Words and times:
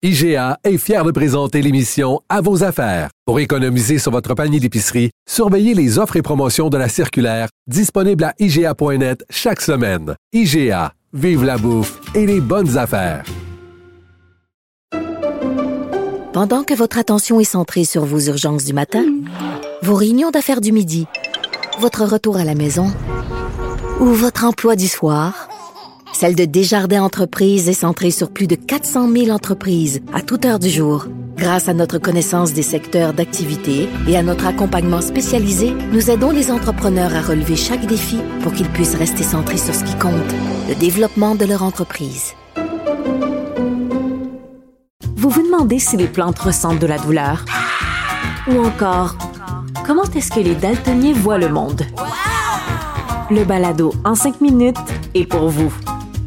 IGA 0.00 0.60
est 0.62 0.78
fier 0.78 1.04
de 1.04 1.10
présenter 1.10 1.60
l'émission 1.60 2.20
À 2.28 2.40
vos 2.40 2.62
affaires. 2.62 3.10
Pour 3.26 3.40
économiser 3.40 3.98
sur 3.98 4.12
votre 4.12 4.32
panier 4.34 4.60
d'épicerie, 4.60 5.10
surveillez 5.28 5.74
les 5.74 5.98
offres 5.98 6.14
et 6.14 6.22
promotions 6.22 6.68
de 6.68 6.78
la 6.78 6.88
circulaire 6.88 7.48
disponible 7.66 8.22
à 8.22 8.32
IGA.net 8.38 9.24
chaque 9.28 9.60
semaine. 9.60 10.14
IGA, 10.32 10.92
vive 11.12 11.42
la 11.42 11.58
bouffe 11.58 11.98
et 12.14 12.26
les 12.26 12.40
bonnes 12.40 12.78
affaires. 12.78 13.24
Pendant 16.32 16.62
que 16.62 16.74
votre 16.74 16.98
attention 16.98 17.40
est 17.40 17.42
centrée 17.42 17.84
sur 17.84 18.04
vos 18.04 18.20
urgences 18.20 18.66
du 18.66 18.74
matin, 18.74 19.04
vos 19.82 19.96
réunions 19.96 20.30
d'affaires 20.30 20.60
du 20.60 20.70
midi, 20.70 21.08
votre 21.80 22.04
retour 22.04 22.36
à 22.36 22.44
la 22.44 22.54
maison 22.54 22.86
ou 23.98 24.04
votre 24.04 24.44
emploi 24.44 24.76
du 24.76 24.86
soir, 24.86 25.48
celle 26.12 26.34
de 26.34 26.44
Desjardins 26.44 27.02
Entreprises 27.02 27.68
est 27.68 27.72
centrée 27.72 28.10
sur 28.10 28.30
plus 28.30 28.46
de 28.46 28.54
400 28.54 29.10
000 29.10 29.30
entreprises 29.30 30.00
à 30.12 30.20
toute 30.20 30.44
heure 30.44 30.58
du 30.58 30.68
jour. 30.68 31.06
Grâce 31.36 31.68
à 31.68 31.74
notre 31.74 31.98
connaissance 31.98 32.52
des 32.52 32.62
secteurs 32.62 33.12
d'activité 33.12 33.88
et 34.08 34.16
à 34.16 34.22
notre 34.22 34.46
accompagnement 34.46 35.00
spécialisé, 35.00 35.72
nous 35.92 36.10
aidons 36.10 36.30
les 36.30 36.50
entrepreneurs 36.50 37.14
à 37.14 37.22
relever 37.22 37.54
chaque 37.54 37.86
défi 37.86 38.18
pour 38.42 38.52
qu'ils 38.52 38.68
puissent 38.68 38.96
rester 38.96 39.22
centrés 39.22 39.56
sur 39.58 39.74
ce 39.74 39.84
qui 39.84 39.94
compte, 39.98 40.34
le 40.68 40.74
développement 40.74 41.36
de 41.36 41.44
leur 41.44 41.62
entreprise. 41.62 42.32
Vous 45.16 45.30
vous 45.30 45.42
demandez 45.42 45.78
si 45.78 45.96
les 45.96 46.08
plantes 46.08 46.38
ressentent 46.38 46.80
de 46.80 46.86
la 46.86 46.98
douleur? 46.98 47.44
Ou 48.48 48.64
encore, 48.64 49.16
comment 49.86 50.04
est-ce 50.16 50.30
que 50.32 50.40
les 50.40 50.54
daltoniens 50.54 51.12
voient 51.12 51.38
le 51.38 51.48
monde? 51.48 51.82
Le 53.30 53.44
balado 53.44 53.92
en 54.04 54.14
cinq 54.14 54.40
minutes 54.40 54.76
est 55.14 55.26
pour 55.26 55.50
vous. 55.50 55.72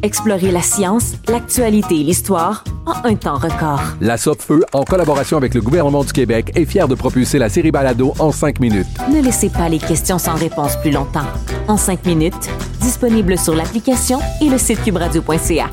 Explorez 0.02 0.50
la 0.50 0.62
science, 0.62 1.12
l'actualité 1.28 2.00
et 2.00 2.02
l'histoire 2.02 2.64
en 2.86 3.08
un 3.08 3.14
temps 3.14 3.36
record. 3.36 3.80
La 4.00 4.16
Feu, 4.16 4.64
en 4.72 4.82
collaboration 4.82 5.36
avec 5.36 5.54
le 5.54 5.60
gouvernement 5.60 6.02
du 6.02 6.12
Québec, 6.12 6.50
est 6.56 6.64
fière 6.64 6.88
de 6.88 6.96
propulser 6.96 7.38
la 7.38 7.48
série 7.48 7.70
Balado 7.70 8.12
en 8.18 8.32
cinq 8.32 8.58
minutes. 8.58 8.88
Ne 9.12 9.22
laissez 9.22 9.48
pas 9.48 9.68
les 9.68 9.78
questions 9.78 10.18
sans 10.18 10.34
réponse 10.34 10.76
plus 10.80 10.90
longtemps. 10.90 11.26
En 11.68 11.76
cinq 11.76 12.04
minutes, 12.04 12.50
disponible 12.80 13.38
sur 13.38 13.54
l'application 13.54 14.18
et 14.40 14.48
le 14.48 14.58
site 14.58 14.82
cubradio.ca. 14.82 15.70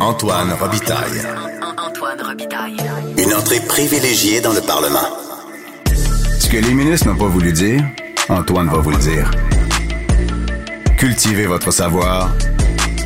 Antoine 0.00 0.52
Robitaille. 0.60 1.22
Antoine 1.78 2.20
Robitaille. 2.20 2.76
Une 3.16 3.32
entrée 3.32 3.60
privilégiée 3.60 4.40
dans 4.40 4.52
le 4.52 4.60
Parlement. 4.60 5.06
Ce 6.40 6.48
que 6.48 6.56
les 6.56 6.74
ministres 6.74 7.06
n'ont 7.06 7.16
pas 7.16 7.28
voulu 7.28 7.52
dire, 7.52 7.82
Antoine 8.28 8.68
va 8.68 8.78
vous 8.78 8.90
le 8.90 8.98
dire. 8.98 9.30
Cultivez 10.96 11.44
votre 11.44 11.70
savoir. 11.70 12.34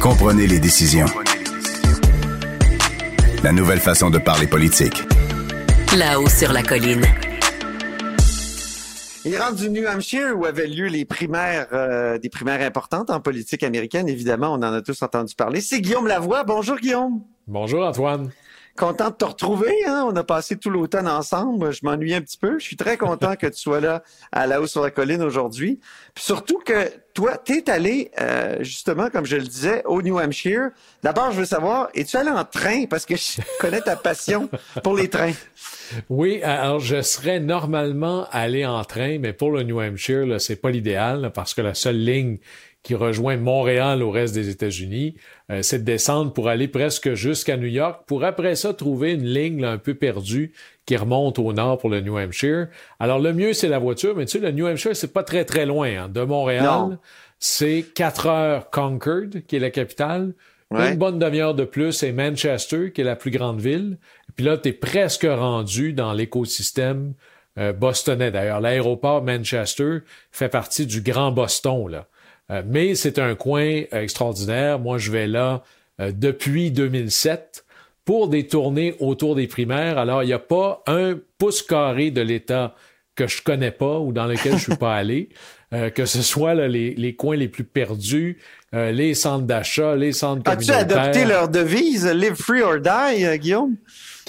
Comprenez 0.00 0.46
les 0.46 0.60
décisions. 0.60 1.06
La 3.42 3.50
nouvelle 3.50 3.80
façon 3.80 4.10
de 4.10 4.18
parler 4.18 4.46
politique. 4.46 5.02
Là-haut 5.98 6.28
sur 6.28 6.52
la 6.52 6.62
colline. 6.62 7.02
Il 9.24 9.36
rentre 9.36 9.56
du 9.56 9.70
New 9.70 9.88
Hampshire 9.88 10.38
où 10.38 10.44
avaient 10.44 10.68
lieu 10.68 10.86
les 10.86 11.04
primaires, 11.04 11.66
euh, 11.72 12.16
des 12.18 12.28
primaires 12.28 12.64
importantes 12.64 13.10
en 13.10 13.18
politique 13.18 13.64
américaine. 13.64 14.08
Évidemment, 14.08 14.52
on 14.52 14.58
en 14.58 14.72
a 14.72 14.82
tous 14.82 15.02
entendu 15.02 15.34
parler. 15.34 15.60
C'est 15.60 15.80
Guillaume 15.80 16.06
Lavoie. 16.06 16.44
Bonjour, 16.44 16.76
Guillaume. 16.76 17.22
Bonjour, 17.48 17.84
Antoine. 17.84 18.30
Content 18.76 19.10
de 19.10 19.16
te 19.16 19.24
retrouver. 19.24 19.74
Hein? 19.86 20.06
On 20.08 20.14
a 20.14 20.22
passé 20.22 20.56
tout 20.56 20.70
l'automne 20.70 21.08
ensemble. 21.08 21.72
Je 21.72 21.80
m'ennuie 21.82 22.14
un 22.14 22.22
petit 22.22 22.38
peu. 22.38 22.58
Je 22.60 22.64
suis 22.64 22.76
très 22.76 22.96
content 22.96 23.34
que 23.34 23.48
tu 23.48 23.58
sois 23.58 23.80
là 23.80 24.04
à 24.30 24.46
la 24.46 24.60
hausse 24.60 24.70
sur 24.70 24.82
la 24.82 24.92
colline 24.92 25.22
aujourd'hui. 25.22 25.80
surtout 26.16 26.60
que 26.64 26.88
tu 27.44 27.58
es 27.58 27.70
allé, 27.70 28.10
euh, 28.20 28.58
justement, 28.60 29.10
comme 29.10 29.26
je 29.26 29.36
le 29.36 29.42
disais, 29.42 29.82
au 29.84 30.02
New 30.02 30.18
Hampshire. 30.18 30.70
D'abord, 31.02 31.32
je 31.32 31.40
veux 31.40 31.44
savoir, 31.46 31.88
es-tu 31.94 32.16
allé 32.16 32.30
en 32.30 32.44
train? 32.44 32.86
Parce 32.86 33.06
que 33.06 33.16
je 33.16 33.40
connais 33.60 33.80
ta 33.80 33.96
passion 33.96 34.48
pour 34.82 34.96
les 34.96 35.08
trains. 35.08 35.32
Oui, 36.08 36.40
alors 36.42 36.80
je 36.80 37.02
serais 37.02 37.40
normalement 37.40 38.26
allé 38.30 38.64
en 38.64 38.84
train, 38.84 39.18
mais 39.18 39.32
pour 39.32 39.50
le 39.50 39.62
New 39.62 39.80
Hampshire, 39.80 40.40
c'est 40.40 40.56
pas 40.56 40.70
l'idéal 40.70 41.32
parce 41.34 41.54
que 41.54 41.62
la 41.62 41.74
seule 41.74 42.02
ligne 42.02 42.38
qui 42.82 42.94
rejoint 42.94 43.36
Montréal 43.36 44.02
au 44.02 44.10
reste 44.10 44.34
des 44.34 44.48
États-Unis, 44.48 45.16
euh, 45.50 45.62
c'est 45.62 45.80
de 45.80 45.84
descendre 45.84 46.32
pour 46.32 46.48
aller 46.48 46.68
presque 46.68 47.14
jusqu'à 47.14 47.56
New 47.56 47.66
York, 47.66 48.02
pour 48.06 48.24
après 48.24 48.54
ça 48.54 48.72
trouver 48.72 49.12
une 49.12 49.26
ligne 49.26 49.64
un 49.64 49.78
peu 49.78 49.94
perdue 49.94 50.52
qui 50.86 50.96
remonte 50.96 51.38
au 51.38 51.52
nord 51.52 51.78
pour 51.78 51.90
le 51.90 52.00
New 52.00 52.18
Hampshire. 52.18 52.68
Alors 52.98 53.18
le 53.18 53.32
mieux 53.32 53.52
c'est 53.52 53.68
la 53.68 53.78
voiture, 53.78 54.16
mais 54.16 54.24
tu 54.24 54.38
sais 54.38 54.44
le 54.44 54.52
New 54.52 54.66
Hampshire 54.66 54.96
c'est 54.96 55.12
pas 55.12 55.22
très 55.22 55.44
très 55.44 55.66
loin 55.66 56.04
hein. 56.04 56.08
de 56.08 56.22
Montréal. 56.22 56.98
C'est 57.38 57.86
quatre 57.94 58.26
heures 58.26 58.70
Concord 58.70 59.30
qui 59.46 59.56
est 59.56 59.60
la 59.60 59.70
capitale. 59.70 60.34
Une 60.72 60.96
bonne 60.96 61.18
demi-heure 61.18 61.54
de 61.54 61.64
plus, 61.64 61.92
c'est 61.92 62.12
Manchester, 62.12 62.92
qui 62.92 63.00
est 63.00 63.04
la 63.04 63.16
plus 63.16 63.32
grande 63.32 63.60
ville. 63.60 63.98
Puis 64.36 64.44
là, 64.44 64.56
tu 64.56 64.68
es 64.68 64.72
presque 64.72 65.26
rendu 65.28 65.92
dans 65.92 66.12
l'écosystème 66.12 67.14
euh, 67.58 67.72
bostonnais. 67.72 68.30
D'ailleurs, 68.30 68.60
l'aéroport 68.60 69.24
Manchester 69.24 69.98
fait 70.30 70.48
partie 70.48 70.86
du 70.86 71.00
Grand 71.00 71.32
Boston. 71.32 71.88
Là. 71.88 72.06
Euh, 72.50 72.62
mais 72.66 72.94
c'est 72.94 73.18
un 73.18 73.34
coin 73.34 73.82
extraordinaire. 73.92 74.78
Moi, 74.78 74.98
je 74.98 75.10
vais 75.10 75.26
là 75.26 75.62
euh, 76.00 76.12
depuis 76.14 76.70
2007 76.70 77.64
pour 78.04 78.28
des 78.28 78.46
tournées 78.46 78.94
autour 78.98 79.36
des 79.36 79.46
primaires. 79.46 79.98
Alors, 79.98 80.22
il 80.22 80.26
n'y 80.26 80.32
a 80.32 80.38
pas 80.38 80.82
un 80.86 81.18
pouce 81.38 81.62
carré 81.62 82.10
de 82.10 82.20
l'État 82.20 82.74
que 83.14 83.26
je 83.26 83.42
connais 83.42 83.70
pas 83.70 83.98
ou 83.98 84.12
dans 84.12 84.26
lequel 84.26 84.52
je 84.54 84.62
suis 84.62 84.76
pas 84.76 84.94
allé, 84.94 85.28
euh, 85.72 85.90
que 85.90 86.06
ce 86.06 86.22
soit 86.22 86.54
les, 86.54 86.94
les, 86.94 87.14
coins 87.14 87.36
les 87.36 87.48
plus 87.48 87.64
perdus, 87.64 88.38
les 88.72 89.14
centres 89.14 89.46
d'achat, 89.46 89.96
les 89.96 90.12
centres 90.12 90.44
communautaires. 90.44 90.78
As-tu 90.78 90.92
adopté 90.92 91.24
leur 91.24 91.48
devise 91.48 92.06
Live 92.06 92.36
free 92.36 92.62
or 92.62 92.78
die, 92.80 93.38
Guillaume? 93.38 93.76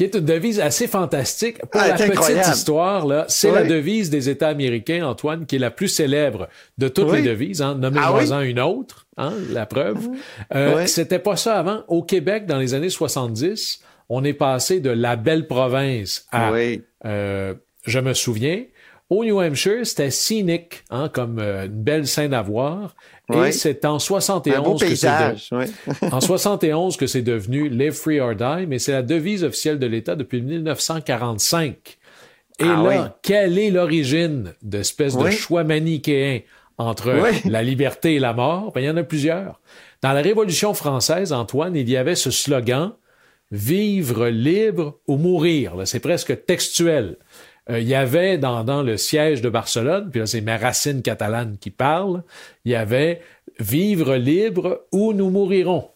Qui 0.01 0.05
est 0.05 0.15
une 0.15 0.25
devise 0.25 0.59
assez 0.59 0.87
fantastique. 0.87 1.59
Pour 1.59 1.79
ah, 1.79 1.89
la 1.89 1.93
petite 1.93 2.47
histoire, 2.47 3.05
là, 3.05 3.25
c'est 3.27 3.51
la 3.51 3.63
devise 3.63 4.09
des 4.09 4.29
États 4.29 4.47
américains, 4.47 5.05
Antoine, 5.05 5.45
qui 5.45 5.57
est 5.57 5.59
la 5.59 5.69
plus 5.69 5.89
célèbre 5.89 6.49
de 6.79 6.87
toutes 6.87 7.11
les 7.11 7.21
devises. 7.21 7.61
Hein. 7.61 7.75
Nommez-moi-en 7.75 8.31
ah 8.31 8.43
une 8.43 8.59
autre, 8.59 9.05
hein, 9.17 9.31
la 9.51 9.67
preuve. 9.67 10.09
Euh, 10.55 10.87
C'était 10.87 11.19
pas 11.19 11.35
ça 11.35 11.59
avant. 11.59 11.83
Au 11.87 12.01
Québec, 12.01 12.47
dans 12.47 12.57
les 12.57 12.73
années 12.73 12.89
70, 12.89 13.81
on 14.09 14.23
est 14.23 14.33
passé 14.33 14.79
de 14.79 14.89
la 14.89 15.17
belle 15.17 15.45
province 15.45 16.25
à 16.31 16.51
euh, 17.05 17.53
je 17.85 17.99
me 17.99 18.15
souviens. 18.15 18.63
Au 19.11 19.23
New 19.23 19.39
Hampshire, 19.39 19.85
c'était 19.85 20.09
scenic, 20.09 20.83
hein, 20.89 21.09
comme 21.09 21.37
euh, 21.37 21.67
une 21.67 21.83
belle 21.83 22.07
scène 22.07 22.33
à 22.33 22.41
voir. 22.41 22.95
Et 23.45 23.51
c'est 23.51 23.85
en 23.85 23.99
71 23.99 24.81
que 24.81 24.95
c'est 24.95 25.09
en 26.11 26.21
71 26.21 26.97
que 26.97 27.07
c'est 27.07 27.21
devenu 27.21 27.69
Live 27.69 27.93
Free 27.93 28.19
or 28.19 28.35
Die, 28.35 28.67
mais 28.67 28.79
c'est 28.79 28.91
la 28.91 29.01
devise 29.01 29.43
officielle 29.43 29.79
de 29.79 29.87
l'État 29.87 30.15
depuis 30.15 30.41
1945. 30.41 31.97
Et 32.59 32.63
ah 32.63 32.83
là, 32.83 33.17
quelle 33.21 33.57
est 33.57 33.71
l'origine 33.71 34.53
de 34.61 34.79
espèce 34.79 35.17
de 35.17 35.29
choix 35.31 35.63
manichéen 35.63 36.41
entre 36.77 37.13
la 37.45 37.63
liberté 37.63 38.15
et 38.15 38.19
la 38.19 38.33
mort? 38.33 38.71
Ben, 38.73 38.81
il 38.81 38.85
y 38.85 38.89
en 38.89 38.97
a 38.97 39.03
plusieurs. 39.03 39.59
Dans 40.01 40.13
la 40.13 40.21
Révolution 40.21 40.73
française, 40.73 41.33
Antoine, 41.33 41.75
il 41.75 41.89
y 41.89 41.97
avait 41.97 42.15
ce 42.15 42.31
slogan 42.31 42.93
Vivre 43.51 44.29
libre 44.29 44.99
ou 45.07 45.17
mourir. 45.17 45.73
C'est 45.83 45.99
presque 45.99 46.45
textuel. 46.45 47.17
Euh, 47.69 47.79
il 47.79 47.87
y 47.87 47.95
avait 47.95 48.37
dans, 48.37 48.63
dans, 48.63 48.81
le 48.81 48.97
siège 48.97 49.41
de 49.41 49.49
Barcelone, 49.49 50.09
puis 50.09 50.19
là 50.21 50.25
c'est 50.25 50.41
mes 50.41 50.55
racines 50.55 51.01
catalanes 51.01 51.57
qui 51.59 51.69
parlent, 51.69 52.23
il 52.65 52.71
y 52.71 52.75
avait 52.75 53.21
vivre 53.59 54.15
libre 54.15 54.85
ou 54.91 55.13
nous 55.13 55.29
mourirons. 55.29 55.89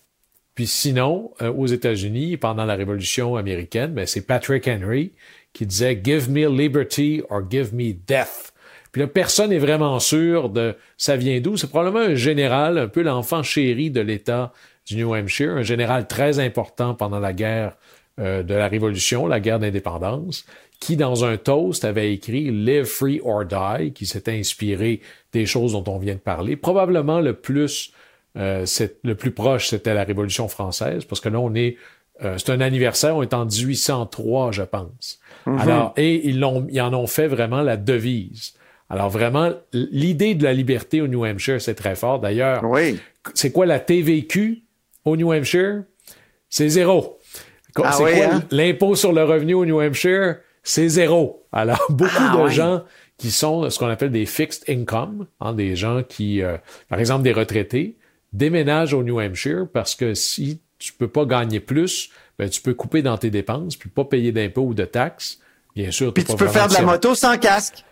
Puis 0.55 0.67
sinon, 0.67 1.33
euh, 1.41 1.51
aux 1.51 1.67
États-Unis, 1.67 2.37
pendant 2.37 2.65
la 2.65 2.75
Révolution 2.75 3.35
américaine, 3.35 3.93
ben, 3.93 4.05
c'est 4.05 4.25
Patrick 4.25 4.67
Henry 4.67 5.11
qui 5.53 5.65
disait 5.65 5.99
Give 6.01 6.29
me 6.29 6.47
liberty 6.47 7.21
or 7.29 7.41
give 7.49 7.73
me 7.73 7.93
death. 7.93 8.53
Puis 8.91 9.01
là, 9.01 9.07
personne 9.07 9.49
n'est 9.49 9.59
vraiment 9.59 9.99
sûr 9.99 10.49
de 10.49 10.75
ça 10.97 11.17
vient 11.17 11.41
d'où. 11.41 11.57
C'est 11.57 11.69
probablement 11.69 12.05
un 12.05 12.15
général, 12.15 12.77
un 12.77 12.87
peu 12.87 13.01
l'enfant 13.01 13.43
chéri 13.43 13.91
de 13.91 13.99
l'État 13.99 14.53
du 14.87 14.95
New 14.95 15.13
Hampshire, 15.13 15.51
un 15.51 15.63
général 15.63 16.07
très 16.07 16.39
important 16.39 16.93
pendant 16.93 17.19
la 17.19 17.33
guerre 17.33 17.75
euh, 18.21 18.43
de 18.43 18.53
la 18.53 18.69
Révolution, 18.69 19.27
la 19.27 19.41
guerre 19.41 19.59
d'indépendance, 19.59 20.45
qui, 20.79 20.97
dans 20.97 21.25
un 21.25 21.37
toast, 21.37 21.85
avait 21.85 22.13
écrit 22.13 22.51
Live 22.51 22.85
Free 22.85 23.21
or 23.23 23.45
Die, 23.45 23.93
qui 23.93 24.05
s'était 24.05 24.37
inspiré 24.37 25.01
des 25.33 25.45
choses 25.45 25.73
dont 25.73 25.83
on 25.87 25.97
vient 25.97 26.15
de 26.15 26.19
parler. 26.19 26.55
Probablement 26.55 27.19
le 27.19 27.33
plus, 27.33 27.91
euh, 28.37 28.65
le 29.03 29.15
plus 29.15 29.31
proche, 29.31 29.69
c'était 29.69 29.93
la 29.93 30.03
Révolution 30.03 30.47
française, 30.47 31.05
parce 31.05 31.21
que 31.21 31.29
là, 31.29 31.39
on 31.39 31.53
est, 31.55 31.77
euh, 32.23 32.37
c'est 32.37 32.51
un 32.51 32.61
anniversaire, 32.61 33.15
on 33.15 33.23
est 33.23 33.33
en 33.33 33.45
1803, 33.45 34.51
je 34.51 34.63
pense. 34.63 35.19
Mm-hmm. 35.45 35.59
Alors, 35.59 35.93
et 35.97 36.27
ils, 36.27 36.39
l'ont, 36.39 36.67
ils 36.69 36.81
en 36.81 36.93
ont 36.93 37.07
fait 37.07 37.27
vraiment 37.27 37.61
la 37.61 37.77
devise. 37.77 38.53
Alors 38.89 39.09
vraiment, 39.09 39.51
l'idée 39.73 40.35
de 40.35 40.43
la 40.43 40.53
liberté 40.53 41.01
au 41.01 41.07
New 41.07 41.25
Hampshire, 41.25 41.59
c'est 41.59 41.73
très 41.73 41.95
fort. 41.95 42.19
D'ailleurs, 42.19 42.63
oui. 42.63 42.99
c'est 43.33 43.51
quoi 43.51 43.65
la 43.65 43.79
TVQ 43.79 44.61
au 45.05 45.17
New 45.17 45.33
Hampshire? 45.33 45.83
C'est 46.49 46.69
zéro. 46.69 47.17
Ah 47.83 47.91
c'est 47.91 48.03
quoi 48.03 48.35
hein? 48.35 48.43
l'impôt 48.51 48.95
sur 48.95 49.11
le 49.11 49.23
revenu 49.23 49.55
au 49.55 49.65
New 49.65 49.81
Hampshire? 49.81 50.37
C'est 50.65 50.89
zéro. 50.89 51.47
Alors, 51.53 51.85
beaucoup 51.89 52.11
ah 52.17 52.43
de 52.43 52.49
gens 52.49 52.83
qui 53.17 53.31
sont 53.31 53.69
ce 53.69 53.79
qu'on 53.79 53.87
appelle 53.87 54.11
des 54.11 54.25
fixed 54.25 54.65
income, 54.67 55.27
hein, 55.39 55.53
des 55.53 55.77
gens 55.77 56.03
qui, 56.03 56.41
euh, 56.41 56.57
par 56.89 56.99
exemple 56.99 57.23
des 57.23 57.31
retraités, 57.31 57.95
déménagent 58.33 58.93
au 58.93 59.03
New 59.03 59.21
Hampshire 59.21 59.67
parce 59.71 59.95
que 59.95 60.13
si 60.13 60.59
tu 60.79 60.91
peux 60.91 61.07
pas 61.07 61.23
gagner 61.23 61.61
plus, 61.61 62.09
ben, 62.37 62.49
tu 62.49 62.59
peux 62.59 62.73
couper 62.73 63.01
dans 63.01 63.17
tes 63.17 63.29
dépenses, 63.29 63.77
puis 63.77 63.89
pas 63.89 64.03
payer 64.03 64.33
d'impôts 64.33 64.63
ou 64.63 64.73
de 64.73 64.83
taxes. 64.83 65.39
Bien 65.75 65.91
sûr. 65.91 66.13
Puis 66.13 66.25
tu 66.25 66.35
peux 66.35 66.47
faire 66.47 66.67
de 66.67 66.73
la 66.73 66.81
moto 66.81 67.15
sans 67.15 67.37
casque. 67.37 67.85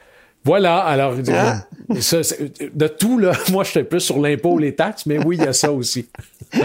Voilà, 0.45 0.79
alors 0.79 1.13
hein? 1.29 1.63
de 1.89 2.87
tout 2.87 3.17
là, 3.17 3.31
moi 3.51 3.63
j'étais 3.63 3.85
plus 3.85 4.01
sur 4.01 4.19
l'impôt, 4.19 4.59
les 4.59 4.75
taxes, 4.75 5.05
mais 5.05 5.23
oui, 5.23 5.37
il 5.39 5.45
y 5.45 5.47
a 5.47 5.53
ça 5.53 5.71
aussi. 5.71 6.09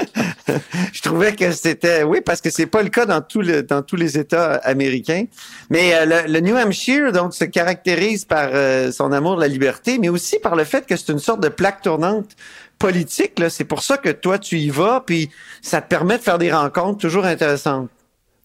je 0.92 1.02
trouvais 1.02 1.34
que 1.34 1.52
c'était 1.52 2.02
oui 2.02 2.20
parce 2.20 2.40
que 2.40 2.50
c'est 2.50 2.66
pas 2.66 2.82
le 2.82 2.88
cas 2.88 3.06
dans 3.06 3.20
tous 3.20 3.42
dans 3.42 3.82
tous 3.82 3.96
les 3.96 4.18
États 4.18 4.54
américains. 4.56 5.24
Mais 5.70 5.94
euh, 5.94 6.26
le, 6.26 6.40
New 6.40 6.56
Hampshire 6.56 7.12
donc 7.12 7.34
se 7.34 7.44
caractérise 7.44 8.24
par 8.24 8.50
euh, 8.52 8.90
son 8.92 9.12
amour 9.12 9.36
de 9.36 9.40
la 9.40 9.48
liberté, 9.48 9.98
mais 9.98 10.08
aussi 10.08 10.38
par 10.38 10.56
le 10.56 10.64
fait 10.64 10.86
que 10.86 10.96
c'est 10.96 11.12
une 11.12 11.18
sorte 11.18 11.40
de 11.40 11.48
plaque 11.48 11.82
tournante 11.82 12.36
politique. 12.78 13.40
C'est 13.48 13.64
pour 13.64 13.82
ça 13.82 13.98
que 13.98 14.10
toi 14.10 14.38
tu 14.38 14.58
y 14.58 14.70
vas, 14.70 15.02
puis 15.04 15.30
ça 15.62 15.80
te 15.80 15.88
permet 15.88 16.18
de 16.18 16.22
faire 16.22 16.38
des 16.38 16.52
rencontres 16.52 16.98
toujours 16.98 17.24
intéressantes. 17.24 17.88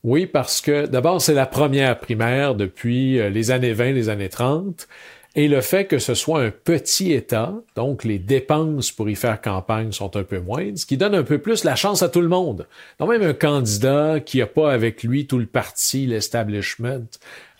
Oui, 0.04 0.26
parce 0.26 0.60
que 0.60 0.86
d'abord, 0.86 1.22
c'est 1.22 1.34
la 1.34 1.46
première 1.46 1.98
primaire 1.98 2.56
depuis 2.56 3.20
euh, 3.20 3.30
les 3.30 3.52
années 3.52 3.72
20, 3.72 3.92
les 3.92 4.10
années 4.10 4.28
30. 4.28 4.88
Et 5.36 5.48
le 5.48 5.62
fait 5.62 5.86
que 5.86 5.98
ce 5.98 6.14
soit 6.14 6.44
un 6.44 6.52
petit 6.52 7.12
État, 7.12 7.56
donc 7.76 8.04
les 8.04 8.20
dépenses 8.20 8.92
pour 8.92 9.10
y 9.10 9.16
faire 9.16 9.42
campagne 9.42 9.92
sont 9.92 10.16
un 10.16 10.24
peu 10.24 10.40
moindres, 10.40 10.78
ce 10.78 10.86
qui 10.86 10.96
donne 10.96 11.16
un 11.16 11.24
peu 11.24 11.40
plus 11.40 11.64
la 11.64 11.76
chance 11.76 12.04
à 12.04 12.10
tout 12.10 12.22
le 12.22 12.28
monde. 12.28 12.68
Donc 13.00 13.10
même 13.10 13.24
un 13.24 13.34
candidat 13.34 14.20
qui 14.20 14.38
n'a 14.38 14.46
pas 14.46 14.72
avec 14.72 15.02
lui 15.02 15.26
tout 15.26 15.40
le 15.40 15.48
parti, 15.48 16.06
l'establishment, 16.06 17.08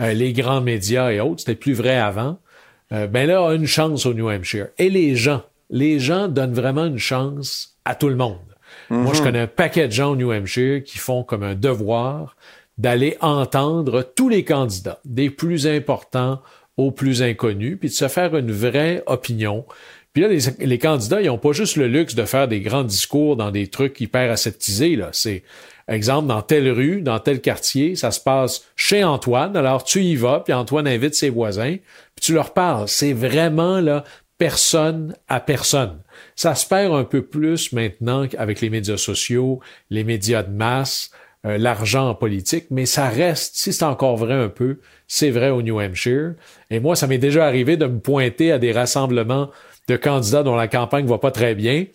euh, 0.02 0.14
les 0.14 0.34
grands 0.34 0.62
médias 0.62 1.12
et 1.12 1.20
autres, 1.20 1.40
c'était 1.40 1.56
plus 1.56 1.74
vrai 1.74 1.98
avant, 1.98 2.38
euh, 2.92 3.08
ben 3.08 3.28
là 3.28 3.48
a 3.48 3.56
une 3.56 3.66
chance 3.66 4.06
au 4.06 4.14
New 4.14 4.30
Hampshire. 4.30 4.68
Et 4.78 4.90
les 4.90 5.16
gens, 5.16 5.42
les 5.72 6.00
gens 6.00 6.28
donnent 6.28 6.54
vraiment 6.54 6.86
une 6.86 7.00
chance 7.00 7.76
à 7.86 7.96
tout 7.96 8.10
le 8.10 8.16
monde. 8.16 8.38
Moi, 8.90 9.14
je 9.14 9.20
mhm. 9.20 9.26
connais 9.26 9.40
un 9.40 9.48
paquet 9.48 9.88
de 9.88 9.94
gens 9.94 10.12
au 10.12 10.16
New 10.16 10.32
Hampshire 10.32 10.84
qui 10.84 11.00
font 11.00 11.24
comme 11.24 11.44
un 11.44 11.56
devoir 11.56 12.36
d'aller 12.78 13.18
entendre 13.22 14.04
tous 14.16 14.30
les 14.30 14.44
candidats, 14.44 15.00
des 15.06 15.30
plus 15.30 15.68
importants 15.68 16.42
aux 16.78 16.92
plus 16.92 17.22
inconnus, 17.22 17.78
puis 17.80 17.90
de 17.90 17.94
se 17.94 18.08
faire 18.08 18.36
une 18.36 18.52
vraie 18.52 19.04
opinion. 19.06 19.66
Puis 20.14 20.22
là, 20.22 20.30
les, 20.60 20.78
candidats, 20.78 21.22
ils 21.22 21.28
n'ont 21.28 21.40
pas 21.40 21.54
juste 21.54 21.76
le 21.76 21.88
luxe 21.88 22.14
de 22.14 22.26
faire 22.26 22.48
des 22.48 22.62
grands 22.62 22.84
discours 22.84 23.36
dans 23.36 23.50
des 23.50 23.68
trucs 23.68 24.00
hyper 24.00 24.32
aseptisés. 24.32 24.96
Là. 24.96 25.10
C'est, 25.12 25.44
exemple, 25.88 26.28
dans 26.28 26.44
telle 26.44 26.70
rue, 26.70 27.02
dans 27.02 27.20
tel 27.20 27.42
quartier, 27.42 27.96
ça 27.96 28.12
se 28.12 28.20
passe 28.20 28.64
chez 28.76 29.04
Antoine. 29.04 29.58
Alors 29.58 29.84
tu 29.84 30.04
y 30.04 30.16
vas, 30.16 30.42
puis 30.42 30.54
Antoine 30.54 30.88
invite 30.88 31.16
ses 31.16 31.32
voisins, 31.32 31.78
puis 32.16 32.26
tu 32.26 32.34
leur 32.34 32.54
parles. 32.54 32.88
C'est 32.88 33.14
vraiment 33.14 33.80
là 33.80 34.04
personne 34.38 35.16
à 35.28 35.40
personne. 35.40 36.00
Ça 36.36 36.54
se 36.54 36.68
perd 36.68 36.94
un 36.94 37.06
peu 37.06 37.24
plus 37.24 37.72
maintenant 37.72 38.28
avec 38.38 38.62
les 38.62 38.70
médias 38.70 38.98
sociaux, 38.98 39.62
les 39.90 40.04
médias 40.04 40.44
de 40.44 40.52
masse. 40.52 41.12
Euh, 41.46 41.58
l'argent 41.58 42.08
en 42.08 42.16
politique, 42.16 42.68
mais 42.72 42.86
ça 42.86 43.10
reste, 43.10 43.58
si 43.58 43.74
c'est 43.74 43.84
encore 43.84 44.16
vrai 44.16 44.34
un 44.34 44.48
peu, 44.48 44.80
c'est 45.08 45.30
vrai 45.30 45.50
au 45.50 45.62
New 45.62 45.78
Hampshire. 45.78 46.36
Et 46.70 46.80
moi, 46.80 46.96
ça 46.96 47.06
m'est 47.06 47.18
déjà 47.18 47.46
arrivé 47.46 47.76
de 47.76 47.86
me 47.86 48.00
pointer 48.00 48.54
à 48.54 48.60
des 48.60 48.72
rassemblements 48.72 49.50
de 49.90 49.98
candidats 49.98 50.44
dont 50.44 50.56
la 50.56 50.70
campagne 50.70 51.06
va 51.06 51.18
pas 51.18 51.32
très 51.32 51.54
bien 51.54 51.86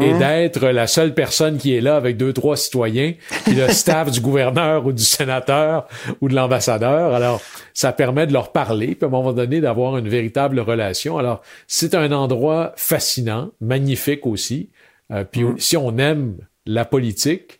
et 0.00 0.14
mmh. 0.14 0.18
d'être 0.20 0.68
la 0.68 0.86
seule 0.86 1.14
personne 1.14 1.58
qui 1.58 1.74
est 1.74 1.80
là 1.80 1.96
avec 1.96 2.16
deux, 2.16 2.32
trois 2.32 2.56
citoyens, 2.56 3.14
puis 3.44 3.56
le 3.56 3.68
staff 3.72 4.12
du 4.12 4.20
gouverneur 4.20 4.86
ou 4.86 4.92
du 4.92 5.02
sénateur 5.02 5.88
ou 6.20 6.28
de 6.28 6.36
l'ambassadeur. 6.36 7.12
Alors, 7.12 7.42
ça 7.74 7.92
permet 7.92 8.28
de 8.28 8.32
leur 8.32 8.52
parler, 8.52 8.94
puis 8.94 9.04
à 9.04 9.06
un 9.06 9.10
moment 9.10 9.32
donné, 9.32 9.60
d'avoir 9.60 9.98
une 9.98 10.08
véritable 10.08 10.60
relation. 10.60 11.18
Alors, 11.18 11.42
c'est 11.66 11.96
un 11.96 12.12
endroit 12.12 12.72
fascinant, 12.76 13.50
magnifique 13.60 14.26
aussi. 14.28 14.70
Euh, 15.10 15.24
puis 15.24 15.42
mmh. 15.42 15.58
si 15.58 15.76
on 15.76 15.98
aime 15.98 16.36
la 16.66 16.84
politique, 16.84 17.58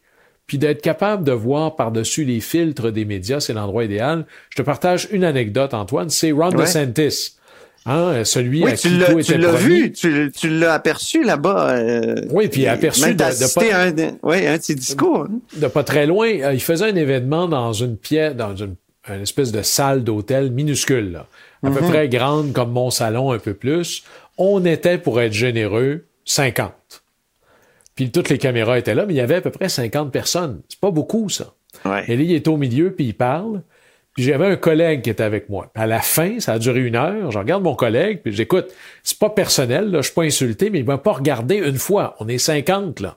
puis 0.52 0.58
d'être 0.58 0.82
capable 0.82 1.25
de 1.25 1.32
voir 1.32 1.76
par-dessus 1.76 2.25
les 2.25 2.40
filtres 2.40 2.93
des 2.93 3.06
médias, 3.06 3.40
c'est 3.40 3.54
l'endroit 3.54 3.84
idéal. 3.84 4.26
Je 4.50 4.56
te 4.56 4.60
partage 4.60 5.08
une 5.10 5.25
anecdote, 5.25 5.72
Antoine, 5.72 6.10
c'est 6.10 6.31
Ron 6.31 6.50
DeSantis. 6.50 7.38
Hein, 7.87 8.22
celui 8.25 8.62
oui, 8.62 8.75
tu 8.75 8.90
l'as 9.38 9.54
vu, 9.54 9.93
tu, 9.93 10.50
l'as 10.50 10.75
aperçu 10.75 11.25
là-bas. 11.25 11.70
Euh, 11.70 12.16
oui, 12.28 12.49
puis 12.49 12.66
aperçu 12.66 13.14
de, 13.14 13.54
pas, 13.54 13.76
un, 13.78 13.93
de, 13.93 14.08
oui, 14.22 14.46
un 14.46 14.58
de 14.58 14.62
ses 14.62 14.75
discours. 14.75 15.22
Hein. 15.22 15.40
De 15.56 15.69
pas 15.69 15.84
très 15.84 16.04
loin, 16.04 16.28
euh, 16.28 16.52
il 16.52 16.60
faisait 16.60 16.84
un 16.84 16.96
événement 16.96 17.49
dans 17.49 17.72
une 17.72 17.96
pièce, 17.96 18.37
dans 18.37 18.54
une, 18.54 18.75
espèce 19.22 19.52
de 19.52 19.62
salle 19.62 20.04
d'hôtel 20.04 20.50
minuscule, 20.50 21.12
là, 21.12 21.26
à 21.62 21.70
peu 21.70 21.81
mhm. 21.81 21.88
près 21.88 22.08
grande 22.10 22.52
comme 22.52 22.72
mon 22.72 22.90
salon, 22.90 23.32
un 23.32 23.38
peu 23.38 23.54
plus. 23.54 24.04
On 24.37 24.66
était, 24.66 24.99
pour 24.99 25.19
être 25.19 25.32
généreux, 25.32 26.04
50. 26.26 27.01
Puis 27.94 28.11
toutes 28.11 28.29
les 28.29 28.39
caméras 28.39 28.79
étaient 28.79 28.94
là, 28.94 29.05
mais 29.06 29.15
il 29.15 29.17
y 29.17 29.21
avait 29.21 29.37
à 29.37 29.41
peu 29.41 29.50
près 29.50 29.69
50 29.69 30.11
personnes. 30.11 30.62
C'est 30.69 30.81
pas 30.81 30.91
beaucoup, 30.91 31.29
ça. 31.29 31.55
Et 32.06 32.17
là, 32.17 32.23
il 32.23 32.33
est 32.33 32.49
au 32.49 32.56
milieu, 32.56 32.93
puis 32.93 33.06
il 33.06 33.15
parle. 33.15 33.62
Puis 34.15 34.25
j'avais 34.25 34.47
un 34.47 34.56
collègue 34.56 35.03
qui 35.03 35.11
était 35.11 35.23
avec 35.23 35.49
moi. 35.49 35.71
à 35.75 35.87
la 35.87 36.00
fin, 36.00 36.39
ça 36.39 36.53
a 36.53 36.59
duré 36.59 36.81
une 36.81 36.97
heure. 36.97 37.31
Je 37.31 37.39
regarde 37.39 37.62
mon 37.62 37.75
collègue, 37.75 38.21
puis 38.23 38.33
j'écoute. 38.33 38.67
C'est 39.03 39.19
pas 39.19 39.31
personnel, 39.31 39.91
là, 39.91 39.99
je 40.00 40.06
suis 40.06 40.15
pas 40.15 40.23
insulté, 40.23 40.69
mais 40.69 40.81
il 40.81 40.85
m'a 40.85 40.99
pas 40.99 41.12
regardé 41.12 41.56
une 41.56 41.79
fois. 41.79 42.15
On 42.21 42.29
est 42.29 42.39
50, 42.39 43.00
là. 43.00 43.17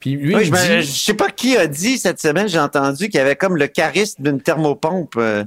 Puis 0.00 0.16
lui, 0.16 0.34
il 0.34 0.54
je, 0.54 0.82
sais 0.82 1.14
pas 1.14 1.30
qui 1.30 1.56
a 1.56 1.68
dit 1.68 1.96
cette 1.96 2.20
semaine, 2.20 2.48
j'ai 2.48 2.58
entendu 2.58 3.08
qu'il 3.08 3.18
y 3.18 3.22
avait 3.22 3.36
comme 3.36 3.56
le 3.56 3.68
charisme 3.68 4.22
d'une 4.22 4.40
thermopompe. 4.40 5.14
Euh. 5.16 5.44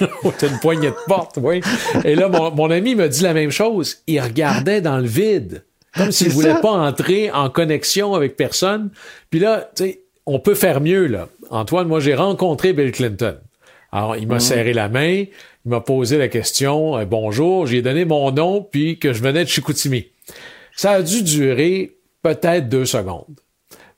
T'as 0.38 0.48
une 0.48 0.58
poignée 0.58 0.88
de 0.88 0.96
porte, 1.06 1.38
oui. 1.40 1.60
Et 2.04 2.16
là, 2.16 2.28
mon, 2.28 2.50
mon 2.50 2.70
ami 2.70 2.96
me 2.96 3.08
dit 3.08 3.22
la 3.22 3.32
même 3.32 3.50
chose. 3.50 3.98
Il 4.06 4.20
regardait 4.20 4.80
dans 4.80 4.98
le 4.98 5.06
vide. 5.06 5.64
Comme 5.96 6.12
s'il 6.12 6.30
voulait 6.30 6.60
pas 6.60 6.72
entrer 6.72 7.30
en 7.30 7.50
connexion 7.50 8.14
avec 8.14 8.36
personne. 8.36 8.90
Puis 9.30 9.40
là, 9.40 9.70
tu 9.74 9.84
sais, 9.84 10.00
on 10.26 10.38
peut 10.38 10.54
faire 10.54 10.80
mieux, 10.80 11.06
là. 11.06 11.28
Antoine, 11.50 11.88
moi, 11.88 12.00
j'ai 12.00 12.14
rencontré 12.14 12.72
Bill 12.72 12.92
Clinton. 12.92 13.36
Alors, 13.92 14.16
il 14.16 14.28
m'a 14.28 14.34
mhm. 14.34 14.40
serré 14.40 14.72
la 14.72 14.88
main, 14.88 15.24
il 15.64 15.68
m'a 15.68 15.80
posé 15.80 16.16
la 16.16 16.28
question, 16.28 16.96
euh, 16.96 17.04
bonjour, 17.04 17.66
j'ai 17.66 17.82
donné 17.82 18.04
mon 18.04 18.30
nom, 18.30 18.62
puis 18.62 18.98
que 18.98 19.12
je 19.12 19.22
venais 19.22 19.44
de 19.44 19.48
Chicoutimi. 19.48 20.06
Ça 20.76 20.92
a 20.92 21.02
dû 21.02 21.22
durer 21.22 21.96
peut-être 22.22 22.68
deux 22.68 22.84
secondes. 22.84 23.40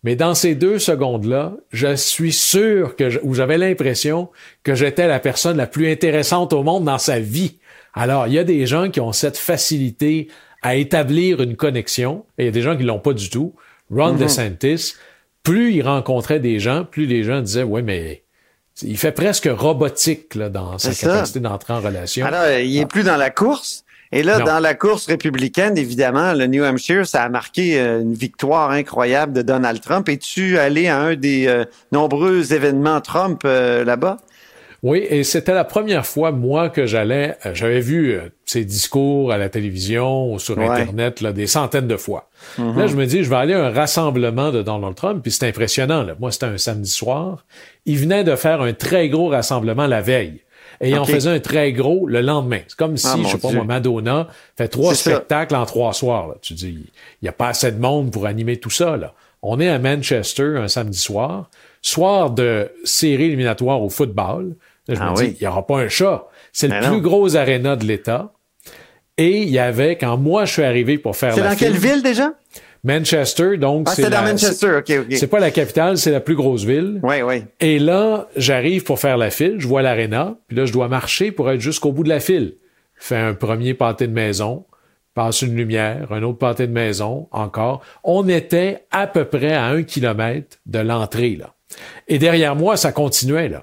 Mais 0.04 0.16
dans 0.16 0.34
ces 0.34 0.54
deux 0.54 0.78
secondes-là, 0.78 1.52
je 1.70 1.94
suis 1.94 2.32
sûr 2.32 2.96
que, 2.96 3.20
ou 3.22 3.34
j'avais 3.34 3.58
l'impression 3.58 4.30
que 4.64 4.74
j'étais 4.74 5.06
la 5.06 5.20
personne 5.20 5.56
la 5.56 5.66
plus 5.66 5.90
intéressante 5.90 6.52
au 6.52 6.62
monde 6.62 6.84
dans 6.84 6.98
sa 6.98 7.20
vie. 7.20 7.58
Alors, 7.94 8.26
il 8.26 8.32
y 8.32 8.38
a 8.38 8.44
des 8.44 8.66
gens 8.66 8.90
qui 8.90 9.00
ont 9.00 9.12
cette 9.12 9.36
facilité 9.36 10.28
à 10.62 10.76
établir 10.76 11.40
une 11.40 11.56
connexion, 11.56 12.24
et 12.38 12.44
il 12.44 12.46
y 12.46 12.48
a 12.48 12.52
des 12.52 12.62
gens 12.62 12.76
qui 12.76 12.84
l'ont 12.84 13.00
pas 13.00 13.12
du 13.12 13.30
tout. 13.30 13.54
Ron 13.90 14.14
mm-hmm. 14.14 14.18
DeSantis, 14.18 14.94
plus 15.42 15.72
il 15.72 15.82
rencontrait 15.82 16.40
des 16.40 16.60
gens, 16.60 16.84
plus 16.84 17.06
les 17.06 17.24
gens 17.24 17.40
disaient, 17.40 17.64
ouais, 17.64 17.82
mais 17.82 18.22
il 18.80 18.96
fait 18.96 19.12
presque 19.12 19.48
robotique 19.50 20.34
là, 20.34 20.48
dans 20.48 20.78
sa 20.78 20.94
capacité 20.94 21.40
d'entrer 21.40 21.72
en 21.72 21.80
relation. 21.80 22.24
Alors, 22.26 22.58
il 22.58 22.76
est 22.78 22.86
plus 22.86 23.04
dans 23.04 23.16
la 23.16 23.30
course. 23.30 23.84
Et 24.14 24.22
là, 24.22 24.40
dans 24.40 24.58
la 24.58 24.74
course 24.74 25.06
républicaine, 25.06 25.78
évidemment, 25.78 26.34
le 26.34 26.46
New 26.46 26.62
Hampshire, 26.62 27.06
ça 27.06 27.22
a 27.22 27.28
marqué 27.30 27.80
euh, 27.80 28.02
une 28.02 28.12
victoire 28.12 28.70
incroyable 28.70 29.32
de 29.32 29.40
Donald 29.40 29.80
Trump. 29.80 30.06
Es-tu 30.10 30.58
allé 30.58 30.88
à 30.88 30.98
un 30.98 31.16
des 31.16 31.46
euh, 31.46 31.64
nombreux 31.92 32.52
événements 32.52 33.00
Trump 33.00 33.40
euh, 33.46 33.84
là-bas? 33.84 34.18
Oui, 34.82 35.06
et 35.08 35.22
c'était 35.22 35.54
la 35.54 35.64
première 35.64 36.04
fois, 36.04 36.32
moi, 36.32 36.68
que 36.68 36.86
j'allais, 36.86 37.36
euh, 37.46 37.54
j'avais 37.54 37.80
vu 37.80 38.14
euh, 38.14 38.22
ses 38.44 38.64
discours 38.64 39.30
à 39.30 39.38
la 39.38 39.48
télévision 39.48 40.32
ou 40.32 40.40
sur 40.40 40.58
Internet 40.58 41.20
là, 41.20 41.32
des 41.32 41.46
centaines 41.46 41.86
de 41.86 41.96
fois. 41.96 42.28
Mm-hmm. 42.58 42.78
Là, 42.78 42.86
je 42.88 42.96
me 42.96 43.06
dis, 43.06 43.22
je 43.22 43.30
vais 43.30 43.36
aller 43.36 43.54
à 43.54 43.66
un 43.66 43.70
rassemblement 43.70 44.50
de 44.50 44.62
Donald 44.62 44.96
Trump, 44.96 45.22
puis 45.22 45.30
c'est 45.30 45.46
impressionnant. 45.46 46.02
Là. 46.02 46.14
Moi, 46.18 46.32
c'était 46.32 46.46
un 46.46 46.58
samedi 46.58 46.90
soir. 46.90 47.44
Il 47.86 47.98
venait 47.98 48.24
de 48.24 48.34
faire 48.34 48.60
un 48.60 48.72
très 48.72 49.08
gros 49.08 49.28
rassemblement 49.28 49.86
la 49.86 50.00
veille. 50.00 50.40
Et 50.80 50.90
il 50.90 50.98
en 50.98 51.04
faisait 51.04 51.30
un 51.30 51.38
très 51.38 51.72
gros 51.72 52.08
le 52.08 52.22
lendemain. 52.22 52.58
C'est 52.66 52.76
comme 52.76 52.96
si, 52.96 53.06
ah, 53.08 53.16
je 53.22 53.28
sais 53.28 53.38
pas 53.38 53.52
moi, 53.52 53.62
Madonna 53.62 54.26
fait 54.56 54.66
trois 54.66 54.96
spectacles 54.96 55.54
en 55.54 55.64
trois 55.64 55.92
soirs. 55.92 56.26
Là. 56.26 56.34
Tu 56.42 56.54
dis, 56.54 56.70
il 56.70 57.22
n'y 57.22 57.28
a 57.28 57.32
pas 57.32 57.48
assez 57.48 57.70
de 57.70 57.78
monde 57.78 58.10
pour 58.10 58.26
animer 58.26 58.56
tout 58.56 58.70
ça. 58.70 58.96
Là. 58.96 59.14
On 59.42 59.60
est 59.60 59.68
à 59.68 59.78
Manchester 59.78 60.54
un 60.56 60.66
samedi 60.66 60.98
soir, 60.98 61.50
soir 61.82 62.30
de 62.30 62.68
série 62.82 63.26
éliminatoire 63.26 63.80
au 63.80 63.90
football. 63.90 64.56
Je 64.88 64.96
ah 65.00 65.10
me 65.10 65.16
dis, 65.16 65.36
il 65.38 65.42
n'y 65.42 65.46
aura 65.46 65.66
pas 65.66 65.78
un 65.78 65.88
chat. 65.88 66.26
C'est 66.52 66.68
le 66.68 66.88
plus 66.88 67.00
gros 67.00 67.36
aréna 67.36 67.76
de 67.76 67.84
l'État. 67.84 68.32
Et 69.18 69.42
il 69.42 69.50
y 69.50 69.58
avait, 69.58 69.96
quand 69.96 70.16
moi 70.16 70.44
je 70.46 70.52
suis 70.52 70.62
arrivé 70.62 70.98
pour 70.98 71.16
faire 71.16 71.34
C'est 71.34 71.42
dans 71.42 71.56
quelle 71.56 71.76
ville 71.76 72.02
déjà? 72.02 72.32
Manchester, 72.84 73.58
donc 73.58 73.86
ah, 73.88 73.94
c'est 73.94 74.10
dans 74.10 74.22
Manchester, 74.22 74.78
ok, 74.78 74.92
ok. 75.02 75.16
C'est 75.16 75.28
pas 75.28 75.38
la 75.38 75.52
capitale, 75.52 75.98
c'est 75.98 76.10
la 76.10 76.18
plus 76.18 76.34
grosse 76.34 76.64
ville. 76.64 76.98
Oui, 77.04 77.22
oui. 77.22 77.44
Et 77.60 77.78
là, 77.78 78.28
j'arrive 78.36 78.82
pour 78.82 78.98
faire 78.98 79.16
la 79.16 79.30
file, 79.30 79.56
je 79.58 79.68
vois 79.68 79.82
l'aréna, 79.82 80.34
puis 80.48 80.56
là, 80.56 80.64
je 80.64 80.72
dois 80.72 80.88
marcher 80.88 81.30
pour 81.30 81.48
être 81.50 81.60
jusqu'au 81.60 81.92
bout 81.92 82.02
de 82.02 82.08
la 82.08 82.18
file. 82.18 82.56
Fais 82.96 83.16
un 83.16 83.34
premier 83.34 83.74
pâté 83.74 84.08
de 84.08 84.12
maison, 84.12 84.64
passe 85.14 85.42
une 85.42 85.54
lumière, 85.54 86.08
un 86.10 86.24
autre 86.24 86.38
pâté 86.38 86.66
de 86.66 86.72
maison, 86.72 87.28
encore. 87.30 87.82
On 88.02 88.28
était 88.28 88.84
à 88.90 89.06
peu 89.06 89.26
près 89.26 89.52
à 89.52 89.66
un 89.66 89.84
kilomètre 89.84 90.58
de 90.66 90.80
l'entrée, 90.80 91.36
là. 91.36 91.54
Et 92.08 92.18
derrière 92.18 92.56
moi, 92.56 92.76
ça 92.76 92.90
continuait, 92.90 93.48
là. 93.48 93.62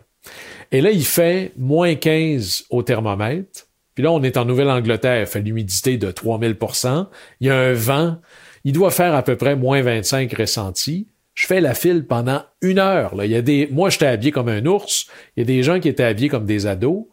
Et 0.72 0.82
là, 0.82 0.92
il 0.92 1.06
fait 1.06 1.52
moins 1.58 1.96
15 1.96 2.66
au 2.70 2.84
thermomètre. 2.84 3.68
Puis 3.96 4.04
là, 4.04 4.12
on 4.12 4.24
est 4.24 4.38
en 4.38 4.46
Nouvelle-Angleterre, 4.46 5.22
il 5.22 5.28
fait 5.28 5.42
l'humidité 5.42 5.98
de 5.98 6.12
3000% 6.12 7.08
Il 7.42 7.48
y 7.48 7.50
a 7.50 7.58
un 7.58 7.74
vent. 7.74 8.18
Il 8.64 8.74
doit 8.74 8.92
faire 8.92 9.16
à 9.16 9.24
peu 9.24 9.36
près 9.36 9.56
moins 9.56 9.82
25 9.82 10.32
ressenti. 10.34 11.08
Je 11.34 11.46
fais 11.46 11.62
la 11.62 11.74
file 11.74 12.06
pendant 12.06 12.44
une 12.62 12.80
heure. 12.80 13.16
Là. 13.16 13.26
Il 13.26 13.32
y 13.32 13.36
a 13.36 13.42
des, 13.42 13.68
moi, 13.72 13.90
j'étais 13.90 14.06
habillé 14.06 14.32
comme 14.32 14.50
un 14.50 14.66
ours. 14.66 15.08
Il 15.36 15.42
y 15.42 15.44
a 15.44 15.46
des 15.46 15.64
gens 15.64 15.80
qui 15.80 15.88
étaient 15.88 16.04
habillés 16.04 16.30
comme 16.30 16.46
des 16.46 16.68
ados. 16.68 17.06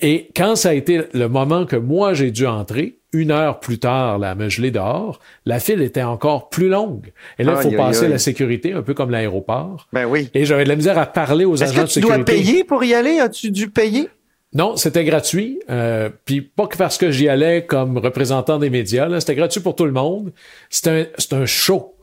Et 0.00 0.30
quand 0.36 0.56
ça 0.56 0.70
a 0.70 0.74
été 0.74 1.02
le 1.12 1.28
moment 1.28 1.64
que 1.64 1.76
moi 1.76 2.12
j'ai 2.14 2.30
dû 2.30 2.46
entrer, 2.46 2.98
une 3.16 3.30
heure 3.30 3.60
plus 3.60 3.78
tard, 3.78 4.18
là, 4.18 4.30
à 4.30 4.34
me 4.34 4.48
geler 4.48 4.70
dehors, 4.70 5.20
la 5.44 5.58
file 5.58 5.82
était 5.82 6.02
encore 6.02 6.48
plus 6.48 6.68
longue. 6.68 7.12
Et 7.38 7.44
là, 7.44 7.54
il 7.56 7.70
faut 7.70 7.76
passer 7.76 8.08
la 8.08 8.18
sécurité, 8.18 8.72
un 8.72 8.82
peu 8.82 8.94
comme 8.94 9.10
l'aéroport. 9.10 9.88
Ben 9.92 10.06
oui. 10.06 10.30
Et 10.34 10.44
j'avais 10.44 10.64
de 10.64 10.68
la 10.68 10.76
misère 10.76 10.98
à 10.98 11.06
parler 11.06 11.44
aux 11.44 11.62
agents 11.62 11.82
de 11.82 11.86
sécurité. 11.88 12.00
tu 12.00 12.00
dois 12.02 12.24
payer 12.24 12.64
pour 12.64 12.84
y 12.84 12.94
aller? 12.94 13.18
As-tu 13.18 13.50
dû 13.50 13.70
payer? 13.70 14.08
Non, 14.54 14.76
c'était 14.76 15.04
gratuit. 15.04 15.60
Euh, 15.70 16.08
puis 16.24 16.40
pas 16.40 16.66
que 16.66 16.76
parce 16.76 16.98
que 16.98 17.10
j'y 17.10 17.28
allais 17.28 17.66
comme 17.66 17.98
représentant 17.98 18.58
des 18.58 18.70
médias. 18.70 19.08
C'était 19.20 19.34
gratuit 19.34 19.60
pour 19.60 19.76
tout 19.76 19.84
le 19.84 19.92
monde. 19.92 20.32
C'est 20.70 20.88
un, 20.88 21.36
un 21.36 21.46
show. 21.46 21.94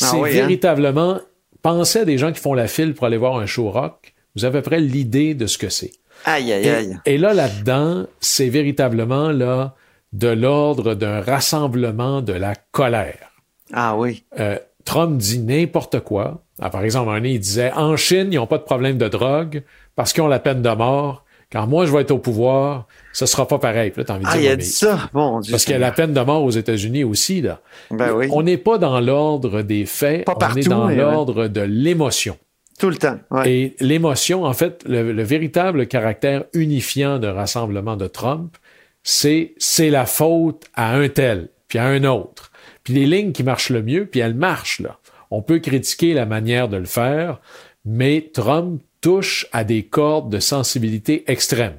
Ah 0.00 0.06
c'est 0.10 0.16
hein? 0.16 0.24
véritablement... 0.24 1.20
Pensez 1.62 1.98
à 1.98 2.04
des 2.06 2.16
gens 2.16 2.32
qui 2.32 2.40
font 2.40 2.54
la 2.54 2.68
file 2.68 2.94
pour 2.94 3.06
aller 3.06 3.18
voir 3.18 3.36
un 3.36 3.44
show 3.44 3.68
rock. 3.68 4.14
Vous 4.34 4.46
avez 4.46 4.58
à 4.58 4.62
peu 4.62 4.70
près 4.70 4.80
l'idée 4.80 5.34
de 5.34 5.46
ce 5.46 5.58
que 5.58 5.68
c'est. 5.68 5.92
Aïe, 6.24 6.52
aïe, 6.52 6.68
aïe. 6.68 6.98
Et, 7.06 7.18
là, 7.18 7.34
là-dedans, 7.34 8.06
c'est 8.20 8.48
véritablement 8.48 9.30
là 9.30 9.74
de 10.12 10.28
l'ordre 10.28 10.94
d'un 10.94 11.20
rassemblement 11.20 12.22
de 12.22 12.32
la 12.32 12.54
colère. 12.72 13.30
Ah 13.72 13.96
oui. 13.96 14.24
Euh, 14.38 14.58
Trump 14.84 15.16
dit 15.16 15.38
n'importe 15.38 16.00
quoi. 16.00 16.42
Ah, 16.60 16.70
par 16.70 16.82
exemple, 16.82 17.10
un 17.10 17.22
il 17.22 17.38
disait 17.38 17.72
en 17.72 17.96
Chine, 17.96 18.28
ils 18.32 18.36
n'ont 18.36 18.46
pas 18.46 18.58
de 18.58 18.64
problème 18.64 18.98
de 18.98 19.08
drogue 19.08 19.62
parce 19.96 20.12
qu'ils 20.12 20.22
ont 20.22 20.28
la 20.28 20.40
peine 20.40 20.62
de 20.62 20.70
mort. 20.70 21.24
Quand 21.52 21.66
moi 21.66 21.84
je 21.84 21.92
vais 21.92 22.02
être 22.02 22.12
au 22.12 22.18
pouvoir, 22.18 22.86
ce 23.12 23.26
sera 23.26 23.46
pas 23.46 23.58
pareil. 23.58 23.92
Là, 23.96 24.04
envie 24.08 24.24
de 24.24 24.28
ah, 24.30 24.38
il 24.38 24.48
a 24.48 24.56
dit 24.56 24.64
ça, 24.64 25.10
bon 25.12 25.40
Parce 25.50 25.64
qu'il 25.64 25.72
y 25.72 25.76
a 25.76 25.80
la 25.80 25.90
peine 25.90 26.12
de 26.12 26.20
mort 26.20 26.44
aux 26.44 26.50
États-Unis 26.50 27.02
aussi 27.02 27.40
là. 27.40 27.60
Ben 27.90 28.12
oui. 28.12 28.28
On 28.30 28.42
n'est 28.42 28.56
pas 28.56 28.78
dans 28.78 29.00
l'ordre 29.00 29.62
des 29.62 29.84
faits, 29.84 30.28
on 30.28 30.56
est 30.56 30.68
dans 30.68 30.88
l'ordre 30.88 31.48
de 31.48 31.60
l'émotion. 31.60 32.36
Tout 32.78 32.88
le 32.88 32.96
temps. 32.96 33.18
Ouais. 33.30 33.52
Et 33.52 33.76
l'émotion, 33.80 34.44
en 34.44 34.54
fait, 34.54 34.84
le, 34.88 35.22
véritable 35.22 35.86
caractère 35.86 36.44
unifiant 36.54 37.18
de 37.18 37.26
rassemblement 37.26 37.94
de 37.96 38.06
Trump, 38.06 38.56
c'est 39.02 39.54
la 39.90 40.06
faute 40.06 40.64
à 40.74 40.94
un 40.94 41.08
tel, 41.08 41.48
puis 41.68 41.78
à 41.78 41.86
un 41.86 42.04
autre. 42.04 42.50
Puis 42.84 42.94
les 42.94 43.06
lignes 43.06 43.32
qui 43.32 43.42
marchent 43.42 43.70
le 43.70 43.82
mieux, 43.82 44.06
puis 44.06 44.20
elles 44.20 44.34
marchent 44.34 44.80
là. 44.80 44.98
On 45.30 45.42
peut 45.42 45.58
critiquer 45.58 46.12
la 46.12 46.26
manière 46.26 46.68
de 46.68 46.76
le 46.76 46.86
faire, 46.86 47.40
mais 47.84 48.30
Trump 48.32 48.82
touche 49.00 49.46
à 49.52 49.64
des 49.64 49.84
cordes 49.84 50.30
de 50.30 50.40
sensibilité 50.40 51.24
extrême. 51.30 51.76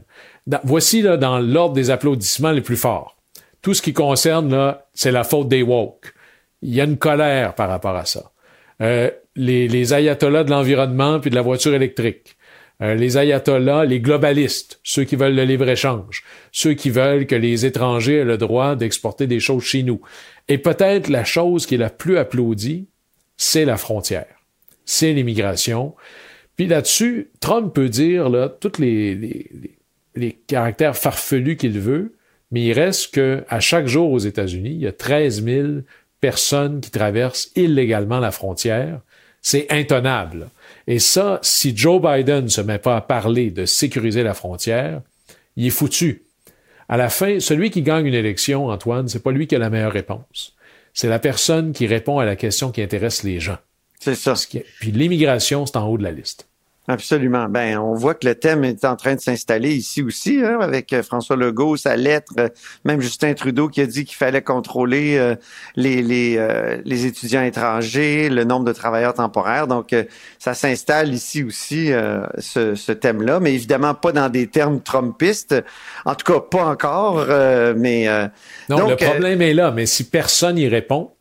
voici 0.63 1.01
là 1.01 1.18
dans 1.18 1.40
l'ordre 1.40 1.75
des 1.75 1.90
applaudissements 1.90 2.51
les 2.51 2.62
plus 2.62 2.78
forts. 2.78 3.18
Tout 3.62 3.74
ce 3.74 3.82
qui 3.82 3.94
concerne 3.94 4.51
là, 4.51 4.88
c'est 4.94 5.12
la 5.12 5.24
faute 5.24 5.48
des 5.48 5.62
woke. 5.62 6.13
Il 6.63 6.74
y 6.74 6.82
a 6.82 6.86
une 6.86 6.98
colère 6.98 7.54
par 7.54 7.70
rapport 7.70 7.96
à 7.96 8.06
ça. 8.06 8.32
Euh, 8.82 9.12
les, 9.36 9.68
les, 9.68 9.94
ayatollahs 9.94 10.44
de 10.44 10.50
l'environnement 10.50 11.20
puis 11.20 11.30
de 11.30 11.36
la 11.36 11.42
voiture 11.44 11.74
électrique. 11.74 12.36
Euh, 12.82 12.96
les 12.96 13.18
ayatollahs, 13.18 13.86
les 13.86 14.00
globalistes, 14.00 14.80
ceux 14.84 15.04
qui 15.04 15.16
veulent 15.16 15.36
le 15.36 15.44
libre-échange, 15.44 16.24
ceux 16.52 16.74
qui 16.74 16.90
veulent 16.90 17.28
que 17.28 17.36
les 17.36 17.66
étrangers 17.66 18.18
aient 18.18 18.26
le 18.26 18.38
droit 18.38 18.76
d'exporter 18.76 19.28
des 19.28 19.40
choses 19.40 19.64
chez 19.64 19.84
nous. 19.84 20.02
Et 20.48 20.58
peut-être 20.58 21.08
la 21.08 21.24
chose 21.24 21.66
qui 21.66 21.76
est 21.76 21.80
la 21.80 21.92
plus 21.92 22.18
applaudie, 22.18 22.88
c'est 23.38 23.66
la 23.66 23.78
frontière, 23.78 24.36
c'est 24.84 25.14
l'immigration. 25.14 25.96
Puis 26.56 26.68
là-dessus, 26.68 27.30
Trump 27.40 27.74
peut 27.74 27.90
dire 27.90 28.30
là, 28.30 28.50
tous 28.50 28.80
les, 28.80 29.14
les, 29.16 29.50
les 30.16 30.32
caractères 30.32 30.98
farfelus 30.98 31.58
qu'il 31.58 31.80
veut, 31.80 32.16
mais 32.52 32.64
il 32.64 32.74
reste 32.74 33.14
que 33.14 33.44
à 33.48 33.60
chaque 33.60 33.88
jour 33.88 34.12
aux 34.12 34.20
États-Unis, 34.20 34.72
il 34.72 34.82
y 34.82 34.88
a 34.88 34.92
13 34.92 35.44
000 35.44 35.68
personnes 36.20 36.82
qui 36.82 36.92
traversent 36.92 37.52
illégalement 37.56 38.20
la 38.20 38.32
frontière. 38.32 39.02
C'est 39.42 39.72
intenable. 39.72 40.50
Et 40.91 41.00
ça, 41.00 41.39
si 41.41 41.71
Joe 41.74 42.01
Biden 42.01 42.43
ne 42.43 42.50
se 42.50 42.60
met 42.60 42.77
pas 42.77 42.98
à 42.98 43.01
parler 43.01 43.50
de 43.50 43.65
sécuriser 43.65 44.24
la 44.24 44.33
frontière, 44.33 45.01
il 45.55 45.65
est 45.65 45.69
foutu. 45.69 46.24
À 46.89 46.98
la 46.98 47.07
fin, 47.07 47.39
celui 47.39 47.69
qui 47.69 47.81
gagne 47.81 48.07
une 48.07 48.13
élection, 48.13 48.67
Antoine, 48.67 49.07
c'est 49.07 49.24
pas 49.24 49.31
lui 49.31 49.48
qui 49.48 49.55
a 49.55 49.60
la 49.60 49.69
meilleure 49.69 49.93
réponse. 49.93 50.53
C'est 50.93 51.07
la 51.07 51.19
personne 51.19 51.71
qui 51.71 51.88
répond 51.88 52.19
à 52.19 52.25
la 52.25 52.36
question 52.36 52.74
qui 52.74 52.81
intéresse 52.81 53.24
les 53.24 53.39
gens. 53.39 53.57
C'est 54.01 54.15
ça. 54.15 54.33
Puis 54.81 54.91
l'immigration, 54.91 55.65
c'est 55.65 55.77
en 55.77 55.88
haut 55.88 55.98
de 55.98 56.03
la 56.03 56.12
liste. 56.12 56.50
Absolument. 56.91 57.48
Ben, 57.48 57.77
on 57.77 57.93
voit 57.93 58.15
que 58.15 58.27
le 58.27 58.36
thème 58.36 58.65
est 58.65 58.83
en 58.83 58.98
train 58.98 59.15
de 59.15 59.21
s'installer 59.21 59.74
ici 59.74 60.01
aussi, 60.01 60.41
hein, 60.43 60.60
avec 60.60 60.91
euh, 60.91 61.01
François 61.03 61.38
Legault, 61.38 61.77
sa 61.77 61.95
lettre, 61.95 62.33
euh, 62.38 62.50
même 62.83 63.00
Justin 63.00 63.33
Trudeau 63.33 63.69
qui 63.69 63.79
a 63.79 63.86
dit 63.86 64.03
qu'il 64.03 64.17
fallait 64.17 64.41
contrôler 64.41 65.17
euh, 65.17 65.36
les, 65.77 66.01
les, 66.01 66.81
les, 66.83 67.05
étudiants 67.05 67.43
étrangers, 67.43 68.29
le 68.29 68.43
nombre 68.43 68.65
de 68.65 68.74
travailleurs 68.74 69.13
temporaires. 69.13 69.67
Donc, 69.67 69.95
ça 70.38 70.53
s'installe 70.53 71.13
ici 71.13 71.43
aussi, 71.43 71.91
ce, 72.38 72.75
ce 72.75 72.91
thème-là, 72.91 73.39
mais 73.39 73.53
évidemment 73.53 73.93
pas 73.93 74.12
dans 74.12 74.27
des 74.27 74.48
termes 74.48 74.81
trumpistes. 74.81 75.55
En 76.05 76.15
tout 76.15 76.31
cas, 76.31 76.39
pas 76.41 76.65
encore, 76.65 77.25
mais... 77.77 78.07
non, 78.69 78.89
le 78.89 78.95
problème 78.95 79.41
est 79.41 79.53
là, 79.53 79.71
mais 79.71 79.86
si 79.86 80.10
personne 80.10 80.57
y 80.57 80.67
répond, 80.67 81.12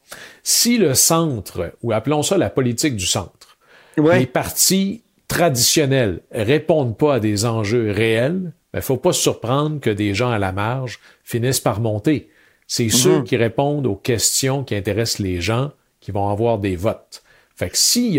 si 0.42 0.78
le 0.78 0.94
centre, 0.94 1.72
ou 1.82 1.92
appelons 1.92 2.22
ça 2.22 2.36
la 2.36 2.50
politique 2.50 2.96
du 2.96 3.06
centre, 3.06 3.58
les 3.96 4.26
partis 4.26 5.02
traditionnels 5.30 6.22
répondent 6.32 6.98
pas 6.98 7.14
à 7.14 7.20
des 7.20 7.46
enjeux 7.46 7.92
réels, 7.92 8.40
il 8.46 8.52
ben, 8.74 8.80
faut 8.80 8.96
pas 8.96 9.12
se 9.12 9.22
surprendre 9.22 9.78
que 9.78 9.88
des 9.88 10.12
gens 10.12 10.30
à 10.30 10.40
la 10.40 10.50
marge 10.50 10.98
finissent 11.22 11.60
par 11.60 11.80
monter. 11.80 12.30
C'est 12.66 12.84
mhm. 12.84 12.90
ceux 12.90 13.22
qui 13.22 13.36
répondent 13.36 13.86
aux 13.86 13.94
questions 13.94 14.64
qui 14.64 14.74
intéressent 14.74 15.20
les 15.20 15.40
gens 15.40 15.70
qui 16.00 16.10
vont 16.10 16.28
avoir 16.28 16.58
des 16.58 16.74
votes. 16.74 17.22
Fait 17.54 17.70
que 17.70 17.78
si 17.78 18.18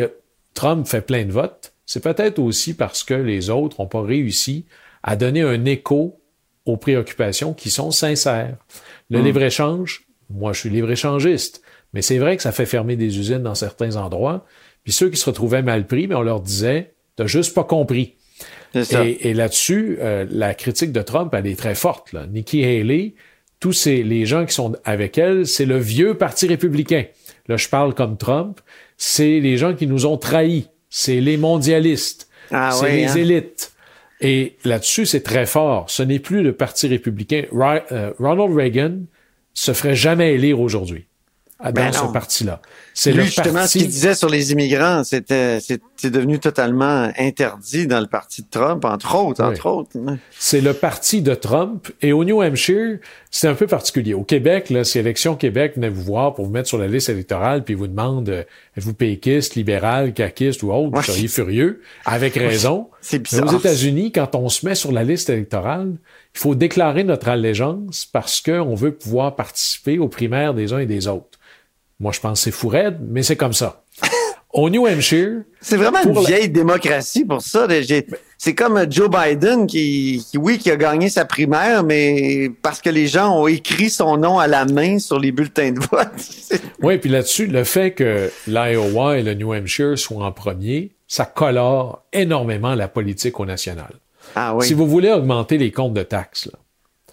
Trump 0.53 0.87
fait 0.87 1.01
plein 1.01 1.25
de 1.25 1.33
votes, 1.33 1.73
c'est 1.85 2.01
peut-être 2.01 2.39
aussi 2.39 2.73
parce 2.73 3.03
que 3.03 3.13
les 3.13 3.49
autres 3.49 3.81
n'ont 3.81 3.87
pas 3.87 4.01
réussi 4.01 4.65
à 5.03 5.17
donner 5.17 5.41
un 5.41 5.65
écho 5.65 6.17
aux 6.65 6.77
préoccupations 6.77 7.53
qui 7.53 7.71
sont 7.71 7.91
sincères. 7.91 8.55
Le 9.09 9.19
mhm. 9.19 9.25
libre-échange, 9.25 10.07
moi 10.29 10.53
je 10.53 10.61
suis 10.61 10.69
libre-échangiste, 10.69 11.61
mais 11.91 12.01
c'est 12.01 12.19
vrai 12.19 12.37
que 12.37 12.43
ça 12.43 12.53
fait 12.53 12.65
fermer 12.65 12.95
des 12.95 13.19
usines 13.19 13.43
dans 13.43 13.55
certains 13.55 13.97
endroits. 13.97 14.45
Puis 14.85 14.93
ceux 14.93 15.09
qui 15.09 15.17
se 15.17 15.25
retrouvaient 15.25 15.61
mal 15.61 15.85
pris, 15.87 16.07
mais 16.07 16.15
on 16.15 16.21
leur 16.21 16.39
disait, 16.39 16.93
T'as 17.15 17.27
juste 17.27 17.53
pas 17.53 17.63
compris. 17.63 18.15
Et, 18.73 19.33
là-dessus, 19.33 19.97
euh, 19.99 20.25
la 20.29 20.53
critique 20.53 20.91
de 20.91 21.01
Trump, 21.01 21.33
elle 21.33 21.47
est 21.47 21.59
très 21.59 21.75
forte. 21.75 22.13
Là. 22.13 22.25
Nikki 22.25 22.63
Haley, 22.63 23.15
tous 23.59 23.73
ces, 23.73 24.01
les 24.03 24.25
gens 24.25 24.45
qui 24.45 24.53
sont 24.53 24.75
avec 24.85 25.17
elle, 25.17 25.45
c'est 25.45 25.65
le 25.65 25.77
vieux 25.77 26.15
parti 26.15 26.47
républicain. 26.47 27.05
Là, 27.47 27.57
je 27.57 27.67
parle 27.67 27.93
comme 27.93 28.17
Trump. 28.17 28.61
C'est 28.97 29.39
les 29.39 29.57
gens 29.57 29.75
qui 29.75 29.87
nous 29.87 30.05
ont 30.05 30.17
trahis. 30.17 30.67
C'est 30.89 31.19
les 31.19 31.37
mondialistes. 31.37 32.29
Ah 32.49 32.71
c'est 32.71 32.91
les 32.91 33.05
hein? 33.05 33.15
élites. 33.15 33.73
Et 34.21 34.57
là-dessus, 34.63 35.05
c'est 35.05 35.21
très 35.21 35.45
fort. 35.45 35.89
Ce 35.89 36.03
n'est 36.03 36.19
plus 36.19 36.43
le 36.43 36.53
parti 36.53 36.87
républicain. 36.87 37.43
Euh, 37.53 38.13
Ronald 38.19 38.55
Reagan 38.55 38.99
se 39.53 39.73
ferait 39.73 39.95
jamais 39.95 40.33
élire 40.33 40.59
aujourd'hui 40.59 41.05
dans 41.63 41.71
ben 41.71 41.91
ce 41.91 42.11
parti-là. 42.11 42.61
C'est 42.93 43.13
Lui, 43.13 43.25
justement, 43.25 43.65
ce 43.65 43.77
qu'il 43.77 43.87
disait 43.87 44.15
sur 44.15 44.29
les 44.29 44.51
immigrants, 44.51 45.03
c'était 45.03 45.59
c'est 45.61 46.09
devenu 46.09 46.39
totalement 46.39 47.11
interdit 47.17 47.85
dans 47.85 47.99
le 47.99 48.07
parti 48.07 48.41
de 48.41 48.47
Trump, 48.49 48.83
entre 48.85 49.15
autres, 49.15 49.43
entre 49.43 49.67
autres. 49.67 49.91
C'est 50.31 50.61
le 50.61 50.73
parti 50.73 51.21
de 51.21 51.35
Trump. 51.35 51.89
Et 52.01 52.11
au 52.11 52.23
New 52.23 52.41
Hampshire, 52.41 52.97
c'est 53.29 53.47
un 53.47 53.53
peu 53.53 53.67
particulier. 53.67 54.13
Au 54.13 54.23
Québec, 54.23 54.69
là, 54.71 54.83
si 54.83 54.97
Élection 54.97 55.35
Québec 55.35 55.73
venait 55.75 55.89
vous 55.89 56.01
voir 56.01 56.33
pour 56.33 56.45
vous 56.45 56.51
mettre 56.51 56.67
sur 56.67 56.79
la 56.79 56.87
liste 56.87 57.09
électorale, 57.09 57.63
puis 57.63 57.75
vous 57.75 57.87
demande 57.87 58.29
euh, 58.29 58.43
êtes-vous 58.77 58.93
péquiste, 58.93 59.55
libéral, 59.55 60.13
caquiste 60.13 60.63
ou 60.63 60.71
autre, 60.71 60.89
vous 60.97 61.03
seriez 61.03 61.27
furieux, 61.27 61.81
avec 62.05 62.33
raison. 62.33 62.89
C'est 63.01 63.31
Mais 63.31 63.41
aux 63.41 63.57
États-Unis, 63.57 64.11
quand 64.11 64.35
on 64.35 64.49
se 64.49 64.65
met 64.65 64.75
sur 64.75 64.91
la 64.91 65.03
liste 65.03 65.29
électorale, 65.29 65.93
il 66.35 66.39
faut 66.39 66.55
déclarer 66.55 67.03
notre 67.03 67.29
allégeance 67.29 68.05
parce 68.05 68.41
qu'on 68.41 68.75
veut 68.75 68.93
pouvoir 68.93 69.35
participer 69.35 69.99
aux 69.99 70.07
primaires 70.07 70.53
des 70.53 70.73
uns 70.73 70.79
et 70.79 70.85
des 70.85 71.07
autres. 71.07 71.39
Moi, 72.01 72.11
je 72.13 72.19
pense 72.19 72.39
que 72.39 72.43
c'est 72.45 72.51
fou 72.51 72.67
raide, 72.67 72.97
mais 72.99 73.21
c'est 73.21 73.35
comme 73.35 73.53
ça. 73.53 73.83
Au 74.53 74.71
New 74.71 74.87
Hampshire. 74.87 75.43
C'est 75.61 75.77
vraiment 75.77 76.01
une 76.03 76.19
vieille 76.25 76.49
démocratie 76.49 77.23
pour 77.23 77.43
ça. 77.43 77.67
C'est 78.39 78.55
comme 78.55 78.91
Joe 78.91 79.07
Biden 79.07 79.67
qui, 79.67 80.25
oui, 80.35 80.57
qui 80.57 80.71
a 80.71 80.77
gagné 80.77 81.09
sa 81.09 81.25
primaire, 81.25 81.83
mais 81.83 82.51
parce 82.63 82.81
que 82.81 82.89
les 82.89 83.05
gens 83.05 83.37
ont 83.37 83.45
écrit 83.45 83.91
son 83.91 84.17
nom 84.17 84.39
à 84.39 84.47
la 84.47 84.65
main 84.65 84.97
sur 84.97 85.19
les 85.19 85.31
bulletins 85.31 85.73
de 85.73 85.79
vote. 85.79 86.61
oui, 86.81 86.97
puis 86.97 87.09
là-dessus, 87.11 87.45
le 87.45 87.63
fait 87.63 87.91
que 87.91 88.31
l'Iowa 88.47 89.19
et 89.19 89.23
le 89.23 89.35
New 89.35 89.53
Hampshire 89.53 89.97
soient 89.97 90.25
en 90.25 90.31
premier, 90.31 90.93
ça 91.07 91.25
colore 91.25 92.03
énormément 92.11 92.73
la 92.73 92.87
politique 92.87 93.39
au 93.39 93.45
national. 93.45 93.93
Ah 94.35 94.55
oui. 94.55 94.65
Si 94.65 94.73
vous 94.73 94.87
voulez 94.87 95.11
augmenter 95.11 95.59
les 95.59 95.71
comptes 95.71 95.93
de 95.93 96.03
taxes, 96.03 96.47
là, 96.47 96.57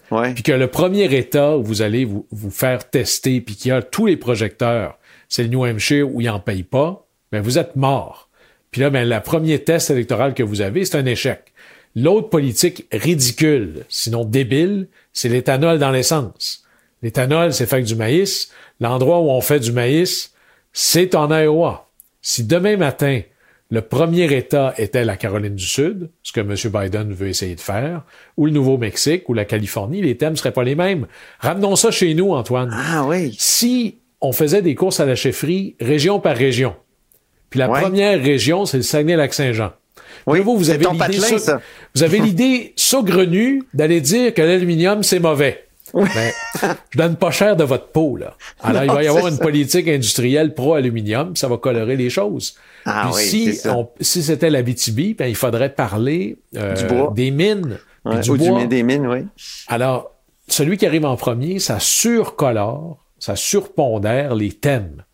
puis 0.08 0.42
que 0.42 0.52
le 0.52 0.68
premier 0.68 1.14
État 1.14 1.56
où 1.56 1.62
vous 1.62 1.82
allez 1.82 2.04
vous, 2.04 2.26
vous 2.30 2.50
faire 2.50 2.88
tester, 2.88 3.40
puis 3.40 3.56
qu'il 3.56 3.70
y 3.70 3.72
a 3.72 3.82
tous 3.82 4.06
les 4.06 4.16
projecteurs, 4.16 4.98
c'est 5.28 5.42
le 5.42 5.48
New 5.48 5.64
Hampshire 5.64 6.12
où 6.12 6.20
ils 6.20 6.26
n'en 6.26 6.40
payent 6.40 6.62
pas, 6.62 7.06
ben 7.30 7.42
vous 7.42 7.58
êtes 7.58 7.76
mort. 7.76 8.28
Puis 8.70 8.80
là, 8.80 8.90
ben, 8.90 9.08
le 9.08 9.20
premier 9.20 9.58
test 9.62 9.90
électoral 9.90 10.34
que 10.34 10.42
vous 10.42 10.60
avez, 10.60 10.84
c'est 10.84 10.98
un 10.98 11.06
échec. 11.06 11.52
L'autre 11.94 12.28
politique 12.28 12.86
ridicule, 12.92 13.84
sinon 13.88 14.24
débile, 14.24 14.88
c'est 15.12 15.28
l'éthanol 15.28 15.78
dans 15.78 15.90
l'essence. 15.90 16.64
L'éthanol, 17.02 17.52
c'est 17.52 17.66
fait 17.66 17.76
avec 17.76 17.86
du 17.86 17.96
maïs. 17.96 18.52
L'endroit 18.80 19.20
où 19.20 19.30
on 19.30 19.40
fait 19.40 19.60
du 19.60 19.72
maïs, 19.72 20.32
c'est 20.72 21.14
en 21.14 21.30
Iowa. 21.30 21.88
Si 22.20 22.44
demain 22.44 22.76
matin, 22.76 23.22
le 23.70 23.82
premier 23.82 24.32
État 24.34 24.72
était 24.78 25.04
la 25.04 25.16
Caroline 25.16 25.54
du 25.54 25.66
Sud, 25.66 26.10
ce 26.22 26.32
que 26.32 26.40
M. 26.40 26.54
Biden 26.72 27.12
veut 27.12 27.28
essayer 27.28 27.54
de 27.54 27.60
faire, 27.60 28.02
ou 28.36 28.46
le 28.46 28.52
Nouveau-Mexique, 28.52 29.28
ou 29.28 29.34
la 29.34 29.44
Californie, 29.44 30.00
les 30.00 30.16
thèmes 30.16 30.36
seraient 30.36 30.52
pas 30.52 30.64
les 30.64 30.74
mêmes. 30.74 31.06
Ramenons 31.40 31.76
ça 31.76 31.90
chez 31.90 32.14
nous, 32.14 32.32
Antoine. 32.32 32.70
Ah 32.72 33.04
oui. 33.06 33.36
Si 33.38 33.98
on 34.20 34.32
faisait 34.32 34.62
des 34.62 34.74
courses 34.74 35.00
à 35.00 35.06
la 35.06 35.14
chefferie 35.14 35.76
région 35.80 36.18
par 36.18 36.36
région, 36.36 36.74
puis 37.50 37.58
la 37.58 37.68
première 37.68 38.22
région, 38.22 38.64
c'est 38.64 38.78
le 38.78 38.82
Saguenay-Lac-Saint-Jean. 38.82 39.72
Oui, 40.26 40.40
vous, 40.40 40.56
vous 40.56 40.70
avez 40.70 40.84
l'idée, 40.84 41.36
vous 41.94 42.02
avez 42.02 42.18
l'idée 42.18 42.72
saugrenue 42.76 43.62
d'aller 43.74 44.00
dire 44.00 44.34
que 44.34 44.42
l'aluminium 44.42 45.02
c'est 45.02 45.20
mauvais. 45.20 45.67
Mais 45.94 46.32
je 46.92 46.98
donne 46.98 47.16
pas 47.16 47.30
cher 47.30 47.56
de 47.56 47.64
votre 47.64 47.88
peau, 47.88 48.16
là. 48.16 48.36
Alors, 48.62 48.84
il 48.84 48.90
va 48.90 49.02
y 49.02 49.08
avoir 49.08 49.28
une 49.28 49.38
politique 49.38 49.88
industrielle 49.88 50.54
pro-aluminium, 50.54 51.36
ça 51.36 51.48
va 51.48 51.56
colorer 51.56 51.96
les 51.96 52.10
choses. 52.10 52.56
Ah, 52.84 53.10
oui, 53.14 53.22
si, 53.22 53.60
si 54.00 54.22
c'était 54.22 54.50
la 54.50 54.62
BTB, 54.62 55.16
ben, 55.16 55.26
il 55.26 55.36
faudrait 55.36 55.74
parler 55.74 56.36
euh, 56.56 57.10
des 57.12 57.30
mines. 57.30 57.78
du 58.22 58.36
bois. 58.36 58.66
des 58.66 58.82
mines, 58.82 59.06
oui. 59.06 59.20
Alors, 59.66 60.12
celui 60.48 60.76
qui 60.76 60.86
arrive 60.86 61.04
en 61.04 61.16
premier, 61.16 61.58
ça 61.58 61.78
surcolore, 61.80 63.04
ça 63.18 63.36
surpondère 63.36 64.34
les 64.34 64.52
thèmes. 64.52 65.04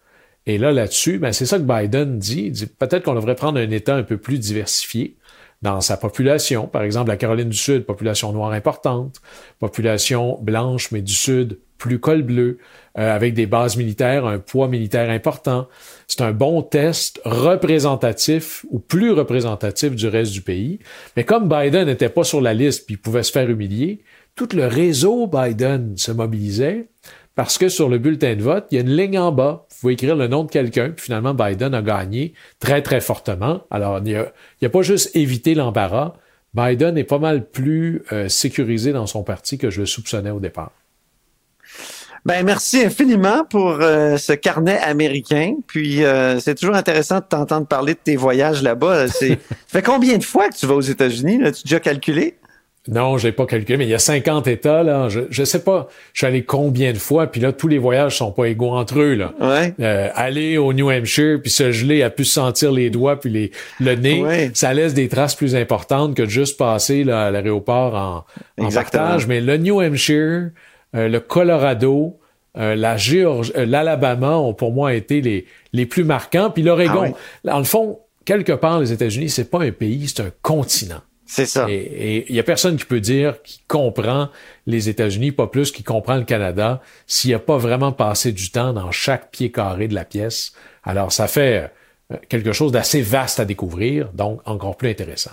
Et 0.47 0.59
là, 0.59 0.73
là-dessus, 0.73 1.19
ben, 1.19 1.33
c'est 1.33 1.47
ça 1.47 1.59
que 1.59 1.65
Biden 1.65 2.19
dit. 2.19 2.51
dit 2.51 2.67
peut-être 2.67 3.05
qu'on 3.05 3.15
devrait 3.15 3.35
prendre 3.35 3.59
un 3.59 3.71
État 3.71 3.95
un 3.95 4.03
peu 4.03 4.19
plus 4.19 4.39
diversifié 4.39 5.17
dans 5.65 5.81
sa 5.81 5.97
population. 5.97 6.67
Par 6.67 6.83
exemple, 6.83 7.09
la 7.09 7.17
Caroline 7.17 7.49
du 7.49 7.57
Sud, 7.57 7.87
population 7.87 8.33
noire 8.33 8.53
importante, 8.53 9.23
population 9.59 10.39
blanche, 10.43 10.93
mais 10.93 11.01
du 11.01 11.15
Sud, 11.15 11.59
plus 11.79 11.99
col 11.99 12.23
bleu, 12.23 12.59
euh, 12.99 13.15
avec 13.15 13.33
des 13.33 13.47
bases 13.47 13.79
militaires, 13.79 14.27
un 14.27 14.39
poids 14.39 14.69
militaire 14.69 15.09
important. 15.09 15.67
C'est 16.07 16.21
un 16.21 16.33
bon 16.33 16.61
test 16.61 17.19
représentatif 17.25 18.67
ou 18.71 18.79
plus 18.79 19.13
représentatif 19.13 19.95
du 19.95 20.07
reste 20.07 20.33
du 20.33 20.43
pays. 20.43 20.81
Mais 21.17 21.25
comme 21.25 21.49
Biden 21.49 21.87
n'était 21.87 22.11
pas 22.11 22.25
sur 22.25 22.43
la 22.43 22.53
liste 22.53 22.85
puis 22.85 22.99
pouvait 22.99 23.23
se 23.23 23.33
faire 23.33 23.49
humilier, 23.49 24.03
tout 24.35 24.49
le 24.55 24.67
réseau 24.67 25.27
Biden 25.27 25.97
se 25.97 26.13
mobilisait 26.13 26.89
parce 27.35 27.59
que 27.59 27.69
sur 27.69 27.89
le 27.89 27.99
bulletin 27.99 28.37
de 28.37 28.43
vote, 28.43 28.67
il 28.71 28.77
y 28.77 28.79
a 28.79 28.83
une 28.83 28.97
ligne 28.97 29.19
en 29.19 29.33
bas. 29.33 29.67
Vous 29.71 29.77
pouvez 29.81 29.93
écrire 29.95 30.17
le 30.17 30.29
nom 30.29 30.45
de 30.45 30.51
quelqu'un, 30.51 30.91
puis 30.91 31.07
finalement, 31.07 31.35
Biden 31.35 31.75
a 31.75 31.83
gagné 31.83 32.35
très, 32.61 32.81
très 32.83 33.01
fortement. 33.01 33.63
Alors, 33.71 34.01
il 34.05 34.27
n'y 34.63 34.67
a, 34.67 34.71
pas 34.71 34.83
juste 34.83 35.15
évité 35.17 35.55
l'embarras. 35.55 36.15
Biden 36.55 36.97
est 36.97 37.05
pas 37.05 37.19
mal 37.19 37.49
plus 37.49 38.03
euh, 38.13 38.29
sécurisé 38.29 38.93
dans 38.93 39.07
son 39.07 39.25
parti 39.25 39.59
que 39.59 39.71
je 39.71 39.81
le 39.81 39.87
soupçonnais 39.87 40.31
au 40.31 40.39
départ. 40.39 40.71
Ben 42.25 42.43
merci 42.43 42.83
infiniment 42.83 43.45
pour 43.45 43.83
euh, 43.83 44.17
ce 44.17 44.33
carnet 44.33 44.79
américain. 44.79 45.57
Puis 45.67 46.03
euh, 46.05 46.41
c'est 46.41 46.55
toujours 46.55 46.75
intéressant 46.75 47.19
de 47.19 47.25
t'entendre 47.25 47.67
parler 47.67 47.93
de 47.93 47.99
tes 48.03 48.17
voyages 48.17 48.63
là-bas. 48.63 49.09
C'est 49.09 49.39
fait 49.67 49.83
combien 49.83 50.17
de 50.17 50.25
fois 50.25 50.49
que 50.49 50.57
tu 50.57 50.65
vas 50.65 50.75
aux 50.75 50.81
États-Unis 50.81 51.39
Là, 51.39 51.53
tu 51.53 51.65
déjà 51.65 51.81
calculé? 51.81 52.37
Non, 52.87 53.17
j'ai 53.17 53.33
pas 53.33 53.47
calculé, 53.47 53.79
mais 53.79 53.87
il 53.87 53.91
y 53.91 53.95
a 53.95 53.99
50 53.99 54.47
États, 54.47 54.83
là. 54.83 55.09
Je, 55.09 55.21
je 55.31 55.45
sais 55.45 55.65
pas, 55.65 55.89
je 56.13 56.19
suis 56.19 56.27
allé 56.27 56.45
combien 56.45 56.93
de 56.93 56.99
fois, 56.99 57.27
puis 57.27 57.41
là, 57.41 57.53
tous 57.53 57.67
les 57.67 57.79
voyages 57.79 58.19
sont 58.19 58.31
pas 58.31 58.45
égaux 58.45 58.73
entre 58.73 59.01
eux, 59.01 59.15
là. 59.15 59.33
Ouais. 59.41 59.73
Euh, 59.81 60.11
aller 60.15 60.59
au 60.59 60.75
New 60.75 60.91
Hampshire, 60.91 61.41
puis 61.41 61.51
se 61.51 61.73
geler, 61.73 62.03
à 62.03 62.11
pu 62.11 62.27
sentir 62.27 62.73
les 62.73 62.91
doigts, 62.91 63.19
puis 63.19 63.31
les, 63.31 63.51
le 63.81 63.95
nez, 63.95 64.51
ça 64.53 64.75
laisse 64.75 64.93
des 64.93 65.09
traces 65.09 65.35
plus 65.35 65.57
importantes 65.57 66.15
que 66.15 66.23
de 66.23 66.29
juste 66.29 66.59
passer 66.59 67.05
là, 67.05 67.27
à 67.27 67.31
l'aéroport 67.31 67.95
en, 67.95 68.25
en 68.63 68.69
partage. 68.71 69.27
Mais 69.27 69.41
le 69.41 69.57
New 69.57 69.81
Hampshire, 69.81 70.51
euh, 70.95 71.09
le 71.09 71.21
Colorado, 71.21 72.19
euh, 72.59 72.75
la 72.75 72.99
Géorgie, 72.99 73.53
l'Alabama 73.57 74.37
ont 74.37 74.53
pour 74.53 74.73
moi 74.73 74.93
été 74.93 75.23
les, 75.23 75.47
les 75.73 75.87
plus 75.87 76.05
marquants. 76.05 76.51
Puis 76.51 76.63
l'Oregon, 76.63 77.15
ah 77.15 77.19
dans 77.45 77.59
le 77.59 77.65
fond, 77.65 77.99
quelque 78.27 78.53
part, 78.53 78.79
les 78.79 78.93
États-Unis, 78.93 79.31
c'est 79.31 79.51
pas 79.51 79.63
un 79.63 79.73
pays, 79.73 80.07
c'est 80.07 80.23
un 80.23 80.31
continent. 80.43 81.01
C'est 81.27 81.47
ça. 81.47 81.67
Et 81.69 82.27
il 82.29 82.35
y 82.35 82.39
a 82.39 82.43
personne 82.43 82.77
qui 82.77 82.85
peut 82.85 83.01
dire 83.01 83.43
qui 83.43 83.61
comprend 83.67 84.29
les 84.67 84.89
États-Unis, 84.89 85.33
pas 85.33 85.47
plus 85.47 85.73
qui 85.73 85.83
comprend 85.83 86.17
le 86.17 86.25
Canada, 86.25 86.83
s'il 87.07 87.31
n'y 87.31 87.35
a 87.35 87.39
pas 87.39 87.57
vraiment 87.57 87.93
passé 87.93 88.33
du 88.33 88.51
temps 88.51 88.73
dans 88.73 88.91
chaque 88.91 89.31
pied 89.31 89.51
carré 89.51 89.89
de 89.89 89.95
la 89.95 90.05
pièce. 90.05 90.53
Alors, 90.83 91.13
ça 91.13 91.27
fait 91.27 91.71
euh, 92.13 92.17
quelque 92.29 92.53
chose 92.53 92.73
d'assez 92.73 93.01
vaste 93.01 93.41
à 93.41 93.45
découvrir, 93.45 94.11
donc 94.13 94.41
encore 94.45 94.77
plus 94.77 94.91
intéressant. 94.91 95.33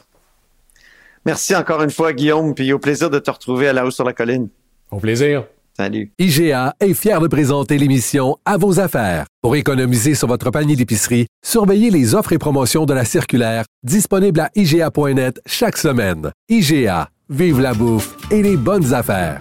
Merci 1.25 1.55
encore 1.55 1.83
une 1.83 1.91
fois, 1.91 2.13
Guillaume, 2.13 2.55
puis 2.55 2.71
au 2.73 2.79
plaisir 2.79 3.09
de 3.09 3.19
te 3.19 3.29
retrouver 3.29 3.67
à 3.67 3.73
la 3.73 3.85
hausse 3.85 3.95
sur 3.95 4.05
la 4.05 4.13
colline. 4.13 4.49
Au 4.89 4.97
plaisir. 4.97 5.45
Salut. 5.75 6.11
IGA 6.19 6.75
est 6.79 6.93
fier 6.93 7.19
de 7.21 7.27
présenter 7.27 7.77
l'émission 7.77 8.37
À 8.45 8.57
vos 8.57 8.79
affaires. 8.79 9.25
Pour 9.41 9.55
économiser 9.55 10.15
sur 10.15 10.27
votre 10.27 10.51
panier 10.51 10.75
d'épicerie, 10.75 11.27
surveillez 11.45 11.89
les 11.89 12.13
offres 12.13 12.33
et 12.33 12.37
promotions 12.37 12.85
de 12.85 12.93
la 12.93 13.05
circulaire 13.05 13.65
disponible 13.83 14.41
à 14.41 14.49
IGA.net 14.55 15.41
chaque 15.45 15.77
semaine. 15.77 16.31
IGA, 16.49 17.09
vive 17.29 17.61
la 17.61 17.73
bouffe 17.73 18.17
et 18.31 18.41
les 18.41 18.57
bonnes 18.57 18.93
affaires. 18.93 19.39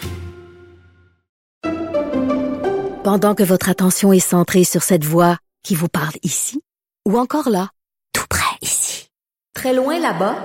Pendant 3.02 3.34
que 3.34 3.42
votre 3.42 3.70
attention 3.70 4.12
est 4.12 4.20
centrée 4.20 4.64
sur 4.64 4.82
cette 4.82 5.04
voix 5.04 5.38
qui 5.64 5.74
vous 5.74 5.88
parle 5.88 6.14
ici, 6.22 6.60
ou 7.08 7.18
encore 7.18 7.48
là, 7.48 7.70
tout 8.12 8.26
près 8.28 8.56
ici, 8.60 9.08
très 9.54 9.74
loin 9.74 9.98
là-bas, 9.98 10.36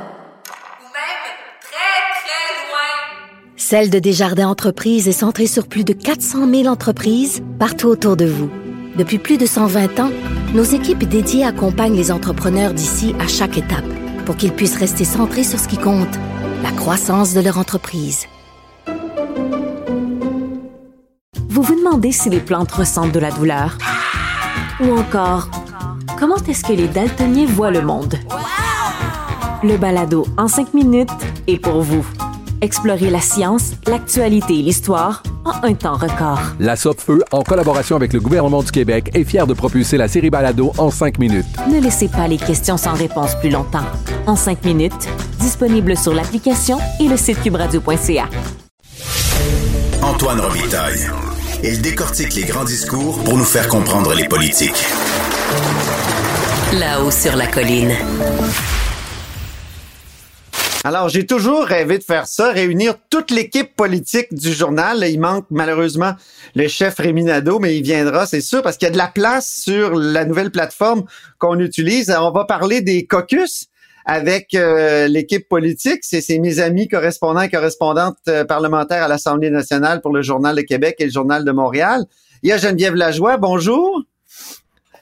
Celle 3.67 3.89
de 3.89 3.97
Desjardins 3.97 4.47
Entreprises 4.47 5.07
est 5.07 5.11
centrée 5.11 5.47
sur 5.47 5.67
plus 5.67 5.83
de 5.83 5.91
400 5.91 6.47
000 6.47 6.67
entreprises 6.67 7.41
partout 7.57 7.87
autour 7.87 8.15
de 8.15 8.25
vous. 8.25 8.47
Depuis 8.95 9.17
plus 9.17 9.39
de 9.39 9.47
120 9.47 9.99
ans, 10.01 10.11
nos 10.53 10.61
équipes 10.61 11.03
dédiées 11.03 11.45
accompagnent 11.45 11.95
les 11.95 12.11
entrepreneurs 12.11 12.75
d'ici 12.75 13.15
à 13.19 13.27
chaque 13.27 13.57
étape 13.57 13.91
pour 14.23 14.35
qu'ils 14.35 14.51
puissent 14.51 14.77
rester 14.77 15.03
centrés 15.03 15.43
sur 15.43 15.57
ce 15.57 15.67
qui 15.67 15.79
compte, 15.79 16.13
la 16.61 16.69
croissance 16.73 17.33
de 17.33 17.41
leur 17.41 17.57
entreprise. 17.57 18.27
Vous 21.49 21.63
vous 21.63 21.75
demandez 21.75 22.11
si 22.11 22.29
les 22.29 22.41
plantes 22.41 22.71
ressentent 22.71 23.13
de 23.13 23.19
la 23.19 23.31
douleur? 23.31 23.79
Ou 24.79 24.95
encore, 24.95 25.49
comment 26.19 26.37
est-ce 26.47 26.63
que 26.63 26.73
les 26.73 26.87
daltoniens 26.87 27.47
voient 27.47 27.71
le 27.71 27.81
monde? 27.81 28.13
Le 29.63 29.75
balado 29.77 30.27
en 30.37 30.47
cinq 30.47 30.75
minutes 30.75 31.09
est 31.47 31.57
pour 31.57 31.81
vous. 31.81 32.05
Explorez 32.61 33.09
la 33.09 33.19
science, 33.19 33.71
l'actualité 33.87 34.59
et 34.59 34.61
l'histoire 34.61 35.23
en 35.43 35.63
un 35.63 35.73
temps 35.73 35.97
record. 35.97 36.39
La 36.59 36.75
Feu, 36.75 37.23
en 37.31 37.43
collaboration 37.43 37.95
avec 37.95 38.13
le 38.13 38.19
gouvernement 38.19 38.63
du 38.63 38.71
Québec, 38.71 39.11
est 39.13 39.23
fière 39.23 39.47
de 39.47 39.53
propulser 39.53 39.97
la 39.97 40.07
série 40.07 40.29
Balado 40.29 40.71
en 40.77 40.89
cinq 40.89 41.19
minutes. 41.19 41.45
Ne 41.69 41.79
laissez 41.79 42.07
pas 42.07 42.27
les 42.27 42.37
questions 42.37 42.77
sans 42.77 42.93
réponse 42.93 43.35
plus 43.35 43.49
longtemps. 43.49 43.85
En 44.25 44.35
cinq 44.35 44.63
minutes, 44.63 45.07
disponible 45.39 45.97
sur 45.97 46.13
l'application 46.13 46.77
et 46.99 47.07
le 47.07 47.17
site 47.17 47.41
cubradio.ca. 47.41 48.25
Antoine 50.01 50.39
Robitaille. 50.39 51.09
Il 51.63 51.81
décortique 51.81 52.35
les 52.35 52.43
grands 52.43 52.63
discours 52.63 53.23
pour 53.23 53.37
nous 53.37 53.43
faire 53.43 53.67
comprendre 53.67 54.13
les 54.13 54.27
politiques. 54.27 54.85
Là-haut 56.73 57.11
sur 57.11 57.35
la 57.35 57.47
colline. 57.47 57.93
Alors, 60.85 61.09
j'ai 61.09 61.25
toujours 61.25 61.63
rêvé 61.63 61.97
de 61.97 62.03
faire 62.03 62.27
ça, 62.27 62.51
réunir 62.51 62.93
toute 63.09 63.31
l'équipe 63.31 63.75
politique 63.75 64.31
du 64.35 64.53
journal. 64.53 65.03
il 65.09 65.19
manque 65.19 65.47
malheureusement 65.49 66.11
le 66.53 66.67
chef 66.67 66.97
Réminado, 66.99 67.57
mais 67.57 67.75
il 67.75 67.81
viendra, 67.81 68.27
c'est 68.27 68.39
sûr, 68.39 68.61
parce 68.61 68.77
qu'il 68.77 68.85
y 68.85 68.89
a 68.89 68.93
de 68.93 68.97
la 68.99 69.07
place 69.07 69.51
sur 69.51 69.95
la 69.95 70.25
nouvelle 70.25 70.51
plateforme 70.51 71.05
qu'on 71.39 71.57
utilise. 71.59 72.15
on 72.15 72.29
va 72.29 72.45
parler 72.45 72.81
des 72.81 73.07
caucus 73.07 73.65
avec 74.05 74.53
euh, 74.53 75.07
l'équipe 75.07 75.49
politique. 75.49 76.03
C'est 76.03 76.37
mes 76.37 76.59
amis 76.59 76.87
correspondants 76.87 77.41
et 77.41 77.49
correspondantes 77.49 78.19
euh, 78.27 78.45
parlementaires 78.45 79.01
à 79.01 79.07
l'Assemblée 79.07 79.49
nationale 79.49 80.01
pour 80.01 80.13
le 80.13 80.21
Journal 80.21 80.55
de 80.55 80.61
Québec 80.61 80.97
et 80.99 81.05
le 81.05 81.11
Journal 81.11 81.43
de 81.43 81.51
Montréal. 81.51 82.05
Il 82.43 82.49
y 82.49 82.51
a 82.51 82.57
Geneviève 82.59 82.93
Lajoie, 82.93 83.37
bonjour. 83.37 84.03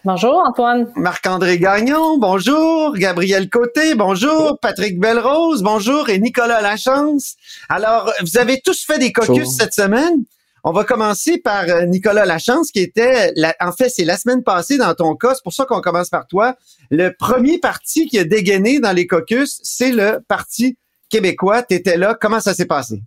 Bonjour 0.06 0.44
Antoine. 0.46 0.92
Marc-André 0.98 1.58
Gagnon, 1.58 2.18
bonjour. 2.18 2.94
Gabriel 2.98 3.50
Côté, 3.50 3.96
bonjour. 3.96 4.60
Patrick 4.60 5.00
Belrose, 5.00 5.64
bonjour. 5.64 6.10
Et 6.10 6.20
Nicolas 6.20 6.60
Lachance. 6.60 7.36
Alors, 7.70 8.12
vous 8.20 8.38
avez 8.38 8.60
tous 8.60 8.84
fait 8.84 9.00
des 9.00 9.14
caucus 9.14 9.48
cette 9.58 9.72
semaine. 9.72 10.26
On 10.66 10.74
va 10.74 10.84
commencer 10.84 11.38
par 11.38 11.64
euh, 11.70 11.86
Nicolas 11.86 12.26
Lachance, 12.26 12.72
qui 12.72 12.80
était, 12.80 13.34
en 13.62 13.72
fait, 13.72 13.88
c'est 13.88 14.04
la 14.04 14.18
semaine 14.18 14.44
passée 14.44 14.78
dans 14.78 14.94
ton 14.94 15.16
cas. 15.16 15.36
C'est 15.36 15.44
pour 15.44 15.54
ça 15.54 15.64
qu'on 15.64 15.80
commence 15.80 16.10
par 16.10 16.28
toi. 16.28 16.58
Le 16.92 17.12
premier 17.18 17.58
parti 17.60 18.06
qui 18.08 18.20
a 18.20 18.26
dégainé 18.26 18.82
dans 18.82 18.92
les 18.92 19.08
caucus, 19.08 19.62
c'est 19.64 19.94
le 19.94 20.20
Parti 20.28 20.78
québécois. 21.10 21.64
Tu 21.64 21.76
étais 21.76 21.96
là. 21.96 22.18
Comment 22.20 22.42
ça 22.42 22.54
s'est 22.54 22.66
passé? 22.66 23.02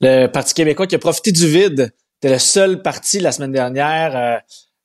Le 0.00 0.26
Parti 0.26 0.52
québécois 0.52 0.88
qui 0.88 0.96
a 0.96 0.98
profité 0.98 1.30
du 1.30 1.46
vide. 1.46 1.92
C'était 2.14 2.34
le 2.34 2.40
seul 2.40 2.82
parti 2.82 3.20
la 3.20 3.30
semaine 3.30 3.52
dernière. 3.52 4.16
Euh, 4.16 4.38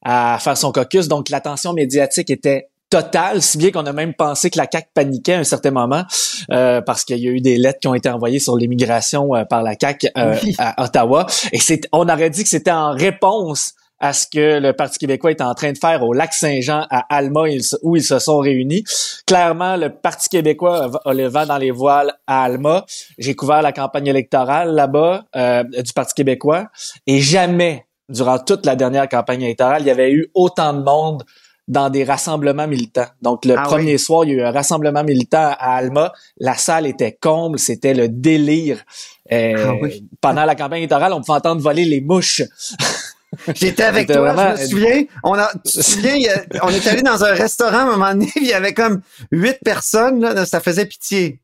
à 0.05 0.37
faire 0.39 0.57
son 0.57 0.71
caucus. 0.71 1.09
Donc, 1.09 1.29
l'attention 1.29 1.73
médiatique 1.73 2.29
était 2.29 2.69
totale, 2.89 3.41
si 3.41 3.57
bien 3.57 3.71
qu'on 3.71 3.85
a 3.85 3.91
même 3.91 4.13
pensé 4.13 4.49
que 4.49 4.57
la 4.57 4.67
CAQ 4.71 4.87
paniquait 4.93 5.33
à 5.33 5.39
un 5.39 5.43
certain 5.43 5.71
moment 5.71 6.03
euh, 6.51 6.81
parce 6.81 7.03
qu'il 7.03 7.17
y 7.17 7.27
a 7.27 7.31
eu 7.31 7.41
des 7.41 7.57
lettres 7.57 7.79
qui 7.79 7.87
ont 7.87 7.95
été 7.95 8.09
envoyées 8.09 8.39
sur 8.39 8.55
l'immigration 8.55 9.35
euh, 9.35 9.43
par 9.43 9.63
la 9.63 9.73
CAQ 9.79 10.09
euh, 10.17 10.35
à 10.59 10.83
Ottawa. 10.83 11.25
Et 11.51 11.59
c'est, 11.59 11.81
on 11.91 12.07
aurait 12.07 12.29
dit 12.29 12.43
que 12.43 12.49
c'était 12.49 12.71
en 12.71 12.91
réponse 12.91 13.73
à 13.99 14.13
ce 14.13 14.27
que 14.27 14.59
le 14.59 14.73
Parti 14.73 14.99
québécois 14.99 15.31
est 15.31 15.41
en 15.41 15.53
train 15.53 15.71
de 15.71 15.77
faire 15.77 16.03
au 16.03 16.13
lac 16.13 16.33
Saint-Jean 16.33 16.85
à 16.89 17.05
Alma 17.09 17.43
où 17.81 17.95
ils 17.95 18.03
se 18.03 18.19
sont 18.19 18.39
réunis. 18.39 18.83
Clairement, 19.25 19.77
le 19.77 19.89
Parti 19.89 20.29
québécois 20.29 20.91
a 21.03 21.13
le 21.13 21.27
vent 21.27 21.45
dans 21.45 21.57
les 21.57 21.71
voiles 21.71 22.13
à 22.27 22.43
Alma. 22.43 22.85
J'ai 23.17 23.35
couvert 23.35 23.61
la 23.61 23.71
campagne 23.71 24.07
électorale 24.07 24.73
là-bas 24.75 25.25
euh, 25.35 25.63
du 25.63 25.93
Parti 25.93 26.13
québécois 26.13 26.67
et 27.07 27.21
jamais, 27.21 27.84
durant 28.09 28.39
toute 28.39 28.65
la 28.65 28.75
dernière 28.75 29.09
campagne 29.09 29.41
électorale, 29.41 29.81
il 29.81 29.87
y 29.87 29.91
avait 29.91 30.11
eu 30.11 30.27
autant 30.33 30.73
de 30.73 30.83
monde 30.83 31.23
dans 31.67 31.89
des 31.89 32.03
rassemblements 32.03 32.67
militants. 32.67 33.07
Donc, 33.21 33.45
le 33.45 33.55
ah 33.57 33.63
premier 33.63 33.97
soir, 33.97 34.23
il 34.23 34.31
y 34.31 34.33
a 34.33 34.37
eu 34.37 34.41
un 34.43 34.51
rassemblement 34.51 35.03
militant 35.03 35.55
à 35.57 35.75
Alma. 35.75 36.13
La 36.37 36.55
salle 36.55 36.85
était 36.85 37.17
comble, 37.19 37.57
c'était 37.57 37.95
le 37.95 38.07
délire. 38.07 38.83
Euh, 39.31 39.55
ah 39.57 39.87
pendant 40.21 40.45
la 40.45 40.53
campagne 40.53 40.79
électorale, 40.79 41.13
on 41.13 41.21
pouvait 41.21 41.37
entendre 41.37 41.61
voler 41.61 41.85
les 41.85 42.01
mouches. 42.01 42.43
J'étais 43.55 43.83
avec 43.83 44.07
toi, 44.07 44.55
je 44.55 44.61
me 44.61 44.67
souviens. 44.67 45.03
On 45.23 45.33
a, 45.33 45.49
tu 45.65 45.73
te 45.73 45.81
souviens, 45.81 46.17
on 46.61 46.69
est 46.69 46.87
allé 46.87 47.01
dans 47.01 47.23
un 47.23 47.33
restaurant 47.33 47.77
à 47.77 47.81
un 47.81 47.91
moment 47.91 48.11
donné, 48.11 48.31
il 48.35 48.47
y 48.47 48.53
avait 48.53 48.73
comme 48.73 49.01
huit 49.31 49.57
personnes, 49.63 50.21
là, 50.21 50.45
ça 50.45 50.59
faisait 50.59 50.85
pitié. 50.85 51.41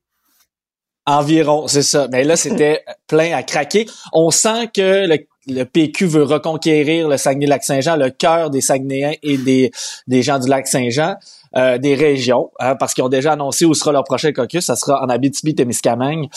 Environ, 1.07 1.67
c'est 1.67 1.81
ça. 1.81 2.07
Mais 2.11 2.23
là, 2.23 2.35
c'était 2.35 2.85
plein 3.07 3.35
à 3.35 3.41
craquer. 3.41 3.87
On 4.13 4.29
sent 4.29 4.69
que 4.73 5.07
le 5.07 5.17
le 5.47 5.63
PQ 5.63 6.05
veut 6.05 6.23
reconquérir 6.23 7.07
le 7.07 7.17
Saguenay-Lac-Saint-Jean, 7.17 7.95
le 7.95 8.09
cœur 8.09 8.49
des 8.49 8.61
Saguenayens 8.61 9.13
et 9.23 9.37
des, 9.37 9.71
des 10.07 10.21
gens 10.21 10.37
du 10.37 10.47
Lac-Saint-Jean, 10.47 11.15
euh, 11.57 11.77
des 11.77 11.95
régions, 11.95 12.51
hein, 12.59 12.75
parce 12.75 12.93
qu'ils 12.93 13.03
ont 13.03 13.09
déjà 13.09 13.33
annoncé 13.33 13.65
où 13.65 13.73
sera 13.73 13.91
leur 13.91 14.03
prochain 14.03 14.31
caucus, 14.31 14.63
ça 14.63 14.75
sera 14.75 15.03
en 15.03 15.09
Abitibi-Témiscamingue. 15.09 16.27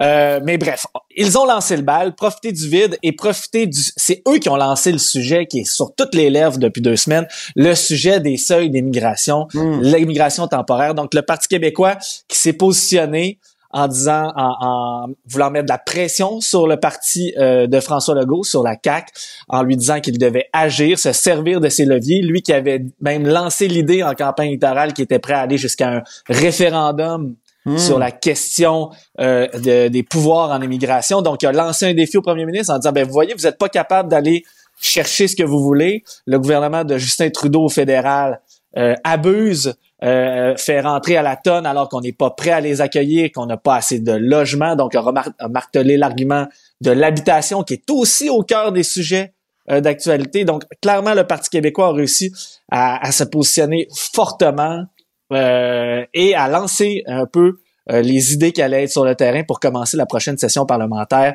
Euh, 0.00 0.40
mais 0.44 0.58
bref, 0.58 0.86
ils 1.16 1.36
ont 1.36 1.44
lancé 1.44 1.76
le 1.76 1.82
bal, 1.82 2.14
profité 2.14 2.52
du 2.52 2.68
vide 2.68 2.98
et 3.02 3.12
profiter 3.12 3.66
du... 3.66 3.80
C'est 3.96 4.22
eux 4.28 4.38
qui 4.38 4.48
ont 4.48 4.56
lancé 4.56 4.92
le 4.92 4.98
sujet 4.98 5.46
qui 5.46 5.60
est 5.60 5.70
sur 5.70 5.94
toutes 5.94 6.14
les 6.14 6.30
lèvres 6.30 6.58
depuis 6.58 6.80
deux 6.80 6.96
semaines, 6.96 7.26
le 7.56 7.74
sujet 7.74 8.20
des 8.20 8.36
seuils 8.36 8.70
d'immigration, 8.70 9.46
hmm. 9.52 9.80
l'immigration 9.82 10.46
temporaire. 10.46 10.94
Donc, 10.94 11.14
le 11.14 11.22
Parti 11.22 11.48
québécois 11.48 11.96
qui 12.28 12.38
s'est 12.38 12.52
positionné 12.52 13.38
en 13.72 13.88
disant, 13.88 14.32
en, 14.36 15.06
voulant 15.26 15.50
mettre 15.50 15.66
de 15.66 15.72
la 15.72 15.78
pression 15.78 16.40
sur 16.40 16.66
le 16.66 16.78
parti 16.78 17.32
euh, 17.38 17.66
de 17.66 17.80
François 17.80 18.14
Legault, 18.14 18.44
sur 18.44 18.62
la 18.62 18.76
CAC, 18.76 19.08
en 19.48 19.62
lui 19.62 19.76
disant 19.76 20.00
qu'il 20.00 20.18
devait 20.18 20.48
agir, 20.52 20.98
se 20.98 21.12
servir 21.12 21.60
de 21.60 21.68
ses 21.68 21.84
leviers. 21.84 22.22
Lui 22.22 22.42
qui 22.42 22.52
avait 22.52 22.84
même 23.00 23.26
lancé 23.26 23.68
l'idée 23.68 24.02
en 24.02 24.14
campagne 24.14 24.48
électorale, 24.48 24.92
qui 24.92 25.02
était 25.02 25.18
prêt 25.18 25.34
à 25.34 25.40
aller 25.40 25.56
jusqu'à 25.56 25.88
un 25.88 26.02
référendum 26.28 27.34
hmm. 27.64 27.78
sur 27.78 27.98
la 27.98 28.10
question 28.10 28.90
euh, 29.20 29.48
des 29.58 30.02
pouvoirs 30.02 30.50
en 30.50 30.60
immigration. 30.60 31.22
Donc, 31.22 31.42
il 31.42 31.46
a 31.46 31.52
lancé 31.52 31.86
un 31.86 31.94
défi 31.94 32.18
au 32.18 32.22
premier 32.22 32.44
ministre 32.44 32.74
en 32.74 32.78
disant, 32.78 32.92
ben 32.92 33.06
vous 33.06 33.12
voyez, 33.12 33.34
vous 33.34 33.44
n'êtes 33.44 33.58
pas 33.58 33.68
capable 33.70 34.10
d'aller 34.10 34.44
chercher 34.80 35.28
ce 35.28 35.36
que 35.36 35.44
vous 35.44 35.62
voulez. 35.62 36.04
Le 36.26 36.38
gouvernement 36.38 36.84
de 36.84 36.98
Justin 36.98 37.30
Trudeau 37.30 37.64
au 37.64 37.68
fédéral 37.68 38.40
euh, 38.76 38.94
abuse 39.04 39.74
euh, 40.02 40.56
fait 40.56 40.80
rentrer 40.80 41.16
à 41.16 41.22
la 41.22 41.36
tonne 41.36 41.64
alors 41.64 41.88
qu'on 41.88 42.00
n'est 42.00 42.12
pas 42.12 42.30
prêt 42.30 42.50
à 42.50 42.60
les 42.60 42.80
accueillir, 42.80 43.30
qu'on 43.32 43.46
n'a 43.46 43.56
pas 43.56 43.76
assez 43.76 44.00
de 44.00 44.10
logements. 44.10 44.74
Donc, 44.74 44.96
on 44.96 45.14
a 45.14 45.48
martelé 45.48 45.96
l'argument 45.96 46.48
de 46.80 46.90
l'habitation 46.90 47.62
qui 47.62 47.74
est 47.74 47.90
aussi 47.90 48.28
au 48.28 48.42
cœur 48.42 48.72
des 48.72 48.82
sujets 48.82 49.32
euh, 49.70 49.80
d'actualité. 49.80 50.44
Donc, 50.44 50.64
clairement, 50.80 51.14
le 51.14 51.24
Parti 51.24 51.50
québécois 51.50 51.88
a 51.88 51.92
réussi 51.92 52.32
à, 52.68 53.12
se 53.12 53.22
positionner 53.22 53.86
fortement 54.12 54.86
euh, 55.32 56.04
et 56.14 56.34
à 56.34 56.48
lancer 56.48 57.04
un 57.06 57.26
peu 57.26 57.58
les 57.88 58.32
idées 58.32 58.52
qui 58.52 58.62
allaient 58.62 58.84
être 58.84 58.92
sur 58.92 59.04
le 59.04 59.16
terrain 59.16 59.42
pour 59.42 59.58
commencer 59.58 59.96
la 59.96 60.06
prochaine 60.06 60.38
session 60.38 60.64
parlementaire 60.66 61.34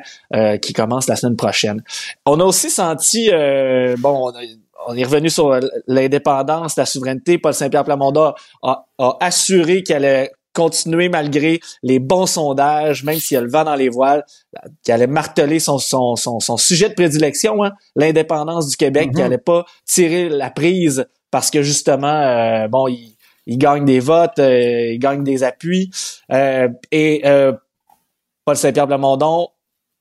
qui 0.62 0.72
commence 0.72 1.06
la 1.06 1.14
semaine 1.14 1.36
prochaine. 1.36 1.84
On 2.24 2.40
a 2.40 2.44
aussi 2.44 2.70
senti, 2.70 3.30
bon, 3.98 4.32
on 4.32 4.32
est 4.94 5.04
revenu 5.04 5.30
sur 5.30 5.58
l'indépendance, 5.86 6.76
la 6.76 6.86
souveraineté. 6.86 7.38
Paul 7.38 7.54
Saint-Pierre 7.54 7.84
Plamondon 7.84 8.32
a, 8.62 8.86
assuré 9.20 9.82
qu'elle 9.82 10.04
allait 10.04 10.32
continuer 10.54 11.08
malgré 11.08 11.60
les 11.82 12.00
bons 12.00 12.26
sondages, 12.26 13.04
même 13.04 13.18
s'il 13.18 13.36
y 13.36 13.38
a 13.38 13.40
le 13.40 13.48
vent 13.50 13.64
dans 13.64 13.76
les 13.76 13.88
voiles, 13.88 14.24
qu'il 14.82 14.92
allait 14.92 15.06
marteler 15.06 15.60
son, 15.60 15.78
son, 15.78 16.16
son, 16.16 16.56
sujet 16.56 16.88
de 16.88 16.94
prédilection, 16.94 17.62
hein, 17.62 17.72
l'indépendance 17.94 18.68
du 18.68 18.76
Québec, 18.76 19.10
qu'il 19.10 19.22
n'allait 19.22 19.36
mm-hmm. 19.36 19.42
pas 19.44 19.66
tirer 19.86 20.28
la 20.28 20.50
prise 20.50 21.06
parce 21.30 21.50
que 21.50 21.62
justement, 21.62 22.08
euh, 22.08 22.68
bon, 22.68 22.88
il, 22.88 23.16
il, 23.46 23.58
gagne 23.58 23.84
des 23.84 24.00
votes, 24.00 24.38
euh, 24.38 24.92
il 24.92 24.98
gagne 24.98 25.22
des 25.22 25.44
appuis. 25.44 25.90
Euh, 26.32 26.68
et 26.90 27.22
Paul 28.44 28.56
Saint-Pierre 28.56 28.86
Plamondon 28.86 29.48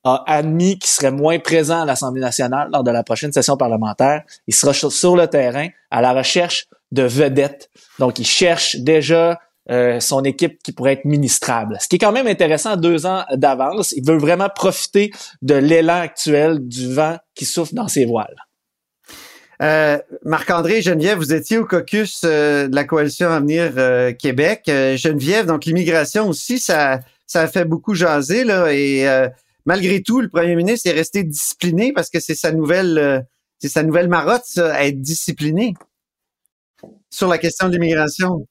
a 0.08 0.24
admis 0.26 0.80
qu'il 0.80 0.90
serait 0.90 1.12
moins 1.12 1.40
présent 1.40 1.82
à 1.82 1.86
l'Assemblée 1.86 2.22
nationale 2.22 2.70
lors 2.72 2.84
de 2.84 2.92
la 2.92 3.04
prochaine 3.04 3.32
session 3.32 3.58
parlementaire. 3.58 4.24
Il 4.48 4.56
sera 4.56 4.74
sur 4.74 5.16
le 5.16 5.28
terrain 5.28 5.68
à 5.92 6.02
la 6.02 6.14
recherche 6.14 6.68
de 6.92 7.04
vedettes. 7.04 7.70
Donc, 8.00 8.20
il 8.20 8.26
cherche 8.26 8.78
déjà 8.78 9.40
euh, 9.70 10.00
son 10.00 10.24
équipe 10.24 10.64
qui 10.64 10.72
pourrait 10.72 10.94
être 10.94 11.06
ministrable. 11.06 11.78
Ce 11.82 11.90
qui 11.90 11.98
est 11.98 12.00
quand 12.00 12.14
même 12.14 12.28
intéressant 12.28 12.78
deux 12.78 13.06
ans 13.06 13.26
d'avance. 13.34 13.92
Il 13.92 14.06
veut 14.06 14.18
vraiment 14.18 14.48
profiter 14.48 15.12
de 15.42 15.56
l'élan 15.56 16.00
actuel 16.00 16.60
du 16.62 16.94
vent 16.94 17.18
qui 17.36 17.44
souffle 17.44 17.74
dans 17.74 17.90
ses 17.90 18.06
voiles. 18.06 18.36
Euh, 19.62 19.98
Marc-André, 20.24 20.82
Geneviève, 20.82 21.18
vous 21.18 21.34
étiez 21.34 21.58
au 21.58 21.66
caucus 21.66 22.22
euh, 22.24 22.70
de 22.70 22.76
la 22.76 22.86
coalition 22.86 23.30
Avenir 23.30 23.74
Québec. 24.18 24.62
Geneviève, 24.68 25.48
donc 25.48 25.66
l'immigration 25.66 26.30
aussi, 26.30 26.60
ça, 26.60 27.02
ça 27.26 27.42
a 27.42 27.48
fait 27.48 27.66
beaucoup 27.66 27.94
jaser 27.94 28.46
là, 28.46 28.72
et 28.72 29.06
malgré 29.68 30.02
tout, 30.02 30.22
le 30.22 30.30
premier 30.30 30.56
ministre 30.56 30.90
est 30.90 30.94
resté 30.94 31.24
discipliné 31.24 31.94
parce 31.94 32.10
que 32.10 32.20
c'est 32.20 32.36
sa 32.36 32.52
nouvelle, 32.52 32.98
euh, 32.98 33.20
c'est 33.60 33.68
sa 33.68 33.84
nouvelle 33.84 34.08
marotte, 34.08 34.46
ça, 34.46 34.74
à 34.74 34.86
être 34.86 35.02
discipliné 35.02 35.76
sur 37.12 37.28
la 37.28 37.38
question 37.38 37.68
de 37.68 37.74
l'immigration. 37.74 38.48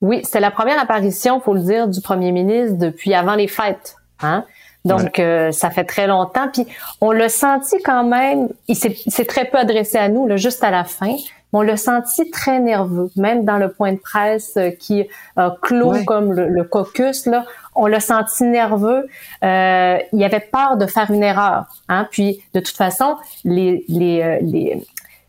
Oui, 0.00 0.22
c'est 0.24 0.40
la 0.40 0.50
première 0.50 0.80
apparition, 0.80 1.40
faut 1.40 1.54
le 1.54 1.62
dire, 1.62 1.86
du 1.86 2.00
premier 2.00 2.32
ministre 2.32 2.76
depuis 2.78 3.14
avant 3.14 3.36
les 3.36 3.46
fêtes. 3.46 3.96
Hein? 4.20 4.44
Donc, 4.84 5.18
euh, 5.18 5.50
ça 5.50 5.70
fait 5.70 5.84
très 5.84 6.06
longtemps. 6.06 6.48
Puis, 6.52 6.66
on 7.00 7.10
l'a 7.10 7.28
senti 7.28 7.76
quand 7.82 8.04
même, 8.04 8.48
il 8.68 8.76
s'est 8.76 9.24
très 9.24 9.46
peu 9.46 9.58
adressé 9.58 9.96
à 9.96 10.08
nous, 10.08 10.26
là, 10.26 10.36
juste 10.36 10.62
à 10.62 10.70
la 10.70 10.84
fin. 10.84 11.16
On 11.54 11.62
l'a 11.62 11.76
senti 11.76 12.28
très 12.30 12.58
nerveux, 12.58 13.10
même 13.14 13.44
dans 13.44 13.58
le 13.58 13.70
point 13.70 13.92
de 13.92 13.98
presse 13.98 14.54
euh, 14.56 14.70
qui 14.70 15.06
a 15.36 15.56
clos 15.62 16.04
comme 16.04 16.32
le, 16.32 16.64
caucus. 16.64 17.26
Là, 17.26 17.46
on 17.76 17.86
l'a 17.86 18.00
senti 18.00 18.42
nerveux. 18.42 19.06
Euh, 19.44 19.98
il 20.12 20.24
avait 20.24 20.40
peur 20.40 20.76
de 20.76 20.86
faire 20.86 21.12
une 21.12 21.22
erreur. 21.22 21.66
Hein? 21.88 22.08
Puis, 22.10 22.42
de 22.54 22.60
toute 22.60 22.76
façon, 22.76 23.16
les, 23.44 23.84
les, 23.88 24.20
euh, 24.20 24.38
les 24.42 24.82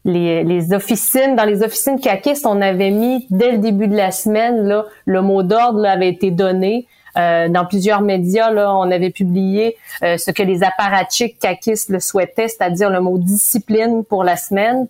les, 0.04 0.44
les, 0.44 0.74
officines, 0.74 1.36
dans 1.36 1.46
les 1.46 1.64
officines 1.64 2.00
CACIS, 2.00 2.46
on 2.46 2.62
avait 2.62 2.92
mis 2.92 3.26
dès 3.32 3.54
le 3.54 3.58
début 3.58 3.88
de 3.88 3.96
la 3.96 4.12
semaine, 4.12 4.68
là, 4.68 4.86
le 5.06 5.22
mot 5.22 5.42
d'ordre 5.42 5.84
avait 5.86 6.10
été 6.10 6.32
donné. 6.32 6.88
Euh, 7.18 7.48
dans 7.50 7.66
plusieurs 7.66 8.02
médias, 8.02 8.52
là, 8.52 8.76
on 8.76 8.92
avait 8.92 9.10
publié 9.10 9.78
euh, 10.04 10.18
ce 10.18 10.32
que 10.32 10.44
les 10.44 10.64
apparatchiks 10.64 11.40
CACIS 11.40 11.86
le 11.90 12.00
souhaitaient, 12.00 12.48
c'est-à-dire 12.48 12.90
le 12.90 13.00
mot 13.00 13.18
discipline 13.18 14.04
pour 14.04 14.24
la 14.24 14.38
semaine 14.38 14.88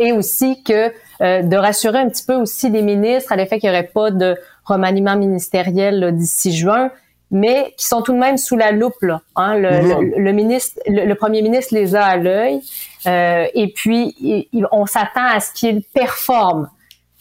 et 0.00 0.12
aussi 0.12 0.62
que 0.64 0.92
euh, 1.20 1.42
de 1.42 1.56
rassurer 1.56 1.98
un 1.98 2.08
petit 2.08 2.24
peu 2.24 2.34
aussi 2.34 2.68
les 2.70 2.82
ministres 2.82 3.30
à 3.30 3.36
l'effet 3.36 3.60
qu'il 3.60 3.70
n'y 3.70 3.76
aurait 3.76 3.86
pas 3.86 4.10
de 4.10 4.36
remaniement 4.64 5.16
ministériel 5.16 6.16
d'ici 6.16 6.52
juin, 6.52 6.90
mais 7.30 7.74
qui 7.76 7.86
sont 7.86 8.02
tout 8.02 8.12
de 8.12 8.18
même 8.18 8.36
sous 8.36 8.56
la 8.56 8.72
loupe. 8.72 9.00
Là, 9.02 9.20
hein. 9.36 9.56
le, 9.56 10.18
le, 10.18 10.32
ministre, 10.32 10.80
le, 10.86 11.14
premier 11.14 11.42
ministre 11.42 11.74
les 11.74 11.94
a 11.94 12.04
à 12.04 12.16
l'œil, 12.16 12.60
euh, 13.06 13.46
et 13.54 13.68
puis 13.68 14.48
on 14.72 14.86
s'attend 14.86 15.26
à 15.26 15.38
ce 15.38 15.52
qu'il 15.52 15.82
performe. 15.82 16.68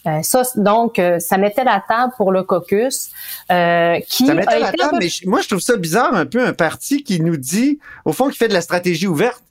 Euh, 0.08 0.22
ça, 0.22 0.44
donc, 0.56 0.98
euh, 0.98 1.20
ça 1.20 1.38
mettait 1.38 1.64
la 1.64 1.84
table 1.86 2.14
pour 2.16 2.32
le 2.32 2.44
caucus. 2.44 3.10
Euh, 3.52 4.00
qui 4.08 4.26
ça 4.26 4.34
mettait 4.34 4.60
la 4.60 4.72
table, 4.72 4.98
mais 5.00 5.10
moi, 5.26 5.42
je 5.42 5.50
trouve 5.50 5.60
ça 5.60 5.76
bizarre, 5.76 6.14
un 6.14 6.26
peu 6.26 6.46
un 6.46 6.54
parti 6.54 7.04
qui 7.04 7.20
nous 7.20 7.38
dit, 7.38 7.80
au 8.06 8.14
fond, 8.14 8.30
qui 8.30 8.38
fait 8.38 8.48
de 8.48 8.54
la 8.54 8.62
stratégie 8.62 9.08
ouverte. 9.08 9.44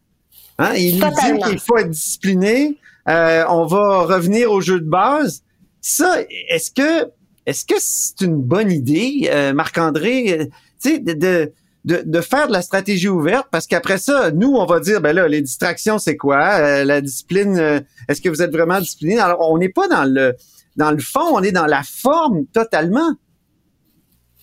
Hein? 0.58 0.72
Il 0.74 0.98
nous 0.98 1.10
dit 1.10 1.38
qu'il 1.44 1.58
faut 1.60 1.76
être 1.76 1.90
discipliné, 1.90 2.76
euh, 3.08 3.44
on 3.48 3.66
va 3.66 4.00
revenir 4.02 4.52
au 4.52 4.60
jeu 4.60 4.80
de 4.80 4.88
base. 4.88 5.42
Ça, 5.80 6.18
est-ce 6.48 6.70
que 6.70 7.10
est-ce 7.46 7.64
que 7.64 7.76
c'est 7.78 8.20
une 8.20 8.42
bonne 8.42 8.70
idée, 8.70 9.30
euh, 9.32 9.54
Marc-André, 9.54 10.38
euh, 10.38 10.44
tu 10.82 11.00
de, 11.00 11.14
de, 11.14 12.02
de, 12.04 12.20
faire 12.20 12.46
de 12.48 12.52
la 12.52 12.60
stratégie 12.60 13.08
ouverte? 13.08 13.46
Parce 13.50 13.66
qu'après 13.66 13.96
ça, 13.96 14.30
nous, 14.30 14.54
on 14.54 14.66
va 14.66 14.80
dire, 14.80 15.00
ben 15.00 15.14
là, 15.14 15.26
les 15.28 15.40
distractions, 15.40 15.98
c'est 15.98 16.18
quoi? 16.18 16.84
la 16.84 17.00
discipline, 17.00 17.82
est-ce 18.08 18.20
que 18.20 18.28
vous 18.28 18.42
êtes 18.42 18.52
vraiment 18.52 18.80
discipliné? 18.80 19.18
Alors, 19.18 19.50
on 19.50 19.56
n'est 19.56 19.70
pas 19.70 19.88
dans 19.88 20.04
le 20.04 20.34
dans 20.76 20.90
le 20.92 20.98
fond, 20.98 21.24
on 21.32 21.42
est 21.42 21.52
dans 21.52 21.66
la 21.66 21.82
forme 21.82 22.46
totalement. 22.52 23.14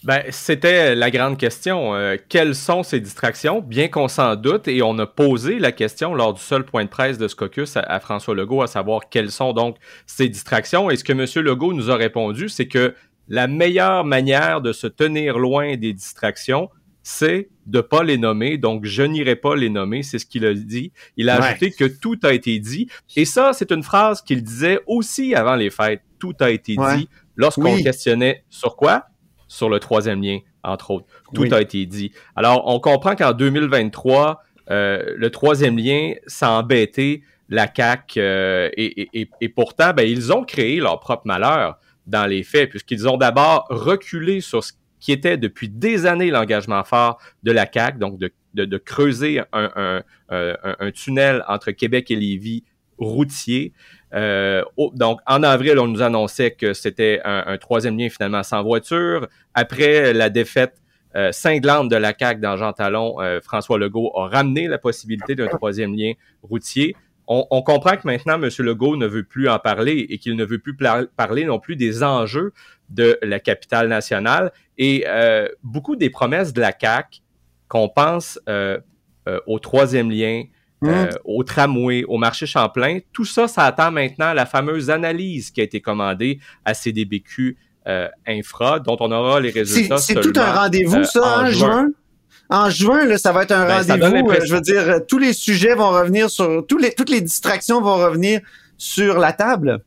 Ben, 0.05 0.21
c'était 0.29 0.93
la 0.93 1.09
grande 1.09 1.35
question. 1.35 1.95
Euh, 1.95 2.15
quelles 2.29 2.53
sont 2.53 2.83
ces 2.83 2.99
distractions? 2.99 3.59
Bien 3.59 3.87
qu'on 3.87 4.07
s'en 4.07 4.35
doute, 4.35 4.67
et 4.67 4.83
on 4.83 4.99
a 4.99 5.07
posé 5.07 5.57
la 5.57 5.71
question 5.71 6.13
lors 6.13 6.35
du 6.35 6.41
seul 6.41 6.63
point 6.63 6.83
de 6.83 6.89
presse 6.89 7.17
de 7.17 7.27
ce 7.27 7.35
caucus 7.35 7.75
à, 7.75 7.99
François 7.99 8.35
Legault, 8.35 8.61
à 8.61 8.67
savoir 8.67 9.09
quelles 9.09 9.31
sont 9.31 9.51
donc 9.51 9.77
ces 10.05 10.29
distractions. 10.29 10.91
Et 10.91 10.95
ce 10.95 11.03
que 11.03 11.11
M. 11.11 11.25
Legault 11.43 11.73
nous 11.73 11.89
a 11.89 11.95
répondu, 11.95 12.49
c'est 12.49 12.67
que 12.67 12.93
la 13.27 13.47
meilleure 13.47 14.05
manière 14.05 14.61
de 14.61 14.73
se 14.73 14.85
tenir 14.85 15.39
loin 15.39 15.75
des 15.75 15.93
distractions, 15.93 16.69
c'est 17.01 17.49
de 17.65 17.81
pas 17.81 18.03
les 18.03 18.19
nommer. 18.19 18.59
Donc, 18.59 18.85
je 18.85 19.01
n'irai 19.01 19.35
pas 19.35 19.55
les 19.55 19.71
nommer. 19.71 20.03
C'est 20.03 20.19
ce 20.19 20.27
qu'il 20.27 20.45
a 20.45 20.53
dit. 20.53 20.91
Il 21.17 21.31
a 21.31 21.41
ajouté 21.41 21.71
que 21.71 21.85
tout 21.85 22.19
a 22.21 22.31
été 22.31 22.59
dit. 22.59 22.89
Et 23.15 23.25
ça, 23.25 23.53
c'est 23.53 23.71
une 23.71 23.81
phrase 23.81 24.21
qu'il 24.21 24.43
disait 24.43 24.81
aussi 24.85 25.33
avant 25.33 25.55
les 25.55 25.71
fêtes. 25.71 26.03
Tout 26.19 26.35
a 26.41 26.51
été 26.51 26.75
dit 26.75 27.09
lorsqu'on 27.35 27.75
questionnait 27.81 28.43
sur 28.51 28.75
quoi? 28.75 29.07
Sur 29.47 29.69
le 29.69 29.79
troisième 29.79 30.23
lien, 30.23 30.39
entre 30.63 30.91
autres. 30.91 31.05
Tout 31.34 31.47
a 31.51 31.62
été 31.62 31.86
dit. 31.86 32.12
Alors, 32.36 32.63
on 32.65 32.79
comprend 32.79 33.15
qu'en 33.15 33.34
2023, 33.34 34.43
euh, 34.71 35.13
le 35.15 35.29
troisième 35.29 35.77
lien, 35.77 36.13
ça 36.25 36.51
embêté 36.51 37.21
la 37.49 37.67
CAQ 37.73 38.19
euh, 38.19 38.69
et, 38.75 39.29
et, 39.39 39.49
pourtant, 39.49 39.93
ben, 39.93 40.08
ils 40.08 40.34
ont 40.34 40.43
créé 40.43 40.79
leur 40.79 40.99
propre 40.99 41.27
malheur 41.27 41.77
dans 42.08 42.25
les 42.25 42.43
faits, 42.43 42.71
puisqu'ils 42.71 43.08
ont 43.08 43.17
d'abord 43.17 43.67
reculé 43.69 44.41
sur 44.41 44.63
ce 44.63 44.73
qui 44.99 45.12
était 45.12 45.38
depuis 45.38 45.69
des 45.69 46.08
années 46.08 46.31
l'engagement 46.31 46.84
fort 46.84 47.19
de 47.43 47.51
la 47.51 47.71
CAQ, 47.71 47.99
donc 47.99 48.17
de, 48.17 48.31
de, 48.55 48.65
de 48.65 48.77
creuser 48.77 49.41
un, 49.53 49.71
un, 49.75 50.03
un, 50.29 50.75
un, 50.79 50.91
tunnel 50.91 51.43
entre 51.47 51.71
Québec 51.71 52.10
et 52.10 52.15
Lévis 52.15 52.63
routier. 52.97 53.73
Euh, 54.13 54.63
donc, 54.93 55.19
en 55.25 55.43
avril, 55.43 55.79
on 55.79 55.87
nous 55.87 56.01
annonçait 56.01 56.51
que 56.51 56.73
c'était 56.73 57.21
un, 57.25 57.57
troisième 57.57 57.97
lien 57.97 58.09
finalement 58.09 58.43
sans 58.43 58.63
voiture. 58.63 59.27
Après 59.53 60.13
la 60.13 60.29
défaite 60.29 60.81
euh, 61.15 61.31
cinglante 61.31 61.89
de 61.89 61.95
la 61.95 62.13
CAQ 62.17 62.41
dans 62.41 62.57
Jean 62.57 62.73
Talon, 62.73 63.21
euh, 63.21 63.39
François 63.41 63.77
Legault 63.77 64.11
a 64.15 64.27
ramené 64.27 64.67
la 64.67 64.77
possibilité 64.77 65.35
d'un 65.35 65.47
troisième 65.47 65.95
lien 65.95 66.13
routier. 66.43 66.95
On, 67.27 67.47
on, 67.51 67.61
comprend 67.61 67.95
que 67.95 68.05
maintenant, 68.05 68.35
M. 68.35 68.49
Legault 68.59 68.97
ne 68.97 69.07
veut 69.07 69.23
plus 69.23 69.49
en 69.49 69.57
parler 69.57 70.05
et 70.09 70.17
qu'il 70.17 70.35
ne 70.35 70.45
veut 70.45 70.59
plus 70.59 70.75
parler 71.15 71.45
non 71.45 71.59
plus 71.59 71.75
des 71.75 72.03
enjeux 72.03 72.53
de 72.89 73.17
la 73.23 73.39
capitale 73.39 73.87
nationale. 73.87 74.51
Et 74.77 75.05
euh, 75.07 75.47
beaucoup 75.63 75.95
des 75.95 76.09
promesses 76.09 76.53
de 76.53 76.61
la 76.61 76.71
CAQ, 76.77 77.21
qu'on 77.67 77.89
pense 77.89 78.39
au 79.47 79.57
troisième 79.57 80.11
lien, 80.11 80.43
mmh. 80.85 81.09
au 81.25 81.43
tramway, 81.43 82.03
au 82.07 82.17
marché 82.17 82.45
Champlain, 82.45 82.99
tout 83.13 83.25
ça, 83.25 83.47
ça 83.47 83.63
attend 83.63 83.91
maintenant 83.91 84.33
la 84.33 84.45
fameuse 84.45 84.89
analyse 84.89 85.51
qui 85.51 85.61
a 85.61 85.63
été 85.63 85.81
commandée 85.81 86.39
à 86.63 86.73
CDBQ 86.73 87.57
Infra, 88.27 88.79
dont 88.79 88.97
on 88.99 89.11
aura 89.11 89.39
les 89.39 89.51
résultats. 89.51 89.97
C'est 89.97 90.15
tout 90.15 90.33
un 90.37 90.53
rendez-vous, 90.53 91.03
ça, 91.03 91.41
en 91.41 91.45
juin? 91.51 91.89
En 92.49 92.69
juin, 92.69 93.05
là, 93.05 93.17
ça 93.17 93.31
va 93.31 93.43
être 93.43 93.51
un 93.51 93.65
ben, 93.65 93.81
rendez-vous. 93.81 94.45
je 94.45 94.55
veux 94.55 94.61
dire, 94.61 95.01
tous 95.07 95.17
les 95.17 95.33
sujets 95.33 95.75
vont 95.75 95.89
revenir 95.89 96.29
sur, 96.29 96.65
tous 96.67 96.77
les, 96.77 96.91
toutes 96.93 97.09
les 97.09 97.21
distractions 97.21 97.81
vont 97.81 97.95
revenir 97.95 98.41
sur 98.77 99.19
la 99.19 99.33
table. 99.33 99.83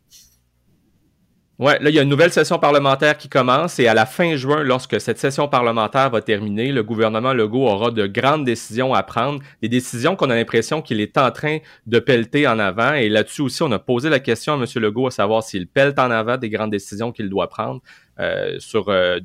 Ouais, 1.59 1.77
là, 1.81 1.91
il 1.91 1.97
y 1.97 1.99
a 1.99 2.03
une 2.03 2.09
nouvelle 2.09 2.33
session 2.33 2.61
parlementaire 2.61 3.19
qui 3.19 3.29
commence 3.29 3.81
et 3.81 3.89
à 3.89 3.95
la 3.95 4.07
fin 4.07 4.37
juin, 4.37 4.63
lorsque 4.63 5.01
cette 5.01 5.19
session 5.19 5.49
parlementaire 5.49 6.09
va 6.09 6.23
terminer, 6.23 6.71
le 6.71 6.85
gouvernement 6.85 7.33
Legault 7.33 7.67
aura 7.67 7.91
de 7.91 8.07
grandes 8.07 8.45
décisions 8.45 8.95
à 8.95 9.03
prendre, 9.03 9.43
des 9.61 9.69
décisions 9.69 10.15
qu'on 10.15 10.31
a 10.31 10.37
l'impression 10.37 10.83
qu'il 10.83 11.01
est 11.01 11.19
en 11.19 11.33
train 11.33 11.59
de 11.87 11.99
pelleter 11.99 12.47
en 12.47 12.61
avant. 12.61 12.95
Et 12.95 13.09
là-dessus 13.09 13.43
aussi, 13.43 13.65
on 13.65 13.73
a 13.73 13.81
posé 13.81 14.09
la 14.09 14.21
question 14.21 14.53
à 14.53 14.57
M. 14.57 14.67
Legault 14.77 15.09
à 15.09 15.11
savoir 15.11 15.43
s'il 15.43 15.67
pelte 15.67 15.99
en 15.99 16.13
avant 16.13 16.37
des 16.37 16.49
grandes 16.49 16.71
décisions 16.71 17.11
qu'il 17.11 17.29
doit 17.29 17.49
prendre 17.49 17.81
euh, 18.21 18.55
sur 18.61 18.89
euh, 18.89 19.19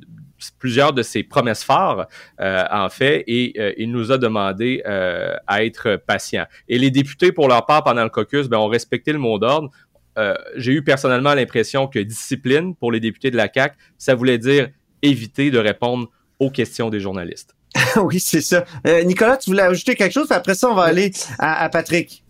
plusieurs 0.58 0.92
de 0.92 1.04
ses 1.04 1.22
promesses 1.22 1.64
phares, 1.64 2.08
euh, 2.40 2.64
en 2.72 2.90
fait, 2.90 3.24
et 3.28 3.82
il 3.82 3.92
nous 3.92 4.12
a 4.12 4.18
demandé 4.18 4.82
à 4.86 5.64
être 5.64 5.98
patient. 6.08 6.46
Et 6.68 6.80
les 6.80 6.90
députés, 6.90 7.32
pour 7.32 7.48
leur 7.48 7.68
part, 7.68 7.84
pendant 7.84 8.04
le 8.04 8.10
caucus, 8.10 8.48
ben, 8.48 8.58
ont 8.58 8.68
respecté 8.68 9.14
le 9.14 9.20
mot 9.20 9.38
d'ordre. 9.38 9.70
Euh, 10.18 10.36
j'ai 10.56 10.74
eu 10.74 10.84
personnellement 10.84 11.34
l'impression 11.34 11.88
que 11.88 12.00
discipline 12.00 12.76
pour 12.76 12.92
les 12.92 13.00
députés 13.00 13.32
de 13.32 13.38
la 13.38 13.48
CAC, 13.48 13.76
ça 13.98 14.16
voulait 14.16 14.38
dire 14.38 14.70
éviter 15.02 15.52
de 15.52 15.58
répondre 15.58 16.10
aux 16.40 16.50
questions 16.50 16.90
des 16.90 17.00
journalistes. 17.00 17.56
oui, 18.04 18.20
c'est 18.20 18.42
ça. 18.42 18.66
Euh, 18.88 19.04
Nicolas, 19.04 19.38
tu 19.38 19.50
voulais 19.50 19.64
ajouter 19.64 19.96
quelque 19.96 20.14
chose, 20.14 20.32
après 20.32 20.56
ça, 20.56 20.70
on 20.70 20.76
va 20.76 20.84
aller 20.84 21.12
à, 21.40 21.68
Patrick. 21.70 22.24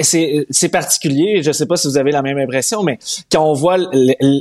C'est 0.00 0.68
particulier, 0.70 1.42
je 1.42 1.48
ne 1.48 1.52
sais 1.52 1.66
pas 1.66 1.76
si 1.76 1.88
vous 1.88 1.96
avez 1.96 2.10
la 2.10 2.20
même 2.20 2.38
impression, 2.38 2.82
mais 2.82 2.98
quand 3.32 3.44
on 3.44 3.54
voit 3.54 3.78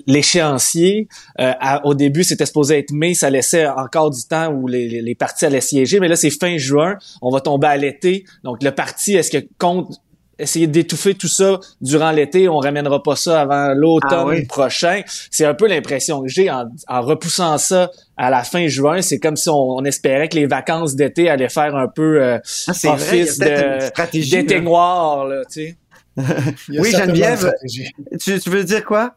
l'échéancier, 0.06 1.08
euh, 1.39 1.53
au 1.86 1.93
début 1.93 2.25
c'était 2.25 2.45
supposé 2.45 2.80
être 2.80 2.91
mai, 2.91 3.13
ça 3.13 3.30
laissait 3.30 3.67
encore 3.67 4.12
du 4.12 4.21
temps 4.27 4.51
où 4.51 4.67
les, 4.67 5.01
les 5.01 5.15
partis 5.15 5.45
allaient 5.45 5.62
siéger, 5.62 6.01
mais 6.01 6.10
là 6.10 6.17
c'est 6.17 6.30
fin 6.30 6.58
juin, 6.58 6.97
on 7.21 7.32
va 7.32 7.39
tomber 7.39 7.67
à 7.67 7.77
l'été, 7.77 8.25
donc 8.43 8.62
le 8.62 8.71
parti, 8.71 9.15
est-ce 9.15 9.32
que 9.32 9.47
compte 9.58 9.97
essayer 10.39 10.67
d'étouffer 10.67 11.15
tout 11.15 11.28
ça 11.28 11.60
durant 11.82 12.12
l'été, 12.12 12.50
on 12.50 12.58
ramènera 12.58 13.02
pas 13.02 13.15
ça 13.15 13.41
avant 13.41 13.73
l'automne 13.73 14.39
ah 14.41 14.45
prochain. 14.47 15.02
C'est 15.32 15.45
un 15.45 15.54
peu 15.54 15.67
l'impression 15.67 16.21
que 16.21 16.28
j'ai 16.28 16.50
en, 16.52 16.65
repoussant 17.02 17.58
ça 17.58 17.91
à 18.17 18.30
la 18.30 18.43
fin 18.43 18.67
juin. 18.67 19.02
C'est 19.02 19.19
comme 19.19 19.36
si 19.36 19.50
on, 19.50 19.84
espérait 19.86 20.30
que 20.30 20.36
les 20.36 20.47
vacances 20.47 20.95
d'été 20.95 21.30
allaient 21.30 21.50
faire 21.50 21.76
un 21.76 21.88
peu 21.88 22.21
euh, 22.21 22.39
ah, 22.67 22.93
office 22.93 23.39
d'éteignoir, 23.39 25.26
là, 25.26 25.43
tu 25.45 25.62
sais. 25.62 25.78
oui, 26.69 26.91
Geneviève, 26.91 27.54
tu, 28.19 28.39
tu 28.39 28.50
veux 28.50 28.63
dire 28.63 28.84
quoi? 28.84 29.15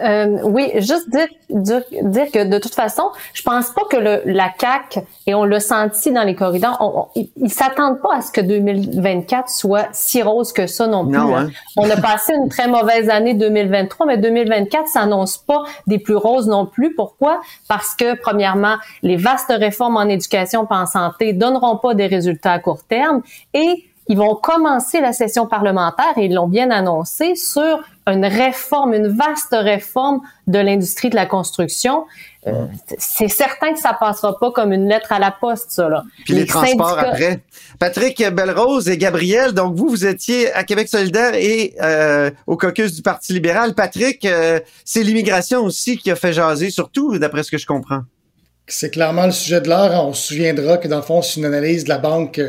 Euh, 0.00 0.38
oui, 0.44 0.70
juste 0.76 1.10
dire, 1.10 1.28
dire, 1.50 2.30
que 2.32 2.44
de 2.44 2.58
toute 2.58 2.74
façon, 2.74 3.10
je 3.34 3.42
pense 3.42 3.70
pas 3.70 3.82
que 3.90 3.96
le, 3.96 4.22
la 4.24 4.48
CAC 4.48 5.00
et 5.26 5.34
on 5.34 5.44
l'a 5.44 5.60
senti 5.60 6.10
dans 6.10 6.22
les 6.22 6.34
corridors, 6.34 7.10
ils 7.14 7.52
s'attendent 7.52 8.00
pas 8.00 8.16
à 8.16 8.20
ce 8.22 8.32
que 8.32 8.40
2024 8.40 9.50
soit 9.50 9.88
si 9.92 10.22
rose 10.22 10.52
que 10.52 10.66
ça 10.66 10.86
non 10.86 11.06
plus. 11.06 11.18
Hein. 11.18 11.50
On 11.76 11.88
a 11.90 11.96
passé 11.96 12.32
une 12.34 12.48
très 12.48 12.68
mauvaise 12.68 13.10
année 13.10 13.34
2023, 13.34 14.06
mais 14.06 14.16
2024 14.16 14.88
s'annonce 14.88 15.36
pas 15.36 15.62
des 15.86 15.98
plus 15.98 16.16
roses 16.16 16.48
non 16.48 16.64
plus. 16.64 16.94
Pourquoi? 16.94 17.42
Parce 17.68 17.94
que 17.94 18.18
premièrement, 18.18 18.76
les 19.02 19.16
vastes 19.16 19.52
réformes 19.54 19.98
en 19.98 20.08
éducation 20.08 20.64
et 20.64 20.74
en 20.74 20.86
santé 20.86 21.34
donneront 21.34 21.76
pas 21.76 21.92
des 21.94 22.06
résultats 22.06 22.52
à 22.52 22.58
court 22.58 22.84
terme 22.88 23.20
et 23.52 23.84
ils 24.08 24.18
vont 24.18 24.34
commencer 24.34 25.00
la 25.00 25.12
session 25.12 25.46
parlementaire 25.46 26.12
et 26.16 26.26
ils 26.26 26.34
l'ont 26.34 26.48
bien 26.48 26.70
annoncé 26.70 27.34
sur 27.34 27.80
une 28.06 28.24
réforme, 28.24 28.94
une 28.94 29.08
vaste 29.08 29.52
réforme 29.52 30.20
de 30.48 30.58
l'industrie 30.58 31.08
de 31.08 31.14
la 31.14 31.26
construction. 31.26 32.04
Euh, 32.48 32.66
c'est 32.98 33.28
certain 33.28 33.72
que 33.72 33.78
ça 33.78 33.92
passera 33.92 34.36
pas 34.36 34.50
comme 34.50 34.72
une 34.72 34.88
lettre 34.88 35.12
à 35.12 35.20
la 35.20 35.30
poste, 35.30 35.70
ça. 35.70 35.88
Là. 35.88 36.02
Puis 36.24 36.34
les, 36.34 36.46
transports 36.46 36.98
après. 36.98 37.40
Patrick 37.78 38.20
Belrose 38.30 38.88
et 38.88 38.98
Gabriel, 38.98 39.52
donc 39.52 39.76
vous, 39.76 39.88
vous 39.88 40.04
étiez 40.04 40.52
à 40.52 40.64
Québec 40.64 40.88
solidaire 40.88 41.34
et 41.34 41.74
euh, 41.80 42.30
au 42.48 42.56
caucus 42.56 42.94
du 42.94 43.02
Parti 43.02 43.32
libéral. 43.32 43.74
Patrick, 43.74 44.24
euh, 44.24 44.58
c'est 44.84 45.04
l'immigration 45.04 45.60
aussi 45.60 45.96
qui 45.96 46.10
a 46.10 46.16
fait 46.16 46.32
jaser, 46.32 46.70
surtout 46.70 47.16
d'après 47.18 47.44
ce 47.44 47.52
que 47.52 47.58
je 47.58 47.66
comprends. 47.66 48.02
C'est 48.74 48.88
clairement 48.88 49.26
le 49.26 49.32
sujet 49.32 49.60
de 49.60 49.68
l'heure. 49.68 50.06
On 50.06 50.14
se 50.14 50.28
souviendra 50.28 50.78
que 50.78 50.88
dans 50.88 50.96
le 50.96 51.02
fond, 51.02 51.20
c'est 51.20 51.38
une 51.38 51.44
analyse 51.44 51.84
de 51.84 51.90
la 51.90 51.98
Banque 51.98 52.40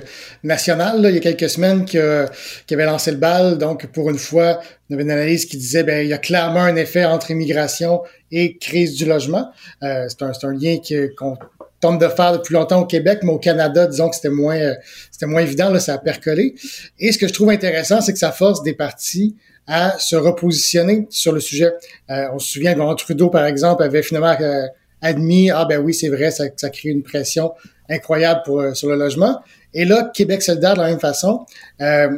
nationale, 0.42 1.02
il 1.04 1.16
y 1.16 1.18
a 1.18 1.20
quelques 1.20 1.50
semaines, 1.50 1.84
qui, 1.84 1.98
avait 1.98 2.86
lancé 2.86 3.12
le 3.12 3.18
bal. 3.18 3.58
Donc, 3.58 3.88
pour 3.88 4.10
une 4.10 4.18
fois, 4.18 4.62
on 4.90 4.94
avait 4.94 5.04
une 5.04 5.12
analyse 5.12 5.46
qui 5.46 5.58
disait, 5.58 5.84
ben, 5.84 6.02
il 6.02 6.08
y 6.08 6.14
a 6.14 6.18
clairement 6.18 6.62
un 6.62 6.78
effet 6.78 7.04
entre 7.04 7.32
immigration 7.32 8.04
et 8.32 8.58
crise 8.58 8.96
du 8.96 9.04
logement. 9.04 9.52
Euh, 9.84 10.08
c'est 10.08 10.46
un, 10.46 10.54
lien 10.54 10.78
qu'on 11.18 11.38
tente 11.82 12.00
de 12.00 12.08
faire 12.08 12.32
depuis 12.32 12.54
longtemps 12.54 12.80
au 12.80 12.86
Québec, 12.86 13.20
mais 13.24 13.32
au 13.34 13.40
Canada, 13.40 13.86
disons 13.86 14.08
que 14.10 14.16
c'était 14.16 14.30
moins, 14.30 14.76
c'était 15.12 15.26
moins 15.26 15.42
évident, 15.42 15.72
là, 15.72 15.82
ça 15.82 15.96
a 15.96 15.98
percolé. 15.98 16.56
Et 17.00 17.12
ce 17.12 17.18
que 17.18 17.28
je 17.28 17.34
trouve 17.34 17.50
intéressant, 17.50 18.00
c'est 18.00 18.14
que 18.14 18.20
ça 18.20 18.32
force 18.32 18.64
des 18.64 18.74
partis 18.74 19.36
à 19.68 20.00
se 20.00 20.16
repositionner 20.16 21.06
sur 21.10 21.34
le 21.34 21.42
sujet. 21.42 21.74
Euh, 22.10 22.28
on 22.34 22.40
se 22.40 22.54
souvient 22.54 22.74
que 22.76 22.96
Trudeau, 22.96 23.30
par 23.30 23.46
exemple, 23.46 23.84
avait 23.84 24.04
finalement 24.04 24.36
euh, 24.40 24.68
admis, 25.04 25.52
ah 25.52 25.66
ben 25.66 25.80
oui, 25.80 25.94
c'est 25.94 26.10
vrai, 26.10 26.32
ça, 26.32 26.46
ça 26.56 26.70
crée 26.70 26.90
une 26.90 27.04
pression 27.04 27.52
incroyable 27.90 28.42
pour, 28.46 28.62
euh, 28.62 28.74
sur 28.74 28.90
le 28.90 28.96
logement. 28.96 29.42
Et 29.74 29.86
là, 29.86 30.10
Québec 30.14 30.42
solidaire, 30.42 30.74
de 30.74 30.80
la 30.80 30.88
même 30.88 31.00
façon, 31.00 31.46
euh, 31.82 32.10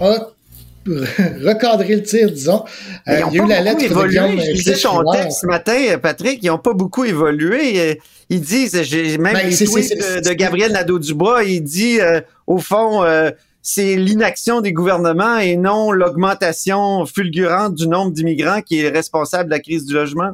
a 0.00 0.28
recadré 0.86 1.96
le 1.96 2.02
tir, 2.02 2.30
disons. 2.30 2.64
Euh, 3.08 3.20
il 3.30 3.36
y 3.36 3.40
a 3.40 3.44
eu 3.44 3.48
la 3.48 3.60
lettre 3.62 3.82
évolué. 3.82 4.36
de 4.36 4.40
Je 4.40 4.52
disais 4.52 4.76
ton 4.76 5.02
texte 5.10 5.40
ce 5.40 5.46
matin, 5.46 5.98
Patrick, 6.00 6.40
ils 6.42 6.48
n'ont 6.48 6.58
pas 6.58 6.74
beaucoup 6.74 7.04
évolué. 7.04 7.98
Ils 8.28 8.40
disent, 8.40 8.82
j'ai 8.82 9.16
même 9.16 9.32
ben, 9.32 9.48
de, 9.48 10.32
Gabriel 10.34 10.72
Nadeau-Dubois, 10.72 11.44
il 11.44 11.62
dit, 11.62 12.00
au 12.46 12.58
fond, 12.58 13.02
c'est 13.62 13.96
l'inaction 13.96 14.60
des 14.60 14.74
gouvernements 14.74 15.38
et 15.38 15.56
non 15.56 15.90
l'augmentation 15.90 17.06
fulgurante 17.06 17.74
du 17.74 17.88
nombre 17.88 18.12
d'immigrants 18.12 18.60
qui 18.60 18.80
est 18.80 18.90
responsable 18.90 19.46
de 19.46 19.54
la 19.54 19.60
crise 19.60 19.86
du 19.86 19.94
logement. 19.94 20.32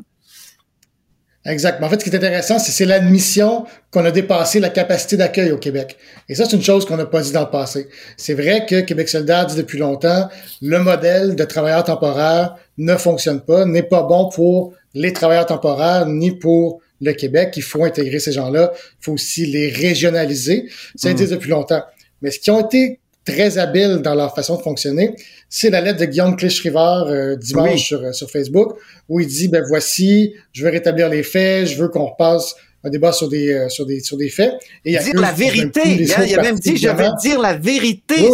Exactement. 1.47 1.87
En 1.87 1.91
fait, 1.91 2.01
ce 2.01 2.05
qui 2.05 2.11
est 2.11 2.17
intéressant, 2.17 2.59
c'est 2.59 2.85
l'admission 2.85 3.65
qu'on 3.91 4.05
a 4.05 4.11
dépassé 4.11 4.61
la 4.61 4.69
capacité 4.69 5.17
d'accueil 5.17 5.53
au 5.53 5.57
Québec. 5.57 5.97
Et 6.29 6.35
ça, 6.35 6.45
c'est 6.45 6.55
une 6.55 6.63
chose 6.63 6.85
qu'on 6.85 6.99
n'a 6.99 7.07
pas 7.07 7.23
dit 7.23 7.33
dans 7.33 7.41
le 7.41 7.51
passé. 7.51 7.89
C'est 8.19 8.35
vrai 8.35 8.67
que 8.67 8.81
Québec 8.81 9.09
solidaire 9.09 9.47
dit 9.47 9.57
depuis 9.57 9.79
longtemps, 9.79 10.29
le 10.61 10.79
modèle 10.81 11.37
de 11.37 11.45
travailleurs 11.45 11.85
temporaires 11.85 12.57
ne 12.77 12.95
fonctionne 12.97 13.41
pas, 13.41 13.65
n'est 13.65 13.83
pas 13.83 14.03
bon 14.03 14.29
pour 14.29 14.75
les 14.93 15.15
travailleurs 15.15 15.47
temporaires 15.47 16.05
ni 16.05 16.31
pour 16.33 16.81
le 17.01 17.13
Québec. 17.13 17.55
Il 17.57 17.63
faut 17.63 17.85
intégrer 17.85 18.19
ces 18.19 18.33
gens-là. 18.33 18.73
Il 18.75 19.05
faut 19.05 19.13
aussi 19.13 19.47
les 19.47 19.71
régionaliser. 19.71 20.69
Ça, 20.95 21.09
ils 21.09 21.15
mmh. 21.15 21.17
disent 21.17 21.31
depuis 21.31 21.51
longtemps. 21.51 21.83
Mais 22.21 22.31
ce 22.31 22.39
qui 22.39 22.51
ont 22.51 22.67
été 22.67 23.00
très 23.25 23.59
habiles 23.59 24.01
dans 24.03 24.15
leur 24.15 24.35
façon 24.35 24.57
de 24.57 24.63
fonctionner. 24.63 25.15
C'est 25.49 25.71
la 25.71 25.81
lettre 25.81 26.01
de 26.01 26.05
Guillaume 26.07 26.37
Clich-Rivard 26.37 27.09
euh, 27.09 27.37
dimanche 27.37 27.87
sur, 27.87 28.03
euh, 28.03 28.13
sur 28.13 28.31
Facebook, 28.31 28.77
où 29.09 29.21
il 29.21 29.27
dit, 29.27 29.49
ben 29.49 29.63
voici, 29.67 30.35
je 30.53 30.65
veux 30.65 30.71
rétablir 30.71 31.09
les 31.09 31.23
faits, 31.23 31.67
je 31.67 31.77
veux 31.77 31.89
qu'on 31.89 32.07
repasse 32.07 32.55
un 32.83 32.91
débat 32.91 33.13
sur 33.13 33.29
des, 33.29 33.53
euh, 33.53 33.69
sur 33.69 33.85
des, 33.85 34.01
sur 34.01 34.17
des 34.17 34.31
faits. 34.31 34.55
Et 34.85 34.97
dire 34.99 35.21
la 35.21 35.33
vérité. 35.33 35.83
Il, 35.85 36.13
a, 36.13 36.43
même 36.43 36.59
dit, 36.59 36.77
je 36.77 36.89
vais 36.89 37.11
dire 37.21 37.41
la 37.41 37.55
vérité. 37.55 38.31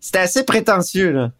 C'était 0.00 0.18
assez 0.18 0.44
prétentieux, 0.44 1.10
là. 1.10 1.32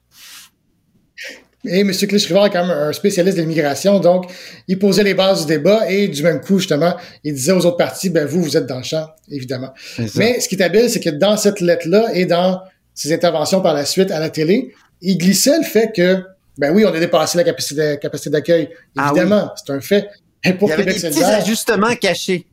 Et 1.64 1.80
M. 1.80 1.90
Clich-Rivard 1.90 2.46
est 2.46 2.50
quand 2.50 2.66
même 2.66 2.76
un 2.76 2.92
spécialiste 2.92 3.36
de 3.36 3.42
l'immigration, 3.42 4.00
donc 4.00 4.30
il 4.66 4.78
posait 4.78 5.04
les 5.04 5.14
bases 5.14 5.46
du 5.46 5.54
débat 5.54 5.88
et 5.90 6.08
du 6.08 6.22
même 6.22 6.40
coup, 6.40 6.58
justement, 6.58 6.96
il 7.22 7.34
disait 7.34 7.52
aux 7.52 7.64
autres 7.64 7.76
partis, 7.76 8.10
ben 8.10 8.26
vous, 8.26 8.42
vous 8.42 8.56
êtes 8.56 8.66
dans 8.66 8.78
le 8.78 8.82
champ, 8.82 9.06
évidemment. 9.30 9.72
Mais 10.16 10.40
ce 10.40 10.48
qui 10.48 10.56
est 10.56 10.62
habile, 10.62 10.90
c'est 10.90 11.00
que 11.00 11.10
dans 11.10 11.36
cette 11.36 11.60
lettre-là 11.60 12.10
et 12.14 12.26
dans 12.26 12.60
ses 12.94 13.12
interventions 13.12 13.60
par 13.60 13.74
la 13.74 13.84
suite 13.84 14.10
à 14.10 14.18
la 14.18 14.28
télé, 14.28 14.74
il 15.00 15.18
glissait 15.18 15.56
le 15.56 15.64
fait 15.64 15.92
que, 15.94 16.22
ben 16.58 16.72
oui, 16.74 16.84
on 16.84 16.92
a 16.92 16.98
dépassé 16.98 17.38
la 17.38 17.44
capacité, 17.44 17.98
capacité 18.00 18.30
d'accueil. 18.30 18.68
Ah 18.96 19.10
évidemment, 19.10 19.52
c'est 19.56 19.72
un 19.72 19.80
fait. 19.80 20.08
Et 20.44 20.52
pour 20.54 20.68
Il 20.68 20.70
y 20.70 20.74
avait 20.74 20.84
des 20.84 20.94
petits 20.94 21.22
ajustements 21.22 21.94
cachés. 21.94 22.46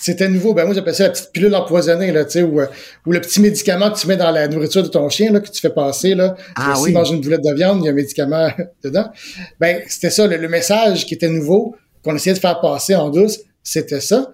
C'était 0.00 0.28
nouveau. 0.28 0.54
Ben 0.54 0.64
moi, 0.64 0.74
j'appelle 0.74 0.94
ça 0.94 1.04
la 1.04 1.10
petite 1.10 1.32
pilule 1.32 1.54
empoisonnée, 1.54 2.12
là, 2.12 2.24
tu 2.24 2.32
sais, 2.32 2.42
ou, 2.42 2.60
euh, 2.60 2.66
ou, 3.06 3.12
le 3.12 3.20
petit 3.20 3.40
médicament 3.40 3.90
que 3.90 3.98
tu 3.98 4.06
mets 4.06 4.16
dans 4.16 4.30
la 4.30 4.48
nourriture 4.48 4.82
de 4.82 4.88
ton 4.88 5.08
chien, 5.08 5.32
là, 5.32 5.40
que 5.40 5.50
tu 5.50 5.60
fais 5.60 5.70
passer, 5.70 6.14
là. 6.14 6.36
Ah, 6.56 6.74
si 6.76 6.94
oui. 6.94 7.10
une 7.10 7.20
boulette 7.20 7.44
de 7.44 7.54
viande, 7.54 7.80
il 7.82 7.86
y 7.86 7.88
a 7.88 7.92
un 7.92 7.94
médicament 7.94 8.48
dedans. 8.84 9.08
Ben, 9.60 9.82
c'était 9.88 10.10
ça, 10.10 10.26
le, 10.26 10.48
message 10.48 11.06
qui 11.06 11.14
était 11.14 11.28
nouveau, 11.28 11.76
qu'on 12.02 12.14
essayait 12.16 12.34
de 12.34 12.40
faire 12.40 12.60
passer 12.60 12.94
en 12.94 13.10
douce, 13.10 13.38
c'était 13.62 14.00
ça. 14.00 14.32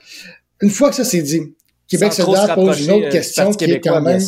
Une 0.61 0.71
fois 0.71 0.91
que 0.91 0.97
ça 0.97 1.05
s'est 1.05 1.23
dit, 1.23 1.41
Québec 1.89 2.13
solidaire 2.13 2.55
pose 2.55 2.85
une 2.85 2.93
autre 2.93 3.07
euh, 3.07 3.11
question 3.11 3.51
qui 3.53 3.65
est 3.65 3.81
quand 3.81 4.01
même... 4.01 4.21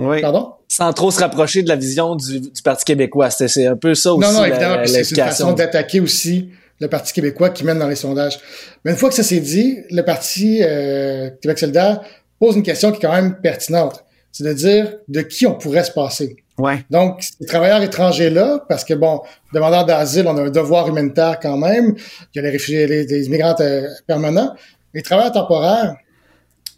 Oui. 0.00 0.20
Pardon? 0.20 0.52
Sans 0.68 0.92
trop 0.92 1.10
se 1.10 1.18
rapprocher 1.18 1.62
de 1.62 1.68
la 1.68 1.74
vision 1.74 2.14
du, 2.14 2.40
du 2.40 2.62
Parti 2.62 2.84
québécois. 2.84 3.30
C'est 3.30 3.66
un 3.66 3.74
peu 3.74 3.94
ça 3.94 4.12
aussi. 4.14 4.28
Non, 4.28 4.32
non, 4.32 4.44
évidemment. 4.44 4.82
C'est 4.86 5.10
une 5.10 5.16
façon 5.16 5.52
d'attaquer 5.52 6.00
aussi 6.00 6.50
le 6.80 6.88
Parti 6.88 7.12
québécois 7.12 7.50
qui 7.50 7.64
mène 7.64 7.78
dans 7.78 7.88
les 7.88 7.96
sondages. 7.96 8.38
Mais 8.84 8.92
une 8.92 8.96
fois 8.96 9.08
que 9.08 9.14
ça 9.14 9.22
s'est 9.22 9.40
dit, 9.40 9.78
le 9.90 10.02
Parti 10.02 10.60
euh, 10.62 11.30
Québec 11.40 11.58
solidaire 11.58 12.00
pose 12.38 12.56
une 12.56 12.62
question 12.62 12.92
qui 12.92 12.98
est 12.98 13.08
quand 13.08 13.14
même 13.14 13.40
pertinente. 13.40 14.04
C'est 14.32 14.44
de 14.44 14.52
dire 14.52 14.96
de 15.08 15.22
qui 15.22 15.46
on 15.46 15.54
pourrait 15.54 15.84
se 15.84 15.90
passer. 15.90 16.36
Ouais. 16.58 16.84
Donc, 16.90 17.22
les 17.40 17.46
travailleurs 17.46 17.82
étrangers-là, 17.82 18.64
parce 18.68 18.84
que, 18.84 18.94
bon, 18.94 19.20
demandeurs 19.54 19.84
d'asile, 19.84 20.26
on 20.26 20.36
a 20.36 20.42
un 20.42 20.50
devoir 20.50 20.88
humanitaire 20.88 21.38
quand 21.40 21.56
même. 21.56 21.94
Il 22.34 22.36
y 22.36 22.38
a 22.40 22.42
les 22.42 22.50
réfugiés, 22.50 22.86
les, 22.86 23.26
immigrants 23.26 23.54
euh, 23.60 23.88
permanents. 24.06 24.54
Les 24.92 25.02
travailleurs 25.02 25.32
temporaires, 25.32 25.96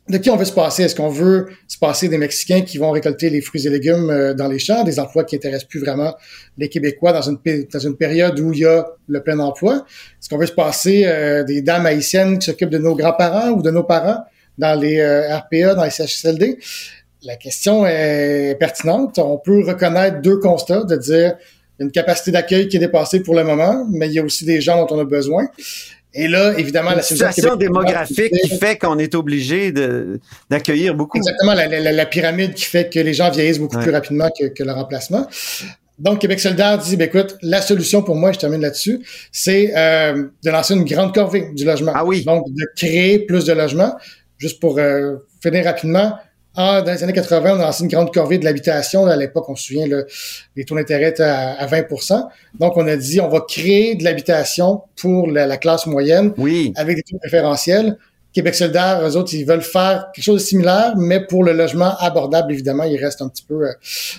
de 0.09 0.18
qui 0.18 0.31
on 0.31 0.37
veut 0.37 0.44
se 0.44 0.53
passer? 0.53 0.85
Est-ce 0.85 0.96
qu'on 0.96 1.09
veut 1.09 1.48
se 1.68 1.79
passer 1.79 2.09
des 2.09 2.18
Mexicains 2.18 2.62
qui 2.62 2.79
vont 2.79 2.90
récolter 2.90 3.31
les 3.31 3.40
fruits 3.40 3.66
et 3.66 3.70
légumes 3.70 4.11
euh, 4.11 4.35
dans 4.35 4.48
les 4.48 4.59
champs, 4.59 4.83
des 4.83 4.98
emplois 4.98 5.24
qui 5.24 5.37
intéressent 5.37 5.68
plus 5.68 5.81
vraiment 5.81 6.14
les 6.59 6.68
Québécois 6.68 7.12
dans 7.12 7.22
une, 7.22 7.38
période 7.96 8.38
où 8.40 8.53
il 8.53 8.61
y 8.61 8.64
a 8.64 8.87
le 9.09 9.22
plein 9.22 9.38
emploi? 9.38 9.85
Est-ce 10.20 10.29
qu'on 10.29 10.38
veut 10.38 10.46
se 10.46 10.53
passer 10.53 11.05
euh, 11.07 11.44
des 11.44 11.62
dames 11.62 11.87
haïtiennes 11.87 12.38
qui 12.38 12.46
s'occupent 12.46 12.70
de 12.70 12.79
nos 12.79 12.96
grands-parents 12.96 13.50
ou 13.50 13.62
de 13.62 13.70
nos 13.70 13.85
parents 13.85 14.24
dans 14.59 14.79
les 14.79 14.98
euh, 15.00 15.37
RPA, 15.37 15.74
dans 15.74 15.85
les 15.85 15.90
CHSLD? 15.90 16.59
La 17.22 17.37
question 17.37 17.87
est 17.87 18.57
pertinente. 18.59 19.18
On 19.18 19.38
peut 19.38 19.64
reconnaître 19.64 20.22
deux 20.22 20.38
constats, 20.38 20.85
de 20.85 20.96
dire 20.96 21.35
une 21.79 21.90
capacité 21.90 22.31
d'accueil 22.31 22.68
qui 22.68 22.76
est 22.76 22.81
dépassée 22.81 23.20
pour 23.20 23.35
le 23.35 23.44
moment, 23.44 23.87
mais 23.90 24.07
il 24.09 24.12
y 24.12 24.18
a 24.18 24.22
aussi 24.22 24.44
des 24.44 24.61
gens 24.61 24.85
dont 24.85 24.96
on 24.96 25.00
a 25.00 25.05
besoin. 25.05 25.48
Et 26.12 26.27
là, 26.27 26.59
évidemment, 26.59 26.90
la 26.90 27.03
situation 27.03 27.57
démographique 27.57 28.33
qui 28.33 28.59
fait 28.59 28.77
qu'on 28.77 28.99
est 28.99 29.14
obligé 29.14 29.73
d'accueillir 30.49 30.94
beaucoup. 30.94 31.18
Exactement, 31.18 31.55
la, 31.55 32.07
pyramide 32.07 32.55
qui 32.55 32.64
fait 32.64 32.92
que 32.92 32.99
les 32.99 33.14
gens 33.14 33.31
vieillissent 33.31 33.61
beaucoup 33.61 33.79
plus 33.79 33.92
rapidement 33.92 34.29
que, 34.38 34.46
que, 34.46 34.64
le 34.64 34.73
remplacement. 34.73 35.27
Donc, 36.01 36.20
Québec 36.20 36.40
solidaire 36.40 36.79
dit, 36.79 36.96
ben, 36.96 37.09
écoute, 37.09 37.37
la 37.42 37.61
solution 37.61 38.03
pour 38.03 38.16
moi, 38.16 38.33
je 38.33 38.38
termine 38.38 38.62
là-dessus, 38.62 39.01
c'est 39.31 39.77
euh, 39.77 40.29
de 40.42 40.51
lancer 40.51 40.75
une 40.75 40.85
grande 40.85 41.14
corvée 41.14 41.51
du 41.55 41.64
logement. 41.64 41.92
Ah 41.94 42.05
oui. 42.05 42.25
Donc, 42.25 42.46
de 42.49 42.64
créer 42.75 43.18
plus 43.18 43.44
de 43.44 43.53
logements. 43.53 43.94
Juste 44.38 44.61
pour 44.61 44.79
euh, 44.79 45.16
finir 45.42 45.64
rapidement, 45.66 46.14
ah, 46.56 46.82
dans 46.82 46.92
les 46.92 47.02
années 47.04 47.12
80, 47.12 47.56
on 47.56 47.60
a 47.60 47.66
lancé 47.66 47.84
une 47.84 47.88
grande 47.90 48.12
corvée 48.12 48.38
de 48.38 48.44
l'habitation. 48.44 49.06
À 49.06 49.16
l'époque, 49.16 49.48
on 49.48 49.54
se 49.54 49.66
souvient, 49.66 49.86
les 50.56 50.64
taux 50.64 50.74
d'intérêt 50.74 51.10
étaient 51.10 51.22
à, 51.22 51.64
20 51.66 51.84
Donc, 52.58 52.76
on 52.76 52.86
a 52.86 52.96
dit, 52.96 53.20
on 53.20 53.28
va 53.28 53.40
créer 53.40 53.94
de 53.94 54.02
l'habitation 54.02 54.82
pour 55.00 55.28
la, 55.28 55.56
classe 55.58 55.86
moyenne 55.86 56.32
oui. 56.38 56.72
avec 56.76 56.96
des 56.96 57.02
taux 57.02 57.18
préférentiels. 57.18 57.96
Québec 58.32 58.54
solidaire, 58.54 59.00
eux 59.06 59.16
autres, 59.16 59.34
ils 59.34 59.44
veulent 59.44 59.62
faire 59.62 60.06
quelque 60.14 60.24
chose 60.24 60.40
de 60.40 60.46
similaire, 60.46 60.94
mais 60.96 61.24
pour 61.24 61.42
le 61.42 61.52
logement 61.52 61.96
abordable, 61.98 62.52
évidemment, 62.52 62.84
ils 62.84 62.96
restent 62.96 63.22
un 63.22 63.28
petit 63.28 63.42
peu 63.42 63.66
euh, 63.66 63.72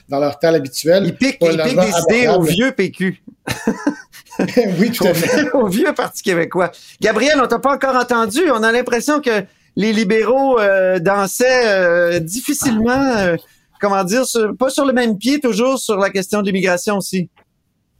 dans 0.09 0.19
leur 0.19 0.37
tal 0.37 0.55
habituel. 0.55 1.05
Ils 1.05 1.15
piquent, 1.15 1.37
ils 1.41 1.57
piquent 1.57 1.79
des 1.79 2.17
idées 2.17 2.27
au 2.27 2.41
vieux 2.41 2.71
PQ. 2.73 3.23
oui, 4.79 4.91
tout 4.91 5.05
à 5.05 5.13
fait. 5.13 5.49
au 5.51 5.67
vieux 5.67 5.93
Parti 5.93 6.23
québécois. 6.23 6.71
Gabriel, 6.99 7.39
on 7.41 7.47
t'a 7.47 7.59
pas 7.59 7.73
encore 7.73 7.95
entendu. 7.95 8.41
On 8.53 8.63
a 8.63 8.71
l'impression 8.71 9.21
que 9.21 9.43
les 9.75 9.93
libéraux 9.93 10.59
euh, 10.59 10.99
dansaient 10.99 11.67
euh, 11.67 12.19
difficilement, 12.19 13.15
euh, 13.17 13.35
comment 13.79 14.03
dire, 14.03 14.23
pas 14.57 14.69
sur 14.69 14.85
le 14.85 14.93
même 14.93 15.17
pied, 15.17 15.39
toujours 15.39 15.79
sur 15.79 15.97
la 15.97 16.09
question 16.09 16.41
de 16.41 16.47
l'immigration 16.47 16.97
aussi. 16.97 17.29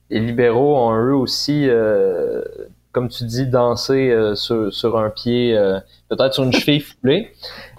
Les 0.09 0.19
libéraux 0.19 0.77
ont 0.77 0.93
eux 0.93 1.15
aussi, 1.15 1.69
comme 2.91 3.07
tu 3.07 3.23
dis, 3.23 3.45
dansé 3.45 4.13
sur, 4.35 4.73
sur, 4.73 4.99
un 4.99 5.09
pied, 5.09 5.57
peut-être 6.09 6.33
sur 6.33 6.43
une 6.43 6.51
cheville 6.51 6.81
foulée. 6.81 7.31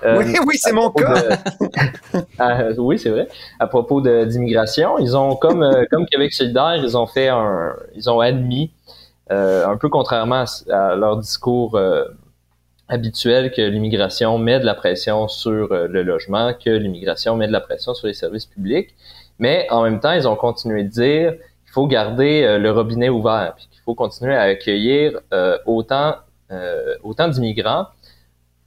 oui, 0.03 0.39
oui, 0.47 0.57
c'est 0.57 0.73
mon 0.73 0.91
cas. 0.91 1.13
Ah, 2.39 2.71
oui, 2.79 2.99
c'est 2.99 3.11
vrai. 3.11 3.29
À 3.61 3.67
propos 3.67 4.01
d'immigration, 4.01 4.99
ils 4.99 5.15
ont, 5.15 5.37
comme, 5.37 5.71
comme 5.91 6.07
Québec 6.07 6.33
solidaire, 6.33 6.77
ils 6.77 6.97
ont 6.97 7.07
fait 7.07 7.29
un, 7.29 7.77
ils 7.95 8.09
ont 8.09 8.21
admis, 8.21 8.73
un 9.29 9.77
peu 9.77 9.91
contrairement 9.91 10.47
à, 10.71 10.95
leur 10.95 11.19
discours 11.19 11.79
habituel 12.93 13.51
que 13.53 13.63
l'immigration 13.63 14.37
met 14.37 14.61
de 14.61 14.67
la 14.67 14.75
pression 14.75 15.27
sur 15.27 15.73
euh, 15.73 15.89
le 15.89 16.03
logement, 16.03 16.53
que 16.53 16.69
l'immigration 16.69 17.37
met 17.37 17.47
de 17.47 17.53
la 17.53 17.61
pression 17.61 17.95
sur 17.95 18.07
les 18.07 18.13
services 18.13 18.45
publics. 18.45 18.95
Mais 19.39 19.67
en 19.71 19.83
même 19.83 19.99
temps, 19.99 20.13
ils 20.13 20.29
ont 20.29 20.37
continué 20.37 20.85
de 20.85 20.89
dire 20.91 21.33
qu'il 21.33 21.73
faut 21.73 21.87
garder 21.87 22.43
euh, 22.43 22.59
le 22.59 22.71
robinet 22.71 23.09
ouvert, 23.09 23.55
puis 23.57 23.67
qu'il 23.71 23.81
faut 23.81 23.95
continuer 23.95 24.37
à 24.37 24.43
accueillir 24.43 25.19
euh, 25.33 25.57
autant, 25.67 26.17
autant 27.03 27.29
d'immigrants, 27.29 27.87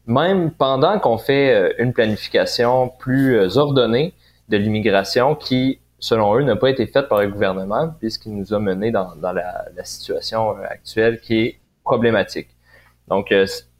même 0.08 0.50
pendant 0.50 0.98
qu'on 0.98 1.20
fait 1.20 1.76
une 1.78 1.94
planification 1.94 2.90
plus 2.90 3.58
ordonnée 3.58 4.16
de 4.50 4.58
l'immigration 4.58 5.36
qui, 5.36 5.78
selon 6.00 6.36
eux, 6.36 6.42
n'a 6.42 6.56
pas 6.56 6.72
été 6.72 6.88
faite 6.88 7.08
par 7.08 7.22
le 7.22 7.28
gouvernement, 7.28 7.94
puisqu'il 8.00 8.36
nous 8.36 8.56
a 8.56 8.60
menés 8.60 8.90
dans, 8.90 9.16
dans 9.18 9.34
la, 9.34 9.66
la, 9.76 9.84
situation 9.84 10.56
actuelle 10.64 11.20
qui 11.20 11.38
est 11.42 11.60
problématique. 11.84 12.48
Donc, 13.08 13.32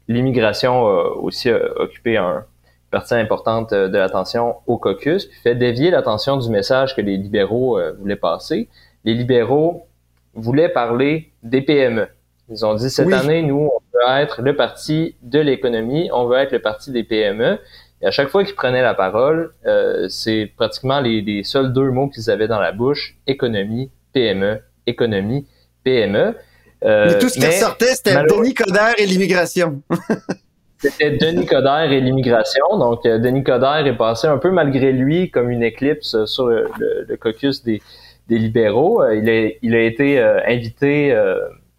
l'immigration 0.08 0.86
a 0.86 1.10
aussi 1.16 1.50
euh, 1.50 1.68
occupé 1.76 2.16
un, 2.16 2.38
une 2.38 2.90
partie 2.90 3.14
importante 3.14 3.72
euh, 3.72 3.88
de 3.88 3.98
l'attention 3.98 4.56
au 4.66 4.78
caucus, 4.78 5.26
puis 5.26 5.40
fait 5.40 5.54
dévier 5.54 5.90
l'attention 5.90 6.36
du 6.36 6.48
message 6.50 6.94
que 6.94 7.00
les 7.00 7.16
libéraux 7.16 7.78
euh, 7.78 7.92
voulaient 7.98 8.16
passer. 8.16 8.68
Les 9.04 9.14
libéraux 9.14 9.86
voulaient 10.34 10.68
parler 10.68 11.30
des 11.42 11.62
PME. 11.62 12.08
Ils 12.48 12.64
ont 12.64 12.74
dit 12.74 12.90
cette 12.90 13.12
année, 13.12 13.42
nous, 13.42 13.70
on 13.74 13.80
veut 13.92 14.20
être 14.20 14.42
le 14.42 14.54
parti 14.54 15.16
de 15.22 15.40
l'économie, 15.40 16.10
on 16.12 16.26
veut 16.26 16.38
être 16.38 16.52
le 16.52 16.60
parti 16.60 16.92
des 16.92 17.02
PME. 17.02 17.58
Et 18.02 18.06
à 18.06 18.10
chaque 18.10 18.28
fois 18.28 18.44
qu'ils 18.44 18.54
prenaient 18.54 18.82
la 18.82 18.94
parole, 18.94 19.52
c'est 20.08 20.52
pratiquement 20.56 21.00
les, 21.00 21.22
les, 21.22 21.42
seuls 21.42 21.72
deux 21.72 21.90
mots 21.90 22.08
qu'ils 22.08 22.30
avaient 22.30 22.46
dans 22.46 22.60
la 22.60 22.70
bouche 22.70 23.16
économie, 23.26 23.90
PME, 24.12 24.60
économie, 24.86 25.48
PME. 25.82 26.36
Euh, 26.84 27.06
mais 27.08 27.18
tout 27.18 27.28
ce 27.28 27.38
qui 27.38 27.52
sortait, 27.52 27.94
c'était 27.94 28.22
Denis 28.24 28.54
Coderre 28.54 28.94
et 28.98 29.06
l'immigration. 29.06 29.82
c'était 30.78 31.16
Denis 31.16 31.46
Coderre 31.46 31.90
et 31.92 32.00
l'immigration. 32.00 32.78
Donc, 32.78 33.06
euh, 33.06 33.18
Denis 33.18 33.44
Coderre 33.44 33.86
est 33.86 33.96
passé 33.96 34.26
un 34.26 34.38
peu 34.38 34.50
malgré 34.50 34.92
lui 34.92 35.30
comme 35.30 35.50
une 35.50 35.62
éclipse 35.62 36.24
sur 36.26 36.46
le, 36.46 36.68
caucus 37.18 37.62
des, 37.62 37.80
libéraux. 38.28 39.02
Euh, 39.02 39.16
il, 39.16 39.28
a, 39.30 39.50
il 39.62 39.74
a 39.74 39.82
été 39.82 40.20
invité 40.20 41.16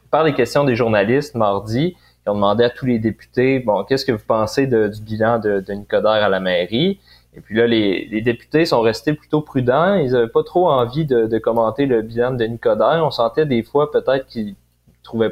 par 0.10 0.24
les 0.24 0.34
questions 0.34 0.64
des 0.64 0.76
journalistes 0.76 1.36
mardi. 1.36 1.96
Ils 2.26 2.30
ont 2.30 2.36
demandé 2.36 2.64
à 2.64 2.70
tous 2.70 2.86
les 2.86 3.00
députés, 3.00 3.60
bon, 3.60 3.84
qu'est-ce 3.84 4.06
que 4.06 4.12
vous 4.12 4.26
pensez 4.26 4.68
du 4.68 5.02
bilan 5.02 5.40
de, 5.40 5.64
Denis 5.66 5.86
Coderre 5.86 6.24
à 6.24 6.30
la 6.30 6.40
mairie? 6.40 7.00
Et 7.36 7.40
puis 7.40 7.56
là, 7.56 7.68
les, 7.68 8.22
députés 8.22 8.66
sont 8.66 8.82
restés 8.82 9.14
plutôt 9.14 9.42
prudents. 9.42 9.94
Ils 9.94 10.12
n'avaient 10.12 10.28
pas 10.28 10.44
trop 10.44 10.70
envie 10.70 11.06
de, 11.06 11.28
de, 11.28 11.38
commenter 11.38 11.86
le 11.86 12.02
bilan 12.02 12.32
de 12.32 12.38
Denis 12.38 12.58
Coderre. 12.58 13.04
On 13.06 13.12
sentait 13.12 13.46
des 13.46 13.62
fois 13.62 13.92
peut-être 13.92 14.26
qu'ils 14.26 14.56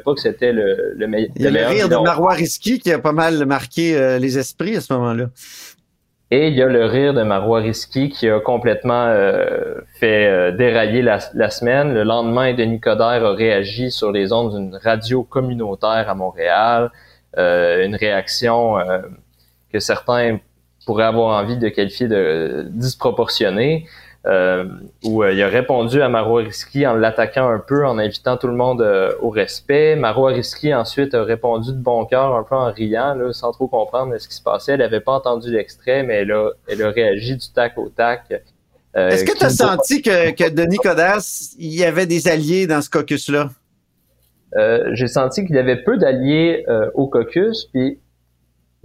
pas 0.04 0.14
que 0.14 0.20
c'était 0.20 0.52
le. 0.52 0.96
Il 1.36 1.42
y 1.42 1.46
a 1.46 1.50
le 1.50 1.66
rire 1.66 1.88
de 1.88 1.96
Marois 1.96 2.34
Risky 2.34 2.78
qui 2.78 2.92
a 2.92 2.98
pas 2.98 3.12
mal 3.12 3.44
marqué 3.46 3.96
euh, 3.96 4.18
les 4.18 4.38
esprits 4.38 4.76
à 4.76 4.80
ce 4.80 4.92
moment-là. 4.94 5.26
Et 6.30 6.48
il 6.48 6.54
y 6.54 6.62
a 6.62 6.66
le 6.66 6.86
rire 6.86 7.14
de 7.14 7.22
Marois 7.22 7.60
Risky 7.60 8.08
qui 8.08 8.28
a 8.28 8.40
complètement 8.40 9.06
euh, 9.06 9.76
fait 10.00 10.26
euh, 10.26 10.50
dérailler 10.50 11.02
la, 11.02 11.50
semaine. 11.50 11.94
Le 11.94 12.02
lendemain, 12.02 12.52
Denis 12.52 12.80
Coderre 12.80 13.24
a 13.24 13.34
réagi 13.34 13.90
sur 13.90 14.10
les 14.10 14.32
ondes 14.32 14.54
d'une 14.56 14.76
radio 14.76 15.22
communautaire 15.22 16.08
à 16.08 16.14
Montréal. 16.14 16.90
une 17.36 17.94
réaction 17.94 18.76
que 19.72 19.78
certains 19.78 20.38
pourrait 20.86 21.04
avoir 21.04 21.38
envie 21.42 21.58
de 21.58 21.68
qualifier 21.68 22.08
de 22.08 22.66
disproportionné. 22.70 23.86
Euh, 24.26 24.64
où 25.04 25.22
il 25.22 25.40
a 25.40 25.46
répondu 25.46 26.02
à 26.02 26.08
Maro 26.08 26.36
Risky 26.36 26.84
en 26.84 26.94
l'attaquant 26.94 27.48
un 27.48 27.60
peu, 27.60 27.86
en 27.86 27.96
invitant 27.96 28.36
tout 28.36 28.48
le 28.48 28.56
monde 28.56 28.84
au 29.20 29.30
respect. 29.30 29.94
Maro 29.94 30.24
Risky 30.24 30.74
ensuite 30.74 31.14
a 31.14 31.22
répondu 31.22 31.70
de 31.70 31.78
bon 31.78 32.04
cœur, 32.06 32.34
un 32.34 32.42
peu 32.42 32.56
en 32.56 32.72
riant, 32.72 33.14
là, 33.14 33.32
sans 33.32 33.52
trop 33.52 33.68
comprendre 33.68 34.18
ce 34.18 34.26
qui 34.26 34.34
se 34.34 34.42
passait. 34.42 34.72
Elle 34.72 34.80
n'avait 34.80 35.00
pas 35.00 35.12
entendu 35.12 35.52
l'extrait, 35.52 36.02
mais 36.02 36.14
elle 36.14 36.32
a, 36.32 36.50
elle 36.66 36.82
a 36.82 36.90
réagi 36.90 37.36
du 37.36 37.52
tac 37.54 37.78
au 37.78 37.88
tac. 37.88 38.32
Est-ce 38.96 39.24
que 39.24 39.38
tu 39.38 39.44
as 39.44 39.50
senti 39.50 40.02
que, 40.02 40.32
que 40.32 40.48
Denis 40.50 40.78
Coderre, 40.78 41.20
il 41.58 41.74
y 41.74 41.84
avait 41.84 42.06
des 42.06 42.28
alliés 42.28 42.66
dans 42.66 42.80
ce 42.80 42.90
caucus-là? 42.90 43.50
Euh, 44.56 44.88
j'ai 44.92 45.06
senti 45.06 45.44
qu'il 45.44 45.54
y 45.54 45.58
avait 45.58 45.76
peu 45.76 45.98
d'alliés 45.98 46.64
euh, 46.68 46.88
au 46.94 47.06
caucus, 47.06 47.68
puis 47.72 47.98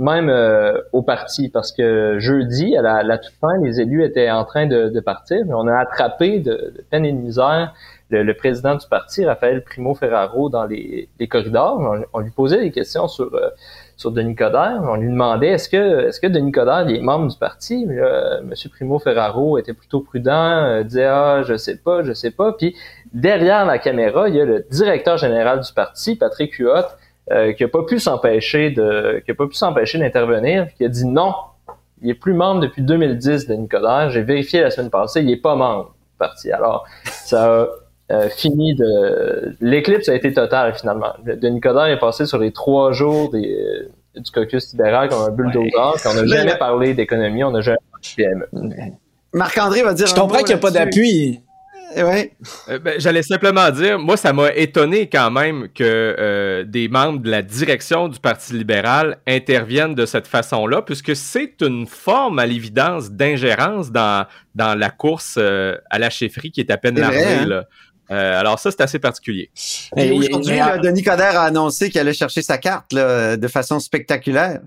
même 0.02 0.30
euh, 0.30 0.82
au 0.94 1.04
parti, 1.04 1.50
parce 1.50 1.72
que 1.72 2.18
jeudi, 2.20 2.76
à 2.76 3.04
la, 3.04 3.18
toute 3.18 3.34
fin, 3.40 3.58
les 3.62 3.80
élus 3.80 4.04
étaient 4.04 4.32
en 4.32 4.46
train 4.46 4.66
de, 4.66 5.00
partir, 5.00 5.46
mais 5.46 5.54
on 5.54 5.68
a 5.68 5.78
attrapé 5.78 6.40
de, 6.40 6.84
peine 6.90 7.06
et 7.06 7.12
de 7.12 7.18
misère 7.18 7.74
le, 8.10 8.34
président 8.34 8.76
du 8.76 8.86
parti, 8.88 9.24
Raphaël 9.24 9.64
Primo 9.64 9.94
Ferraro, 9.94 10.50
dans 10.50 10.66
les, 10.66 11.08
corridors. 11.30 11.80
On, 12.14 12.20
lui 12.20 12.32
posait 12.32 12.60
des 12.60 12.72
questions 12.72 13.08
sur 13.08 13.32
sur 13.96 14.12
Denis 14.12 14.36
Coderre. 14.36 14.82
On 14.84 14.96
lui 14.96 15.08
demandait 15.08 15.50
est-ce 15.50 15.70
que 15.70 16.08
est-ce 16.08 16.20
que 16.20 16.28
Denis 16.28 16.52
Coderre 16.52 16.90
est 16.90 17.00
membre 17.00 17.30
du 17.30 17.38
parti? 17.38 17.84
M. 17.84 18.54
Primo 18.72 19.00
Ferraro 19.00 19.60
était 19.60 19.74
plutôt 19.74 20.02
prudent, 20.02 20.82
disait 20.84 21.06
ah 21.06 21.44
je 21.44 21.56
sais 21.56 21.78
pas, 21.78 22.04
je 22.04 22.12
sais 22.12 22.32
pas. 22.32 22.52
Puis 22.54 22.76
derrière 23.14 23.66
la 23.66 23.78
caméra, 23.78 24.28
il 24.28 24.36
y 24.36 24.42
a 24.42 24.46
le 24.46 24.66
directeur 24.72 25.18
général 25.18 25.62
du 25.62 25.72
parti, 25.72 26.16
Patrick 26.16 26.54
Huot, 26.56 26.88
euh, 27.30 27.54
qui 27.54 27.64
a 27.64 27.68
pas 27.68 27.84
pu 27.84 28.00
s'empêcher 28.00 28.72
de, 28.72 29.22
qui 29.24 29.32
a 29.32 29.36
pas 29.36 29.48
pu 29.48 29.54
s'empêcher 29.54 30.00
d'intervenir, 30.00 30.68
qui 30.76 30.84
a 30.86 30.90
dit 30.90 31.06
non, 31.06 31.34
il 32.02 32.10
est 32.10 32.16
plus 32.16 32.34
membre 32.34 32.62
depuis 32.62 32.82
2010 32.82 33.48
de 33.48 33.54
Nicolas. 33.54 34.10
J'ai 34.10 34.24
vérifié 34.24 34.62
la 34.62 34.72
semaine 34.72 34.90
passée, 34.90 35.22
il 35.22 35.30
est 35.30 35.38
pas 35.38 35.56
membre 35.56 35.94
du 36.12 36.18
parti. 36.18 36.52
Alors, 36.52 36.86
ça 37.06 37.62
a 37.62 37.68
euh, 38.12 38.30
fini 38.30 38.76
de, 38.76 39.56
l'éclipse 39.62 40.10
a 40.10 40.16
été 40.16 40.34
totale 40.34 40.74
finalement. 40.74 41.14
Denis 41.24 41.62
Coderre 41.62 41.88
est 41.88 42.00
passé 42.00 42.26
sur 42.26 42.40
les 42.40 42.52
trois 42.52 42.92
jours 42.92 43.30
des, 43.32 43.88
du 44.16 44.32
caucus 44.32 44.72
libéral 44.72 45.10
comme 45.10 45.22
un 45.22 45.30
bulldozer. 45.30 45.72
On 46.06 46.14
n'a 46.14 46.26
jamais 46.26 46.58
parlé 46.58 46.94
d'économie, 46.94 47.44
on 47.44 47.52
n'a 47.52 47.62
jamais 47.62 47.78
parlé 47.92 48.42
de 48.44 48.50
PME. 48.50 48.94
Marc-André 49.34 49.84
va 49.84 49.94
dire. 49.94 50.08
Je 50.08 50.16
comprends 50.16 50.40
qu'il 50.40 50.48
n'y 50.48 50.54
a 50.54 50.58
pas 50.58 50.72
d'appui. 50.72 51.40
Ouais. 51.96 52.32
Euh, 52.70 52.80
ben, 52.80 53.00
J'allais 53.00 53.24
simplement 53.24 53.70
dire, 53.70 54.00
moi, 54.00 54.18
ça 54.18 54.34
m'a 54.34 54.54
étonné 54.54 55.10
quand 55.10 55.32
même 55.32 55.68
que 55.74 55.84
euh, 55.84 56.64
des 56.64 56.88
membres 56.88 57.20
de 57.20 57.30
la 57.30 57.42
direction 57.42 58.08
du 58.08 58.20
Parti 58.20 58.54
libéral 58.54 59.18
interviennent 59.28 59.96
de 59.96 60.06
cette 60.06 60.28
façon-là, 60.28 60.82
puisque 60.82 61.16
c'est 61.16 61.62
une 61.62 61.88
forme, 61.88 62.40
à 62.40 62.46
l'évidence, 62.46 63.12
d'ingérence 63.12 63.92
dans, 63.92 64.26
dans 64.56 64.78
la 64.78 64.90
course 64.90 65.36
euh, 65.38 65.78
à 65.90 66.00
la 66.00 66.10
chefferie 66.10 66.52
qui 66.52 66.62
est 66.62 66.72
à 66.72 66.78
peine 66.78 67.00
larvée. 67.00 67.24
Hein? 67.24 67.64
alors 68.10 68.60
ça, 68.60 68.72
c'est 68.72 68.82
assez 68.82 69.00
particulier. 69.00 69.52
Et 69.96 70.12
aujourd'hui, 70.12 70.60
Denis 70.84 71.02
Coderre 71.02 71.40
a 71.40 71.46
annoncé 71.46 71.90
qu'il 71.90 72.02
allait 72.02 72.14
chercher 72.14 72.42
sa 72.42 72.58
carte 72.58 72.94
de 72.94 73.48
façon 73.48 73.80
spectaculaire. 73.80 74.60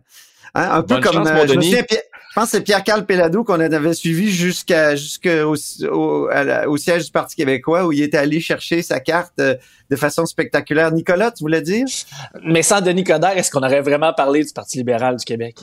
Hein, 0.55 0.69
un 0.71 0.83
peu 0.83 1.01
comme 1.01 1.27
je 1.27 1.95
pense 2.35 2.45
que 2.47 2.57
c'est 2.57 2.63
Pierre-Carl 2.63 3.07
Pelado 3.07 3.45
qu'on 3.45 3.61
avait 3.61 3.95
suivi 3.95 4.31
jusqu'à 4.31 4.97
jusqu'au 4.97 5.55
au, 5.91 6.29
au, 6.67 6.77
siège 6.77 7.07
du 7.07 7.11
Parti 7.11 7.37
québécois 7.37 7.87
où 7.87 7.93
il 7.93 8.03
était 8.03 8.19
allé 8.19 8.41
chercher 8.41 8.83
sa 8.83 9.01
carte 9.01 9.35
euh, 9.41 9.55
de 9.91 9.97
façon 9.97 10.27
spectaculaire. 10.27 10.91
Nicolas, 10.93 11.31
tu 11.31 11.45
voulais 11.45 11.63
dire? 11.63 11.87
Mais 12.43 12.63
sans 12.63 12.81
Denis 12.81 13.05
Coderre, 13.05 13.37
est-ce 13.37 13.51
qu'on 13.51 13.63
aurait 13.63 13.83
vraiment 13.83 14.13
parlé 14.13 14.43
du 14.45 14.53
Parti 14.53 14.79
libéral 14.79 15.17
du 15.17 15.25
Québec? 15.25 15.61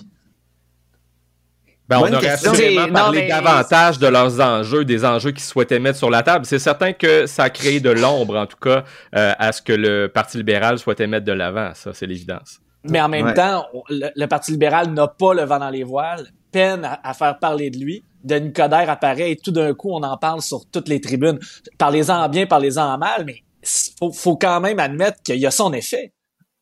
Ben, 1.89 1.99
on 1.99 2.13
aurait 2.13 2.30
assurément 2.30 2.88
parlé 2.88 3.28
davantage 3.28 3.99
de 3.99 4.07
leurs 4.07 4.39
enjeux, 4.39 4.86
des 4.86 5.03
enjeux 5.03 5.32
qu'ils 5.32 5.43
souhaitaient 5.43 5.80
mettre 5.80 5.97
sur 5.97 6.09
la 6.09 6.24
table. 6.24 6.45
C'est 6.45 6.59
certain 6.59 6.93
que 6.93 7.26
ça 7.26 7.43
a 7.43 7.49
créé 7.49 7.82
de 7.82 7.89
l'ombre, 7.89 8.38
en 8.38 8.45
tout 8.45 8.55
cas, 8.55 8.86
euh, 9.13 9.34
à 9.38 9.51
ce 9.51 9.61
que 9.61 9.74
le 9.74 10.07
Parti 10.07 10.38
libéral 10.38 10.80
souhaitait 10.80 11.07
mettre 11.07 11.26
de 11.26 11.34
l'avant. 11.34 11.72
Ça, 11.74 11.91
c'est 11.93 12.05
l'évidence. 12.05 12.61
Mais 12.86 13.01
en 13.01 13.09
même 13.09 13.34
temps, 13.34 13.67
le, 13.89 14.26
Parti 14.28 14.51
libéral 14.51 14.93
n'a 14.93 15.07
pas 15.07 15.34
le 15.34 15.43
vent 15.43 15.59
dans 15.59 15.69
les 15.69 15.84
voiles 15.84 16.28
peine 16.52 16.88
à, 17.04 17.14
faire 17.14 17.39
parler 17.39 17.70
de 17.70 17.78
lui. 17.78 18.04
Denis 18.24 18.54
Coderre 18.54 18.89
apparaît 18.89 19.32
et 19.32 19.36
tout 19.36 19.52
d'un 19.52 19.74
coup, 19.74 19.89
on 19.91 20.04
en 20.04 20.18
parle 20.18 20.41
sur 20.41 20.66
toutes 20.70 20.88
les 20.88 21.02
tribunes. 21.02 21.39
Parlez-en 21.78 22.24
en 22.24 22.30
bien, 22.30 22.45
parlez-en 22.45 22.93
en 22.93 22.97
mal, 22.97 23.26
mais 23.26 23.38
faut, 23.64 24.12
faut 24.12 24.36
quand 24.36 24.60
même 24.60 24.80
admettre 24.80 25.22
qu'il 25.24 25.38
y 25.38 25.45
a 25.45 25.52
son 25.52 25.74
effet. 25.74 26.14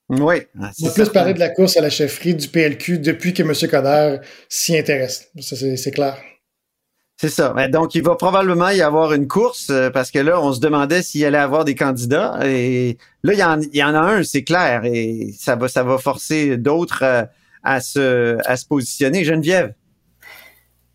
Oui. 0.09 0.35
Ah, 0.59 0.71
on 0.81 0.87
a 0.87 0.91
plus 0.91 1.09
parler 1.09 1.33
de 1.33 1.39
la 1.39 1.49
course 1.49 1.77
à 1.77 1.81
la 1.81 1.89
chefferie 1.89 2.33
du 2.33 2.47
PLQ 2.47 2.99
depuis 2.99 3.33
que 3.33 3.43
M. 3.43 3.53
Coderre 3.69 4.21
s'y 4.47 4.77
intéresse. 4.77 5.29
Ça, 5.39 5.55
c'est 5.55 5.91
clair. 5.91 6.17
C'est 7.21 7.29
ça. 7.29 7.53
Donc, 7.67 7.95
il 7.95 8.01
va 8.01 8.15
probablement 8.15 8.69
y 8.69 8.81
avoir 8.81 9.13
une 9.13 9.27
course 9.27 9.69
euh, 9.69 9.89
parce 9.89 10.09
que 10.09 10.19
là, 10.19 10.41
on 10.41 10.53
se 10.53 10.61
demandait 10.61 11.03
s'il 11.03 11.25
allait 11.25 11.37
avoir 11.37 11.65
des 11.65 11.75
candidats. 11.75 12.39
Et 12.45 12.97
là, 13.23 13.33
il 13.33 13.39
y 13.39 13.43
en, 13.43 13.59
il 13.59 13.75
y 13.75 13.83
en 13.83 13.93
a 13.93 13.99
un, 13.99 14.23
c'est 14.23 14.43
clair. 14.45 14.85
Et 14.85 15.35
ça 15.37 15.57
va, 15.57 15.67
ça 15.67 15.83
va 15.83 15.97
forcer 15.97 16.55
d'autres 16.55 17.03
euh, 17.03 17.23
à, 17.63 17.79
se, 17.81 18.37
à 18.45 18.55
se 18.57 18.65
positionner. 18.65 19.23
Geneviève? 19.23 19.73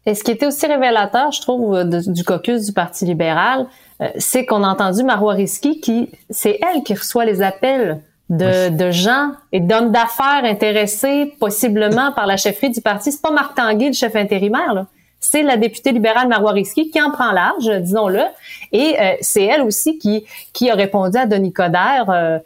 Et 0.07 0.15
ce 0.15 0.23
qui 0.23 0.33
était 0.33 0.47
aussi 0.47 0.67
révélateur, 0.67 1.33
je 1.33 1.41
trouve, 1.41 1.83
du 1.85 2.25
caucus 2.25 2.67
du 2.67 2.73
Parti 2.73 3.07
libéral, 3.07 3.67
euh, 4.03 4.09
c'est 4.19 4.45
qu'on 4.45 4.63
a 4.63 4.69
entendu 4.69 5.03
Marois 5.03 5.35
Risky 5.35 5.81
qui, 5.81 6.11
c'est 6.29 6.59
elle 6.61 6.83
qui 6.83 6.95
reçoit 6.95 7.25
les 7.25 7.41
appels 7.41 8.03
de, 8.29 8.69
de 8.69 8.91
gens 8.91 9.33
et 9.53 9.61
d'hommes 9.61 9.93
d'affaires 9.93 10.45
intéressés 10.45 11.33
possiblement 11.41 12.13
par 12.13 12.27
la 12.27 12.37
chefferie 12.37 12.71
du 12.71 12.81
parti. 12.81 13.13
C'est 13.13 13.23
pas 13.23 13.31
Marc 13.31 13.55
Tanguay, 13.55 13.89
le 13.89 13.93
chef 13.95 14.15
intérimaire, 14.17 14.75
là. 14.75 14.87
C'est 15.21 15.43
la 15.43 15.57
députée 15.57 15.93
libérale 15.93 16.29
Marois 16.29 16.53
Risky 16.53 16.91
qui 16.91 17.01
en 17.01 17.11
prend 17.11 17.33
large, 17.33 17.71
disons-le. 17.81 18.25
Et 18.73 18.95
euh, 19.01 19.15
c'est 19.23 19.45
elle 19.45 19.63
aussi 19.63 19.97
qui, 19.97 20.27
qui 20.53 20.69
a 20.69 20.75
répondu 20.75 21.17
à 21.17 21.25
Denis 21.25 21.51
Coderre. 21.51 22.11
Euh, 22.11 22.39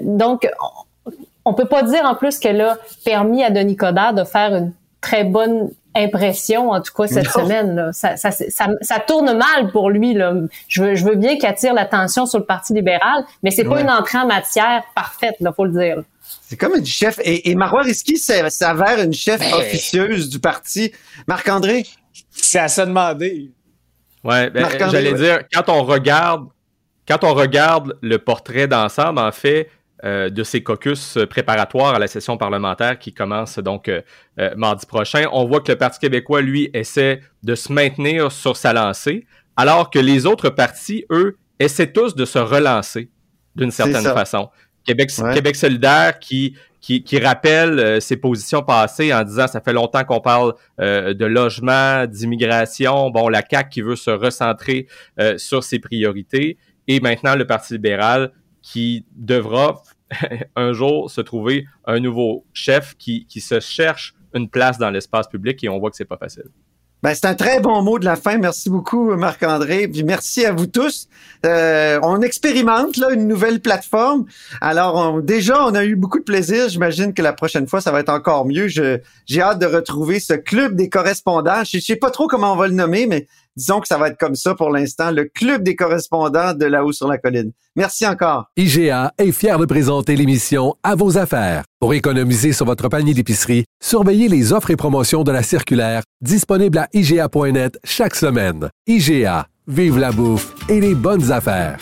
donc, 0.00 0.48
on 1.44 1.54
peut 1.54 1.66
pas 1.66 1.82
dire 1.82 2.04
en 2.04 2.14
plus 2.14 2.38
qu'elle 2.38 2.60
a 2.60 2.78
permis 3.04 3.42
à 3.44 3.50
Denis 3.50 3.76
Coderre 3.76 4.14
de 4.14 4.24
faire 4.24 4.54
une 4.54 4.72
très 5.00 5.24
bonne 5.24 5.70
impression, 5.94 6.70
en 6.70 6.80
tout 6.80 6.92
cas 6.92 7.06
cette 7.06 7.30
semaine. 7.30 7.76
Là. 7.76 7.92
Ça, 7.92 8.16
ça, 8.16 8.30
ça, 8.30 8.66
ça, 8.80 8.98
tourne 8.98 9.36
mal 9.36 9.70
pour 9.70 9.90
lui. 9.90 10.14
Là. 10.14 10.34
Je, 10.66 10.82
veux, 10.82 10.94
je 10.94 11.04
veux 11.04 11.14
bien 11.14 11.36
qu'il 11.36 11.46
attire 11.46 11.74
l'attention 11.74 12.26
sur 12.26 12.38
le 12.38 12.44
Parti 12.44 12.72
libéral, 12.74 13.24
mais 13.42 13.50
c'est 13.50 13.64
pas 13.64 13.80
une 13.80 13.90
entrée 13.90 14.18
en 14.18 14.26
matière 14.26 14.82
parfaite, 14.94 15.36
il 15.40 15.48
faut 15.54 15.64
le 15.64 15.72
dire. 15.72 16.02
C'est 16.42 16.56
comme 16.56 16.74
une 16.74 16.86
chef. 16.86 17.18
Et, 17.22 17.50
et 17.50 17.54
Marois 17.54 17.82
Risky 17.82 18.16
s'avère 18.16 19.00
une 19.02 19.12
chef 19.12 19.40
ben. 19.40 19.54
officieuse 19.54 20.28
du 20.28 20.40
parti. 20.40 20.92
Marc-André? 21.26 21.86
C'est 22.30 22.58
à 22.58 22.68
se 22.68 22.80
demander. 22.80 23.50
Ouais, 24.24 24.50
ben, 24.50 24.66
j'allais 24.90 25.14
dire, 25.14 25.42
quand 25.52 25.68
on 25.68 25.84
regarde, 25.84 26.46
quand 27.06 27.24
on 27.24 27.34
regarde 27.34 27.96
le 28.00 28.18
portrait 28.18 28.66
d'ensemble, 28.66 29.18
en 29.18 29.32
fait, 29.32 29.68
euh, 30.04 30.28
de 30.28 30.42
ces 30.42 30.62
caucus 30.62 31.16
préparatoires 31.30 31.94
à 31.94 31.98
la 31.98 32.08
session 32.08 32.36
parlementaire 32.36 32.98
qui 32.98 33.14
commence 33.14 33.58
donc 33.58 33.88
euh, 33.88 34.02
euh, 34.38 34.50
mardi 34.54 34.84
prochain. 34.84 35.24
On 35.32 35.46
voit 35.46 35.60
que 35.60 35.72
le 35.72 35.78
Parti 35.78 35.98
québécois, 35.98 36.42
lui, 36.42 36.68
essaie 36.74 37.22
de 37.42 37.54
se 37.54 37.72
maintenir 37.72 38.30
sur 38.30 38.54
sa 38.58 38.74
lancée, 38.74 39.24
alors 39.56 39.88
que 39.88 39.98
les 39.98 40.26
autres 40.26 40.50
partis, 40.50 41.06
eux, 41.10 41.38
essaient 41.58 41.90
tous 41.90 42.14
de 42.14 42.26
se 42.26 42.38
relancer 42.38 43.08
d'une 43.56 43.70
certaine 43.70 44.02
façon. 44.02 44.50
Québec, 44.84 45.10
Québec 45.32 45.56
solidaire 45.56 46.18
qui, 46.18 46.54
qui, 46.82 47.02
qui 47.02 47.18
rappelle 47.18 48.02
ses 48.02 48.18
positions 48.18 48.62
passées 48.62 49.14
en 49.14 49.22
disant 49.22 49.46
ça 49.46 49.62
fait 49.62 49.72
longtemps 49.72 50.04
qu'on 50.04 50.20
parle 50.20 50.52
de 50.78 51.24
logement, 51.24 52.04
d'immigration, 52.06 53.08
bon, 53.08 53.30
la 53.30 53.42
CAQ 53.48 53.70
qui 53.70 53.80
veut 53.80 53.96
se 53.96 54.10
recentrer 54.10 54.86
sur 55.38 55.64
ses 55.64 55.78
priorités, 55.78 56.58
et 56.88 57.00
maintenant 57.00 57.36
le 57.36 57.46
Parti 57.46 57.72
libéral 57.72 58.32
qui 58.64 59.04
devra 59.14 59.82
un 60.56 60.72
jour 60.72 61.10
se 61.10 61.20
trouver 61.20 61.66
un 61.84 62.00
nouveau 62.00 62.44
chef 62.52 62.96
qui, 62.96 63.26
qui 63.26 63.40
se 63.40 63.60
cherche 63.60 64.14
une 64.32 64.48
place 64.48 64.78
dans 64.78 64.90
l'espace 64.90 65.28
public 65.28 65.62
et 65.62 65.68
on 65.68 65.78
voit 65.78 65.90
que 65.90 65.96
c'est 65.96 66.04
pas 66.04 66.16
facile. 66.16 66.50
Ben, 67.04 67.12
c'est 67.12 67.26
un 67.26 67.34
très 67.34 67.60
bon 67.60 67.82
mot 67.82 67.98
de 67.98 68.06
la 68.06 68.16
fin. 68.16 68.38
Merci 68.38 68.70
beaucoup, 68.70 69.14
Marc-André. 69.14 69.88
Puis 69.88 70.04
merci 70.04 70.46
à 70.46 70.52
vous 70.52 70.66
tous. 70.66 71.06
Euh, 71.44 71.98
on 72.02 72.22
expérimente 72.22 72.96
là 72.96 73.10
une 73.10 73.28
nouvelle 73.28 73.60
plateforme. 73.60 74.24
Alors 74.62 75.20
déjà, 75.20 75.66
on 75.66 75.74
a 75.74 75.84
eu 75.84 75.96
beaucoup 75.96 76.18
de 76.18 76.24
plaisir. 76.24 76.70
J'imagine 76.70 77.12
que 77.12 77.20
la 77.20 77.34
prochaine 77.34 77.66
fois, 77.66 77.82
ça 77.82 77.92
va 77.92 78.00
être 78.00 78.08
encore 78.08 78.46
mieux. 78.46 78.68
j'ai 78.68 79.02
hâte 79.38 79.58
de 79.58 79.66
retrouver 79.66 80.18
ce 80.18 80.32
club 80.32 80.76
des 80.76 80.88
correspondants. 80.88 81.62
Je, 81.62 81.78
sais 81.78 81.96
pas 81.96 82.10
trop 82.10 82.26
comment 82.26 82.54
on 82.54 82.56
va 82.56 82.68
le 82.68 82.74
nommer, 82.74 83.06
mais 83.06 83.26
disons 83.56 83.80
que 83.80 83.88
ça 83.88 83.98
va 83.98 84.08
être 84.08 84.18
comme 84.18 84.34
ça 84.34 84.54
pour 84.54 84.70
l'instant. 84.70 85.10
Le 85.10 85.24
club 85.24 85.62
des 85.62 85.76
correspondants 85.76 86.54
de 86.54 86.64
là-haut 86.64 86.92
sur 86.92 87.08
la 87.08 87.18
colline. 87.18 87.52
Merci 87.76 88.06
encore. 88.06 88.46
IGA 88.56 89.12
est 89.18 89.32
fier 89.32 89.58
de 89.58 89.66
présenter 89.66 90.16
l'émission 90.16 90.74
À 90.82 90.94
vos 90.94 91.18
affaires. 91.18 91.64
Pour 91.80 91.94
économiser 91.94 92.52
sur 92.52 92.66
votre 92.66 92.88
panier 92.88 93.14
d'épicerie, 93.14 93.64
surveillez 93.82 94.28
les 94.28 94.52
offres 94.52 94.70
et 94.70 94.76
promotions 94.76 95.24
de 95.24 95.32
la 95.32 95.42
circulaire 95.42 96.02
disponible 96.20 96.78
à 96.78 96.88
IGA.net 96.92 97.78
chaque 97.84 98.14
semaine. 98.14 98.68
IGA, 98.86 99.46
vive 99.66 99.98
la 99.98 100.12
bouffe 100.12 100.54
et 100.68 100.80
les 100.80 100.94
bonnes 100.94 101.32
affaires. 101.32 101.78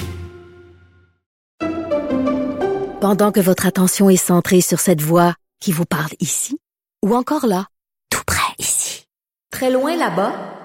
Pendant 3.01 3.33
que 3.33 3.41
votre 3.41 3.67
attention 3.67 4.09
est 4.11 4.17
centrée 4.17 4.61
sur 4.61 4.79
cette 4.79 5.03
voix 5.03 5.35
qui 5.61 5.73
vous 5.73 5.85
parle 5.85 6.13
ici, 6.21 6.59
ou 7.05 7.17
encore 7.17 7.47
là, 7.47 7.67
tout 8.11 8.23
près 8.25 8.55
ici, 8.61 9.07
Très 9.53 9.71
loin 9.71 9.97
là-bas? 9.97 10.62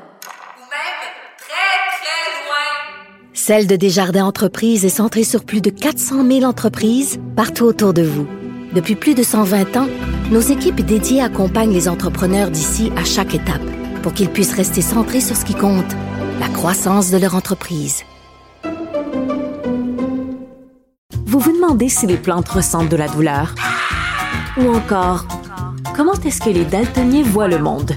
Celle 3.47 3.65
de 3.65 3.77
Desjardins 3.77 4.25
Entreprises 4.25 4.83
est 4.83 4.89
centrée 4.89 5.23
sur 5.23 5.45
plus 5.45 5.61
de 5.61 5.69
400 5.69 6.27
000 6.29 6.43
entreprises 6.43 7.17
partout 7.37 7.63
autour 7.63 7.93
de 7.93 8.01
vous. 8.01 8.27
Depuis 8.73 8.95
plus 8.95 9.15
de 9.15 9.23
120 9.23 9.77
ans, 9.77 9.87
nos 10.31 10.41
équipes 10.41 10.81
dédiées 10.81 11.21
accompagnent 11.21 11.71
les 11.71 11.87
entrepreneurs 11.87 12.51
d'ici 12.51 12.91
à 12.97 13.05
chaque 13.05 13.33
étape 13.33 13.61
pour 14.03 14.11
qu'ils 14.11 14.27
puissent 14.27 14.53
rester 14.53 14.81
centrés 14.81 15.21
sur 15.21 15.37
ce 15.37 15.45
qui 15.45 15.53
compte, 15.53 15.95
la 16.41 16.49
croissance 16.49 17.09
de 17.09 17.17
leur 17.17 17.35
entreprise. 17.35 18.03
Vous 21.25 21.39
vous 21.39 21.53
demandez 21.53 21.87
si 21.87 22.05
les 22.05 22.17
plantes 22.17 22.49
ressentent 22.49 22.89
de 22.89 22.97
la 22.97 23.07
douleur? 23.07 23.55
Ou 24.57 24.75
encore, 24.75 25.25
comment 25.95 26.19
est-ce 26.25 26.41
que 26.41 26.49
les 26.49 26.65
daltoniens 26.65 27.23
voient 27.23 27.47
le 27.47 27.59
monde? 27.59 27.93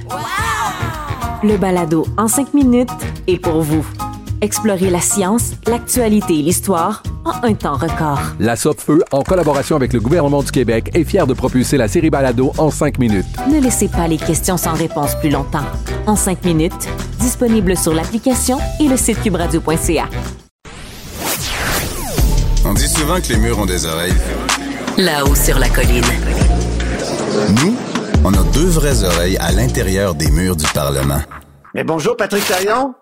Le 1.42 1.56
balado 1.56 2.06
en 2.16 2.28
5 2.28 2.54
minutes 2.54 2.88
est 3.26 3.38
pour 3.38 3.62
vous. 3.62 3.84
Explorez 4.42 4.88
la 4.88 5.00
science, 5.00 5.52
l'actualité 5.66 6.38
et 6.38 6.42
l'histoire 6.42 7.02
en 7.26 7.46
un 7.46 7.52
temps 7.52 7.76
record. 7.76 8.20
La 8.38 8.56
Feu, 8.56 9.02
en 9.12 9.22
collaboration 9.22 9.76
avec 9.76 9.92
le 9.92 10.00
gouvernement 10.00 10.42
du 10.42 10.50
Québec, 10.50 10.90
est 10.94 11.04
fière 11.04 11.26
de 11.26 11.34
propulser 11.34 11.76
la 11.76 11.88
série 11.88 12.08
Balado 12.08 12.52
en 12.56 12.70
cinq 12.70 12.98
minutes. 12.98 13.26
Ne 13.52 13.60
laissez 13.60 13.88
pas 13.88 14.08
les 14.08 14.16
questions 14.16 14.56
sans 14.56 14.72
réponse 14.72 15.14
plus 15.16 15.28
longtemps. 15.28 15.66
En 16.06 16.16
cinq 16.16 16.42
minutes, 16.44 16.88
disponible 17.18 17.76
sur 17.76 17.92
l'application 17.92 18.58
et 18.80 18.88
le 18.88 18.96
site 18.96 19.20
cubradio.ca. 19.22 20.08
On 22.64 22.72
dit 22.72 22.88
souvent 22.88 23.20
que 23.20 23.28
les 23.34 23.38
murs 23.38 23.58
ont 23.58 23.66
des 23.66 23.84
oreilles. 23.84 24.14
Là-haut 24.96 25.34
sur 25.34 25.58
la 25.58 25.68
colline. 25.68 26.04
Nous, 27.62 27.76
on 28.24 28.32
a 28.32 28.42
deux 28.54 28.68
vraies 28.68 29.04
oreilles 29.04 29.36
à 29.36 29.52
l'intérieur 29.52 30.14
des 30.14 30.30
murs 30.30 30.56
du 30.56 30.66
Parlement. 30.72 31.20
Mais 31.74 31.84
bonjour 31.84 32.16
Patrick 32.16 32.46
Taillon. 32.46 32.94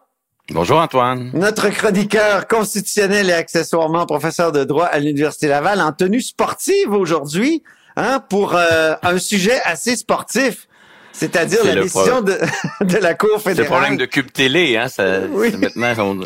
Bonjour 0.50 0.78
Antoine. 0.78 1.30
Notre 1.34 1.68
chroniqueur 1.68 2.48
constitutionnel 2.48 3.28
et 3.28 3.34
accessoirement 3.34 4.06
professeur 4.06 4.50
de 4.50 4.64
droit 4.64 4.86
à 4.86 4.98
l'Université 4.98 5.46
Laval 5.46 5.78
en 5.82 5.92
tenue 5.92 6.22
sportive 6.22 6.92
aujourd'hui, 6.92 7.62
hein, 7.96 8.24
pour 8.30 8.54
euh, 8.54 8.94
un 9.02 9.18
sujet 9.18 9.60
assez 9.64 9.94
sportif. 9.94 10.66
C'est-à-dire 11.12 11.62
la 11.64 11.74
décision 11.74 12.22
de, 12.22 12.38
de, 12.80 12.96
la 12.96 13.14
Cour 13.14 13.42
fédérale. 13.42 13.56
C'est 13.56 13.62
le 13.62 13.68
problème 13.68 13.96
de 13.98 14.06
Cube 14.06 14.32
Télé, 14.32 14.78
hein, 14.78 14.88
ça, 14.88 15.20
oui. 15.30 15.54
maintenant, 15.54 16.16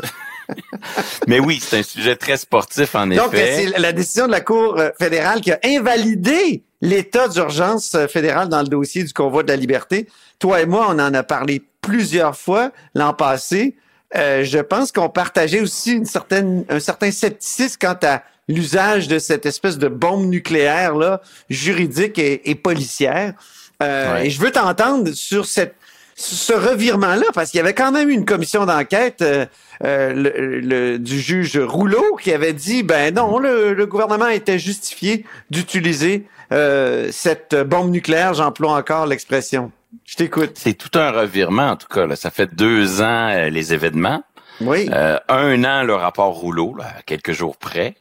Mais 1.26 1.40
oui, 1.40 1.60
c'est 1.60 1.78
un 1.78 1.82
sujet 1.82 2.14
très 2.14 2.36
sportif, 2.36 2.94
en 2.94 3.08
Donc, 3.08 3.34
effet. 3.34 3.64
Donc, 3.64 3.72
c'est 3.74 3.80
la 3.80 3.92
décision 3.92 4.26
de 4.26 4.32
la 4.32 4.40
Cour 4.40 4.80
fédérale 5.00 5.40
qui 5.40 5.50
a 5.50 5.58
invalidé 5.64 6.62
l'état 6.80 7.26
d'urgence 7.26 7.96
euh, 7.96 8.06
fédéral 8.06 8.48
dans 8.48 8.60
le 8.60 8.68
dossier 8.68 9.02
du 9.02 9.12
convoi 9.12 9.42
de 9.42 9.48
la 9.48 9.56
liberté. 9.56 10.08
Toi 10.38 10.60
et 10.60 10.66
moi, 10.66 10.86
on 10.90 10.98
en 11.00 11.12
a 11.12 11.22
parlé 11.24 11.62
plusieurs 11.80 12.36
fois 12.36 12.70
l'an 12.94 13.14
passé. 13.14 13.76
Euh, 14.14 14.44
je 14.44 14.58
pense 14.58 14.92
qu'on 14.92 15.08
partageait 15.08 15.60
aussi 15.60 15.92
une 15.92 16.04
certaine, 16.04 16.64
un 16.68 16.80
certain 16.80 17.10
scepticisme 17.10 17.78
quant 17.80 17.96
à 18.02 18.22
l'usage 18.48 19.08
de 19.08 19.18
cette 19.18 19.46
espèce 19.46 19.78
de 19.78 19.88
bombe 19.88 20.26
nucléaire 20.26 20.94
là, 20.94 21.20
juridique 21.48 22.18
et, 22.18 22.50
et 22.50 22.54
policière. 22.54 23.34
Euh, 23.82 24.18
Et 24.18 24.30
je 24.30 24.40
veux 24.40 24.52
t'entendre 24.52 25.12
sur 25.12 25.46
cette 25.46 25.74
ce 26.14 26.52
revirement-là, 26.52 27.24
parce 27.34 27.50
qu'il 27.50 27.58
y 27.58 27.60
avait 27.60 27.72
quand 27.72 27.90
même 27.90 28.10
une 28.10 28.24
commission 28.24 28.66
d'enquête 28.66 29.22
euh, 29.22 29.46
euh 29.82 30.12
le, 30.12 30.60
le, 30.60 30.98
du 30.98 31.18
juge 31.18 31.56
Rouleau 31.58 32.16
qui 32.16 32.32
avait 32.32 32.52
dit, 32.52 32.82
ben 32.82 33.14
non, 33.14 33.38
le, 33.38 33.72
le 33.72 33.86
gouvernement 33.86 34.28
était 34.28 34.58
justifié 34.58 35.24
d'utiliser 35.50 36.26
euh, 36.52 37.08
cette 37.10 37.56
bombe 37.56 37.90
nucléaire, 37.90 38.34
j'emploie 38.34 38.74
encore 38.76 39.06
l'expression. 39.06 39.72
Je 40.04 40.16
t'écoute. 40.16 40.52
C'est 40.54 40.74
tout 40.74 40.98
un 40.98 41.10
revirement, 41.10 41.70
en 41.70 41.76
tout 41.76 41.88
cas. 41.88 42.06
Là. 42.06 42.16
Ça 42.16 42.30
fait 42.30 42.54
deux 42.54 43.00
ans 43.02 43.28
euh, 43.30 43.48
les 43.50 43.74
événements. 43.74 44.22
Oui. 44.60 44.88
Euh, 44.92 45.18
un 45.28 45.64
an 45.64 45.82
le 45.82 45.94
rapport 45.94 46.32
Rouleau, 46.32 46.74
là, 46.76 46.86
quelques 47.06 47.32
jours 47.32 47.56
près. 47.56 47.96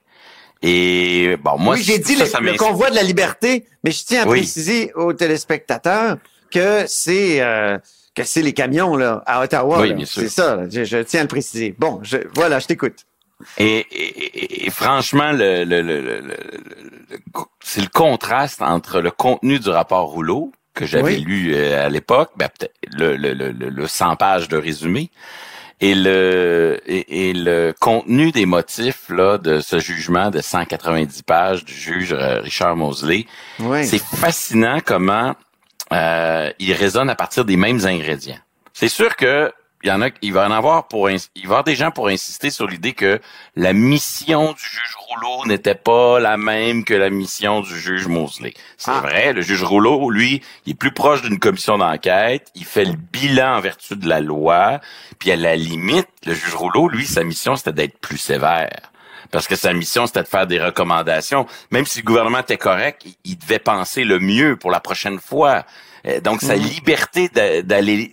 Et 0.62 1.38
bon, 1.44 1.58
moi, 1.58 1.76
oui, 1.76 1.84
j'ai 1.84 1.98
dit 1.98 2.16
ça, 2.16 2.39
le, 2.39 2.52
le, 2.52 2.58
convoi 2.58 2.92
de 2.92 2.96
la 2.96 3.04
liberté, 3.04 3.66
mais 3.84 3.92
je 3.92 4.06
tiens 4.06 4.24
à 4.24 4.28
oui. 4.28 4.39
préciser 4.39 4.94
aux 4.94 5.14
téléspectateurs 5.14 6.18
que 6.52 6.84
c'est 6.88 7.42
euh, 7.42 7.80
que 8.14 8.24
c'est 8.24 8.44
les 8.44 8.54
camions 8.54 8.96
là 8.96 9.24
à 9.26 9.42
Ottawa. 9.42 9.82
Oui, 9.82 9.94
bien 9.94 10.06
sûr. 10.06 10.22
C'est 10.22 10.30
ça. 10.30 10.60
Je, 10.70 10.84
je, 10.84 10.98
tiens 10.98 11.22
à 11.22 11.24
le 11.24 11.30
préciser. 11.30 11.74
Bon, 11.80 12.00
je, 12.04 12.18
voilà, 12.36 12.60
je 12.60 12.68
t'écoute. 12.68 13.06
Et, 13.58 13.80
et, 13.80 14.68
et, 14.68 14.70
franchement, 14.70 15.32
le, 15.32 15.64
le, 15.64 15.82
le, 15.82 16.22
c'est 17.64 17.82
le 17.82 17.88
contraste 17.88 18.62
entre 18.62 19.02
le 19.02 19.10
contenu 19.10 19.58
du 19.58 19.70
rapport 19.70 20.12
Rouleau 20.12 20.52
que 20.74 20.86
j'avais 20.86 21.15
oui. 21.15 21.19
lu 21.22 21.53
euh, 21.53 21.86
à 21.86 21.89
l'époque, 21.89 22.32
ben, 22.36 22.49
le, 22.91 23.15
le, 23.15 23.34
le, 23.34 23.51
le 23.51 23.88
100 23.88 24.15
pages 24.15 24.47
de 24.47 24.57
résumé, 24.57 25.11
et 25.82 25.95
le 25.95 26.80
et, 26.86 27.30
et, 27.30 27.34
le 27.34 27.74
contenu 27.80 28.32
des 28.32 28.45
motifs 28.45 29.09
là 29.09 29.38
de 29.38 29.59
ce 29.59 29.80
jugement 29.80 30.30
de 30.30 30.39
190 30.39 31.24
pages 31.24 31.65
du 31.65 31.74
juge 31.74 32.13
euh, 32.13 32.39
Richard 32.41 32.76
Mosley, 32.76 33.26
oui. 33.59 33.86
c'est 33.86 34.01
fascinant 34.01 34.80
comment 34.86 35.36
euh, 35.91 36.51
il 36.59 36.74
résonne 36.74 37.09
à 37.09 37.15
partir 37.15 37.45
des 37.45 37.57
mêmes 37.57 37.86
ingrédients. 37.86 38.39
C'est 38.74 38.88
sûr 38.88 39.15
que 39.15 39.51
il 39.84 39.90
y 39.90 39.92
en 39.92 40.02
a, 40.02 40.10
il 40.22 40.34
va 40.34 40.48
en 40.48 40.52
avoir 40.52 40.88
pour, 40.88 41.10
il 41.10 41.18
va 41.18 41.28
y 41.36 41.44
avoir 41.44 41.64
des 41.64 41.76
gens 41.76 41.92
pour 41.92 42.08
insister 42.08 42.50
sur 42.50 42.68
l'idée 42.68 42.94
que 42.94 43.20
la 43.56 43.74
mission 43.74 44.54
du 44.54 44.62
juge 44.62 44.96
Rouleau 44.98 45.46
n'était 45.46 45.76
pas 45.76 46.20
la 46.20 46.38
même 46.38 46.84
que 46.84 46.94
la 46.94 47.10
mission 47.10 47.62
du 47.62 47.80
juge 47.80 48.08
Mosley. 48.08 48.54
C'est 48.78 48.92
ah. 48.92 49.02
vrai, 49.02 49.34
le 49.34 49.42
juge 49.42 49.64
Rouleau, 49.64 50.10
lui, 50.10 50.42
il 50.66 50.72
est 50.72 50.76
plus 50.76 50.94
proche 50.94 51.22
d'une 51.22 51.40
commission 51.40 51.78
d'enquête, 51.78 52.48
il 52.56 52.66
fait 52.66 52.86
le 52.86 52.96
bilan 52.96 53.58
en 53.58 53.60
vertu 53.60 53.96
de 53.96 54.08
la 54.08 54.20
loi, 54.20 54.80
puis 55.20 55.32
à 55.32 55.36
la 55.36 55.56
limite, 55.56 56.08
le 56.26 56.34
juge 56.34 56.54
Rouleau, 56.54 56.88
lui, 56.88 57.06
sa 57.06 57.24
mission, 57.24 57.56
c'était 57.56 57.74
d'être 57.74 57.98
plus 58.00 58.18
sévère. 58.18 58.92
Parce 59.32 59.48
que 59.48 59.56
sa 59.56 59.74
mission, 59.74 60.06
c'était 60.06 60.24
de 60.24 60.28
faire 60.28 60.46
des 60.46 60.62
recommandations. 60.62 61.48
Même 61.72 61.86
si 61.86 62.00
le 62.00 62.06
gouvernement 62.06 62.40
était 62.40 62.58
correct, 62.58 63.06
il 63.24 63.38
devait 63.38 63.60
penser 63.60 64.04
le 64.04 64.20
mieux 64.20 64.58
pour 64.58 64.72
la 64.72 64.82
prochaine 64.82 65.20
fois. 65.20 65.66
Donc, 66.24 66.41
sa 66.41 66.56
liberté 66.56 67.30
d'aller, 67.30 68.12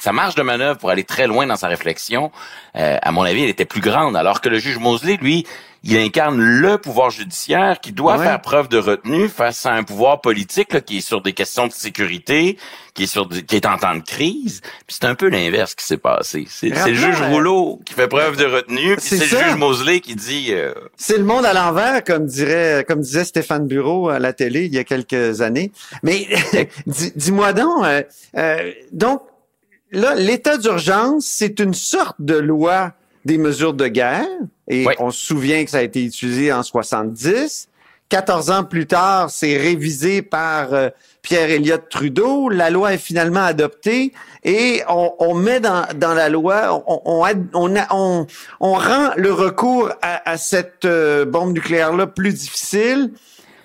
sa 0.00 0.12
marge 0.12 0.34
de 0.34 0.42
manœuvre 0.42 0.78
pour 0.78 0.90
aller 0.90 1.04
très 1.04 1.26
loin 1.26 1.46
dans 1.46 1.56
sa 1.56 1.68
réflexion, 1.68 2.30
euh, 2.76 2.98
à 3.02 3.12
mon 3.12 3.22
avis, 3.22 3.42
elle 3.42 3.50
était 3.50 3.64
plus 3.64 3.80
grande. 3.80 4.16
Alors 4.16 4.40
que 4.40 4.48
le 4.48 4.58
juge 4.58 4.78
Mosley, 4.78 5.16
lui, 5.16 5.46
il 5.84 5.96
incarne 5.96 6.40
le 6.40 6.78
pouvoir 6.78 7.10
judiciaire 7.10 7.80
qui 7.80 7.92
doit 7.92 8.16
ouais. 8.16 8.24
faire 8.24 8.40
preuve 8.40 8.68
de 8.68 8.78
retenue 8.78 9.28
face 9.28 9.66
à 9.66 9.72
un 9.72 9.82
pouvoir 9.82 10.20
politique 10.20 10.72
là, 10.72 10.80
qui 10.80 10.98
est 10.98 11.00
sur 11.00 11.20
des 11.20 11.32
questions 11.32 11.66
de 11.66 11.72
sécurité, 11.72 12.56
qui 12.94 13.04
est 13.04 13.06
sur 13.06 13.28
qui 13.28 13.56
est 13.56 13.66
en 13.66 13.76
temps 13.78 13.96
de 13.96 14.02
crise. 14.02 14.60
Puis 14.86 14.98
c'est 15.00 15.06
un 15.06 15.16
peu 15.16 15.28
l'inverse 15.28 15.74
qui 15.74 15.84
s'est 15.84 15.96
passé. 15.96 16.46
C'est 16.48 16.68
le 16.68 16.94
juge 16.94 17.20
Rouleau 17.20 17.80
qui 17.84 17.94
fait 17.94 18.06
preuve 18.06 18.36
de 18.36 18.44
retenue, 18.44 18.96
puis 18.96 19.04
c'est 19.04 19.18
le 19.18 19.24
juge 19.24 19.56
Mosley 19.56 20.00
qui 20.00 20.14
dit. 20.14 20.48
Euh... 20.50 20.72
C'est 20.96 21.18
le 21.18 21.24
monde 21.24 21.44
à 21.44 21.52
l'envers, 21.52 22.04
comme 22.04 22.26
dirait, 22.26 22.84
comme 22.86 23.00
disait 23.00 23.24
Stéphane 23.24 23.66
Bureau 23.66 24.08
à 24.08 24.18
la 24.18 24.32
télé 24.32 24.66
il 24.66 24.74
y 24.74 24.78
a 24.78 24.84
quelques 24.84 25.40
années. 25.40 25.72
Mais 26.04 26.28
dis-moi 26.86 27.52
donc, 27.52 27.84
euh, 27.84 28.02
euh, 28.36 28.72
donc 28.92 29.22
là, 29.90 30.14
l'état 30.14 30.58
d'urgence, 30.58 31.26
c'est 31.26 31.58
une 31.58 31.74
sorte 31.74 32.16
de 32.20 32.36
loi 32.36 32.92
des 33.24 33.38
mesures 33.38 33.74
de 33.74 33.88
guerre. 33.88 34.26
Et 34.68 34.86
oui. 34.86 34.94
on 34.98 35.10
se 35.10 35.24
souvient 35.24 35.64
que 35.64 35.70
ça 35.70 35.78
a 35.78 35.82
été 35.82 36.04
utilisé 36.04 36.52
en 36.52 36.62
70. 36.62 37.68
14 38.08 38.50
ans 38.50 38.64
plus 38.64 38.86
tard, 38.86 39.30
c'est 39.30 39.56
révisé 39.56 40.20
par 40.20 40.74
euh, 40.74 40.90
Pierre 41.22 41.50
Elliott 41.50 41.88
Trudeau. 41.88 42.50
La 42.50 42.68
loi 42.68 42.92
est 42.92 42.98
finalement 42.98 43.42
adoptée 43.42 44.12
et 44.44 44.82
on, 44.86 45.14
on 45.18 45.34
met 45.34 45.60
dans, 45.60 45.86
dans, 45.94 46.12
la 46.12 46.28
loi, 46.28 46.84
on, 46.86 47.00
on, 47.06 47.26
on, 47.54 47.74
on, 47.90 48.26
on 48.60 48.72
rend 48.74 49.12
le 49.16 49.32
recours 49.32 49.92
à, 50.02 50.30
à 50.30 50.36
cette 50.36 50.84
euh, 50.84 51.24
bombe 51.24 51.54
nucléaire-là 51.54 52.06
plus 52.06 52.34
difficile. 52.34 53.12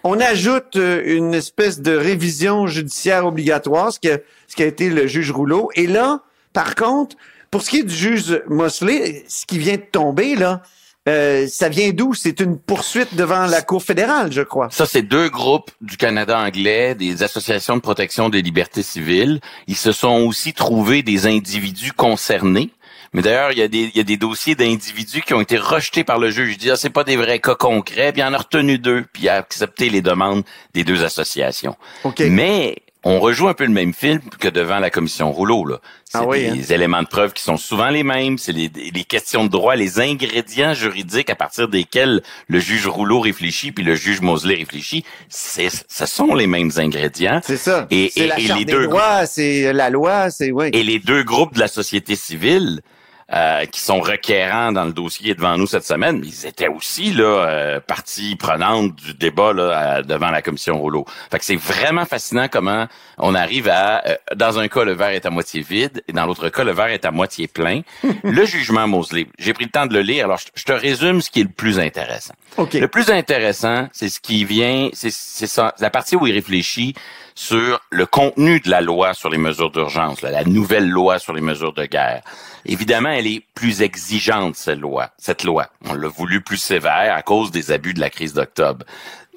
On 0.06 0.22
ajoute 0.22 0.78
euh, 0.78 1.02
une 1.06 1.34
espèce 1.34 1.82
de 1.82 1.94
révision 1.94 2.68
judiciaire 2.68 3.26
obligatoire, 3.26 3.92
ce 3.92 4.00
qui 4.00 4.10
a, 4.10 4.20
ce 4.48 4.56
qui 4.56 4.64
a 4.64 4.68
été 4.68 4.90
le 4.90 5.08
juge 5.08 5.32
Rouleau. 5.32 5.70
Et 5.76 5.88
là, 5.88 6.22
par 6.54 6.76
contre, 6.76 7.18
pour 7.52 7.62
ce 7.62 7.70
qui 7.70 7.78
est 7.80 7.84
du 7.84 7.96
juge 7.96 8.42
Mosley, 8.48 9.26
ce 9.28 9.46
qui 9.46 9.58
vient 9.58 9.76
de 9.76 9.86
tomber, 9.92 10.36
là, 10.36 10.62
euh, 11.08 11.48
ça 11.48 11.70
vient 11.70 11.92
d'où? 11.92 12.14
C'est 12.14 12.42
une 12.42 12.60
poursuite 12.60 13.16
devant 13.16 13.46
la 13.46 13.62
Cour 13.62 13.82
fédérale, 13.82 14.32
je 14.32 14.42
crois. 14.42 14.68
Ça, 14.72 14.86
c'est 14.86 15.04
deux 15.04 15.30
groupes 15.30 15.72
du 15.80 15.96
Canada 15.96 16.38
anglais, 16.38 16.96
des 16.96 17.24
associations 17.24 17.78
de 17.78 17.82
protection 17.82 18.30
des 18.30 18.42
libertés 18.42 18.84
civiles. 18.84 19.40
Ils 19.68 19.78
se 19.78 19.94
sont 19.94 20.26
aussi 20.26 20.54
trouvés 20.54 21.04
des 21.04 21.26
individus 21.26 21.94
concernés. 21.94 22.72
Mais 23.14 23.22
d'ailleurs, 23.22 23.54
il 23.54 23.58
y 23.58 23.62
a 23.62 23.70
des, 23.70 23.90
il 23.94 23.96
y 23.96 24.02
a 24.02 24.04
des 24.04 24.18
dossiers 24.18 24.56
d'individus 24.56 25.22
qui 25.22 25.34
ont 25.34 25.40
été 25.40 25.58
rejetés 25.58 26.04
par 26.04 26.20
le 26.20 26.30
juge. 26.30 26.52
Il 26.52 26.58
dit, 26.58 26.72
ah, 26.72 26.76
c'est 26.76 26.90
pas 26.90 27.06
des 27.06 27.16
vrais 27.16 27.40
cas 27.40 27.56
concrets. 27.56 28.12
Puis 28.12 28.22
il 28.22 28.26
en 28.26 28.34
a 28.34 28.38
retenu 28.38 28.78
deux, 28.78 29.06
puis 29.14 29.24
il 29.24 29.30
a 29.30 29.36
accepté 29.36 29.90
les 29.90 30.02
demandes 30.02 30.44
des 30.74 30.84
deux 30.84 31.06
associations. 31.06 31.78
Okay. 32.04 32.30
Mais 32.30 32.76
on 33.04 33.20
rejoue 33.20 33.48
un 33.48 33.54
peu 33.54 33.66
le 33.66 33.72
même 33.72 33.94
film 33.94 34.20
que 34.40 34.48
devant 34.48 34.80
la 34.80 34.90
commission 34.90 35.32
Rouleau. 35.32 35.66
Là. 35.66 35.80
C'est 36.04 36.18
ah 36.18 36.26
des 36.32 36.50
hein? 36.50 36.76
éléments 36.76 37.04
de 37.04 37.08
preuve 37.08 37.34
qui 37.34 37.44
sont 37.44 37.58
souvent 37.58 37.90
les 37.90 38.04
mêmes. 38.04 38.38
C'est 38.38 38.52
les, 38.52 38.70
les, 38.70 39.04
questions 39.04 39.44
de 39.44 39.50
droit, 39.50 39.76
les 39.76 40.00
ingrédients 40.00 40.74
juridiques 40.74 41.30
à 41.30 41.36
partir 41.36 41.68
desquels 41.68 42.22
le 42.48 42.60
juge 42.60 42.88
Rouleau 42.88 43.20
réfléchit 43.20 43.72
puis 43.72 43.84
le 43.84 43.96
juge 43.96 44.22
Mosley 44.22 44.56
réfléchit. 44.56 45.04
C'est, 45.30 45.70
ce 45.70 46.06
sont 46.06 46.34
les 46.34 46.48
mêmes 46.48 46.72
ingrédients. 46.78 47.40
C'est 47.44 47.58
ça. 47.58 47.88
Et, 47.92 48.12
et, 48.20 48.28
la 48.28 48.40
et 48.40 48.48
les 48.48 48.66
deux 48.66 48.90
c'est 49.26 49.74
la 49.74 49.90
loi, 49.90 50.30
c'est 50.30 50.52
ouais. 50.52 50.70
Et 50.74 50.84
les 50.84 51.00
deux 51.00 51.24
groupes 51.24 51.54
de 51.54 51.60
la 51.60 51.68
société 51.68 52.16
civile 52.16 52.82
euh, 53.34 53.66
qui 53.66 53.82
sont 53.82 54.00
requérants 54.00 54.72
dans 54.72 54.86
le 54.86 54.94
dossier 54.94 55.36
devant 55.36 55.58
nous 55.58 55.68
cette 55.68 55.86
semaine, 55.86 56.20
mais 56.20 56.28
ils 56.28 56.46
étaient 56.46 56.70
aussi 56.70 57.12
là 57.12 57.26
euh, 57.26 57.80
partie 57.82 58.38
prenante 58.38 58.96
du 58.96 59.14
débat 59.14 59.52
là, 59.52 60.02
devant 60.02 60.30
la 60.30 60.42
commission 60.42 60.80
Rouleau. 60.80 61.06
Fait 61.30 61.38
que 61.38 61.44
c'est 61.44 61.58
vraiment 61.58 62.06
fascinant 62.06 62.48
comment 62.50 62.88
on 63.18 63.36
arrive 63.36 63.68
à, 63.68 64.02
euh, 64.08 64.16
dans 64.34 64.60
un 64.60 64.70
cas 64.70 64.86
le 64.86 64.94
verre 64.94 65.10
est 65.10 65.26
à 65.26 65.30
moitié 65.30 65.62
vide 65.62 66.02
et 66.08 66.14
dans 66.14 66.26
l'autre 66.26 66.48
cas 66.48 66.64
le 66.64 66.72
verre 66.72 66.88
est 66.88 67.04
à 67.04 67.12
moitié 67.12 67.50
plein. 67.50 67.82
le 68.24 68.46
jugement 68.46 68.88
Mosley, 68.88 69.28
j'ai 69.38 69.54
pris 69.54 69.66
le 69.66 69.72
temps 69.72 69.88
de 69.88 69.94
le 69.94 70.04
lire. 70.04 70.24
Alors 70.24 70.40
je, 70.56 70.64
te 70.64 70.72
résume 70.72 71.20
ce 71.20 71.30
qui 71.30 71.42
est 71.42 71.44
le 71.44 71.50
plus 71.50 71.80
intéressant. 71.80 72.34
Le 72.58 72.88
plus 72.88 73.10
intéressant, 73.10 73.90
c'est 73.92 74.08
ce 74.08 74.22
qui 74.22 74.46
vient, 74.46 74.88
c'est 74.94 75.12
ça, 75.12 75.76
la 75.80 75.90
partie 75.90 76.16
où 76.16 76.26
il 76.28 76.34
réfléchit 76.34 76.96
sur 77.38 77.80
le 77.92 78.08
contenu 78.08 78.60
de 78.62 78.72
la 78.72 78.82
loi 78.82 79.14
sur 79.14 79.30
les 79.30 79.38
mesures 79.38 79.70
d'urgence, 79.70 80.24
la 80.24 80.44
nouvelle 80.44 80.90
loi 80.90 81.20
sur 81.20 81.34
les 81.34 81.42
mesures 81.42 81.72
de 81.72 81.86
guerre. 81.86 82.24
Évidemment, 82.66 83.10
elle 83.10 83.28
est 83.28 83.44
plus 83.54 83.84
exigeante, 83.84 84.56
cette 84.56 84.80
loi. 84.80 85.12
Cette 85.20 85.44
loi. 85.44 85.68
On 85.86 85.94
l'a 85.94 86.08
voulu 86.08 86.42
plus 86.42 86.58
sévère 86.58 87.14
à 87.16 87.22
cause 87.22 87.52
des 87.52 87.72
abus 87.72 87.94
de 87.94 88.00
la 88.00 88.10
crise 88.10 88.34
d'octobre. 88.34 88.86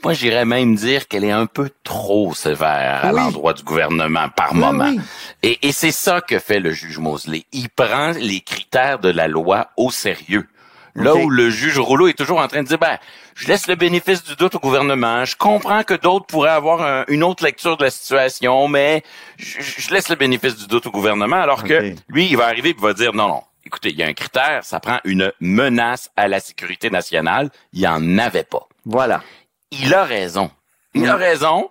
Moi, 0.02 0.14
j'irais 0.14 0.46
même 0.46 0.76
dire 0.76 1.08
qu'elle 1.08 1.24
est 1.24 1.30
un 1.30 1.44
peu 1.44 1.68
trop 1.84 2.32
sévère 2.32 3.04
à 3.04 3.12
l'endroit 3.12 3.52
du 3.52 3.64
gouvernement 3.64 4.30
par 4.30 4.54
moment. 4.54 4.94
Et, 5.42 5.58
et 5.68 5.72
c'est 5.72 5.92
ça 5.92 6.22
que 6.22 6.38
fait 6.38 6.58
le 6.58 6.70
juge 6.72 6.98
Mosley. 6.98 7.44
Il 7.52 7.68
prend 7.68 8.12
les 8.12 8.40
critères 8.40 8.98
de 8.98 9.10
la 9.10 9.28
loi 9.28 9.68
au 9.76 9.90
sérieux. 9.90 10.48
Là 10.94 11.14
où 11.14 11.30
le 11.30 11.50
juge 11.50 11.78
Rouleau 11.78 12.08
est 12.08 12.14
toujours 12.14 12.38
en 12.38 12.48
train 12.48 12.62
de 12.62 12.68
dire, 12.68 12.78
ben, 12.78 12.98
je 13.34 13.48
laisse 13.48 13.66
le 13.68 13.74
bénéfice 13.74 14.24
du 14.24 14.36
doute 14.36 14.56
au 14.56 14.58
gouvernement. 14.58 15.24
Je 15.24 15.36
comprends 15.36 15.82
que 15.82 15.94
d'autres 15.94 16.26
pourraient 16.26 16.50
avoir 16.50 17.04
une 17.08 17.22
autre 17.22 17.44
lecture 17.44 17.76
de 17.76 17.84
la 17.84 17.90
situation, 17.90 18.68
mais 18.68 19.02
je, 19.38 19.92
laisse 19.92 20.08
le 20.08 20.16
bénéfice 20.16 20.56
du 20.56 20.66
doute 20.66 20.86
au 20.86 20.90
gouvernement, 20.90 21.40
alors 21.40 21.64
que 21.64 21.94
lui, 22.08 22.26
il 22.26 22.36
va 22.36 22.46
arriver 22.46 22.70
et 22.70 22.76
va 22.78 22.92
dire, 22.92 23.12
non, 23.12 23.28
non, 23.28 23.42
écoutez, 23.64 23.90
il 23.90 23.96
y 23.96 24.02
a 24.02 24.06
un 24.06 24.14
critère, 24.14 24.64
ça 24.64 24.80
prend 24.80 24.98
une 25.04 25.32
menace 25.40 26.10
à 26.16 26.28
la 26.28 26.40
sécurité 26.40 26.90
nationale. 26.90 27.50
Il 27.72 27.80
n'y 27.80 27.86
en 27.86 28.18
avait 28.18 28.44
pas. 28.44 28.66
Voilà. 28.84 29.22
Il 29.70 29.94
a 29.94 30.04
raison. 30.04 30.50
Il 30.94 31.06
a 31.08 31.16
raison, 31.16 31.68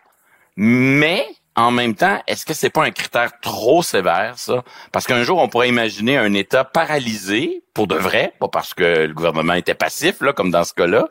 mais 0.55 1.27
en 1.55 1.71
même 1.71 1.95
temps, 1.95 2.21
est-ce 2.27 2.45
que 2.45 2.53
c'est 2.53 2.69
pas 2.69 2.83
un 2.83 2.91
critère 2.91 3.39
trop 3.41 3.83
sévère, 3.83 4.37
ça? 4.37 4.63
Parce 4.91 5.05
qu'un 5.05 5.23
jour, 5.23 5.39
on 5.39 5.49
pourrait 5.49 5.69
imaginer 5.69 6.17
un 6.17 6.33
État 6.33 6.63
paralysé, 6.63 7.63
pour 7.73 7.87
de 7.87 7.95
vrai, 7.95 8.33
pas 8.39 8.47
parce 8.47 8.73
que 8.73 9.07
le 9.07 9.13
gouvernement 9.13 9.53
était 9.53 9.73
passif, 9.73 10.21
là, 10.21 10.31
comme 10.33 10.51
dans 10.51 10.63
ce 10.63 10.73
cas-là, 10.73 11.09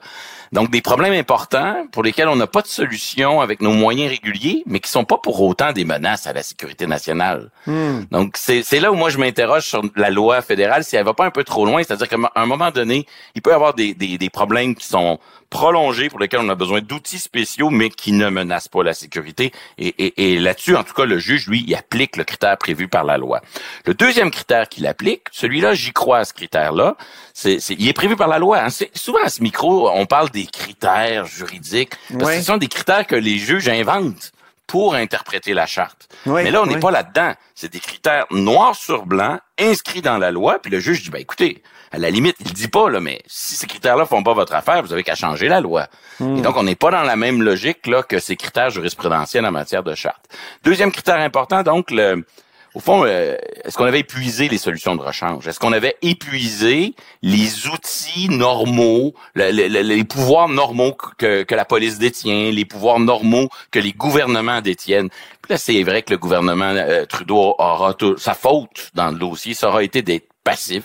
donc, 0.53 0.70
des 0.70 0.80
problèmes 0.80 1.12
importants 1.12 1.86
pour 1.92 2.03
lesquels 2.03 2.28
on 2.28 2.36
n'a 2.36 2.46
pas 2.46 2.62
de 2.62 2.66
solution 2.66 3.40
avec 3.40 3.61
nos 3.61 3.72
moyens 3.72 4.11
réguliers, 4.11 4.62
mais 4.66 4.80
qui 4.80 4.90
sont 4.90 5.05
pas 5.05 5.18
pour 5.18 5.40
autant 5.42 5.72
des 5.72 5.84
menaces 5.84 6.26
à 6.26 6.32
la 6.32 6.42
sécurité 6.42 6.86
nationale. 6.86 7.51
Hmm. 7.66 8.05
Donc, 8.11 8.36
c'est 8.36 8.80
là 8.80 8.92
où 8.92 8.94
moi 8.94 9.11
je 9.11 9.18
m'interroge 9.18 9.66
sur 9.66 9.82
la 9.96 10.11
loi 10.11 10.40
fédérale, 10.42 10.84
si 10.84 10.96
elle 10.96 11.05
va 11.05 11.14
pas 11.14 11.24
un 11.24 11.30
peu 11.30 11.44
trop 11.44 11.66
loin. 11.66 11.82
C'est-à-dire 11.82 12.09
qu'à 12.09 12.16
un 12.34 12.46
moment 12.46 12.70
donné, 12.70 13.07
il 13.34 13.42
peut 13.42 13.51
y 13.51 13.55
avoir 13.55 13.74
des, 13.74 13.94
des, 13.94 14.18
des 14.18 14.30
problèmes 14.30 14.74
qui 14.74 14.86
sont 14.86 15.18
prolongés 15.51 16.11
pour 16.11 16.18
lesquels 16.18 16.40
on 16.40 16.49
a 16.51 16.55
besoin 16.55 16.80
d'outils 16.82 17.18
spéciaux, 17.18 17.70
mais 17.70 17.88
qui 17.88 18.12
ne 18.12 18.28
menacent 18.28 18.68
pas 18.68 18.82
la 18.82 18.92
sécurité. 18.92 19.53
Et, 19.78 19.88
et, 19.99 20.34
et 20.34 20.38
là-dessus, 20.38 20.76
en 20.76 20.84
tout 20.84 20.92
cas, 20.92 21.07
le 21.07 21.18
juge, 21.18 21.46
lui, 21.46 21.64
il 21.66 21.74
applique 21.74 22.16
le 22.16 22.24
critère 22.24 22.57
prévu 22.59 22.88
par 22.88 23.05
la 23.05 23.16
loi. 23.16 23.40
Le 23.86 23.94
deuxième 23.94 24.30
critère 24.30 24.68
qu'il 24.68 24.86
applique, 24.86 25.22
celui-là, 25.32 25.74
j'y 25.74 25.92
crois 25.92 26.18
à 26.18 26.24
ce 26.24 26.34
critère-là, 26.34 26.96
c'est, 27.32 27.57
il 27.70 27.88
est 27.88 27.92
prévu 27.94 28.16
par 28.16 28.28
la 28.28 28.38
loi. 28.38 28.59
Hein. 28.61 28.68
Souvent 28.94 29.22
à 29.24 29.30
ce 29.30 29.42
micro, 29.42 29.88
on 29.90 30.07
parle 30.07 30.28
des 30.30 30.38
critères 30.47 31.26
juridiques. 31.26 31.93
Parce 32.18 32.32
que 32.32 32.39
ce 32.39 32.47
sont 32.47 32.57
des 32.57 32.68
critères 32.68 33.07
que 33.07 33.16
les 33.16 33.39
juges 33.39 33.68
inventent 33.68 34.32
pour 34.66 34.95
interpréter 34.95 35.55
la 35.55 35.66
charte. 35.66 36.09
Mais 36.26 36.51
là, 36.51 36.62
on 36.62 36.66
n'est 36.66 36.78
pas 36.78 36.91
là-dedans. 36.91 37.32
C'est 37.55 37.72
des 37.72 37.80
critères 37.80 38.26
noir 38.30 38.74
sur 38.76 39.07
blanc, 39.07 39.39
inscrits 39.59 40.03
dans 40.03 40.18
la 40.18 40.30
loi, 40.30 40.59
puis 40.61 40.70
le 40.70 40.78
juge 40.78 41.03
dit, 41.03 41.11
ben 41.11 41.20
écoutez, 41.20 41.62
à 41.91 41.99
la 41.99 42.11
limite, 42.11 42.36
il 42.41 42.53
dit 42.53 42.68
pas, 42.68 42.91
là, 42.91 43.01
mais 43.01 43.22
si 43.26 43.55
ces 43.55 43.66
critères-là 43.66 44.05
font 44.05 44.22
pas 44.22 44.34
votre 44.34 44.55
affaire, 44.55 44.82
vous 44.82 44.93
avez 44.93 45.03
qu'à 45.03 45.14
changer 45.14 45.49
la 45.49 45.62
loi. 45.62 45.86
Hmm. 46.20 46.36
Et 46.36 46.43
donc, 46.43 46.57
on 46.57 46.62
n'est 46.62 46.74
pas 46.74 46.91
dans 46.91 47.03
la 47.03 47.16
même 47.16 47.43
logique 47.43 47.86
là 47.86 48.03
que 48.03 48.18
ces 48.18 48.36
critères 48.36 48.68
jurisprudentiels 48.68 49.47
en 49.47 49.53
matière 49.53 49.82
de 49.82 49.95
charte. 49.95 50.28
Deuxième 50.64 50.93
critère 50.93 51.18
important, 51.18 51.62
donc, 51.62 51.91
le, 51.91 52.26
au 52.75 52.81
fond, 52.81 53.05
euh, 53.05 53.37
est-ce 53.64 53.77
qu'on 53.77 53.85
avait 53.85 54.01
épuisé 54.01 54.49
les 54.49 54.59
solutions 54.59 54.95
de 54.95 55.03
rechange? 55.03 55.47
Est-ce 55.49 55.59
qu'on 55.59 55.73
avait 55.73 55.97
épuisé 56.03 56.95
les 57.23 57.66
outils 57.66 58.29
normaux, 58.29 59.14
les 59.35 60.05
pouvoirs 60.05 60.49
normaux 60.49 60.97
que, 61.16 61.47
la 61.55 61.64
police 61.64 61.99
détient, 61.99 62.51
les 62.51 62.64
pouvoirs 62.64 63.01
normaux 63.01 63.49
que 63.71 63.79
les 63.79 63.93
gouvernements 63.93 64.61
détiennent? 64.61 65.09
Puis 65.43 65.53
là, 65.53 65.59
c'est 65.59 65.83
vrai 65.83 66.03
que 66.03 66.12
le 66.12 66.19
gouvernement 66.19 66.73
euh, 66.75 67.07
Trudeau 67.07 67.55
aura 67.59 67.95
tout, 67.95 68.16
sa 68.19 68.35
faute 68.35 68.91
dans 68.95 69.11
le 69.11 69.19
dossier, 69.19 69.55
ça 69.55 69.69
aura 69.69 69.83
été 69.83 70.03
d'être 70.03 70.28
passif. 70.45 70.84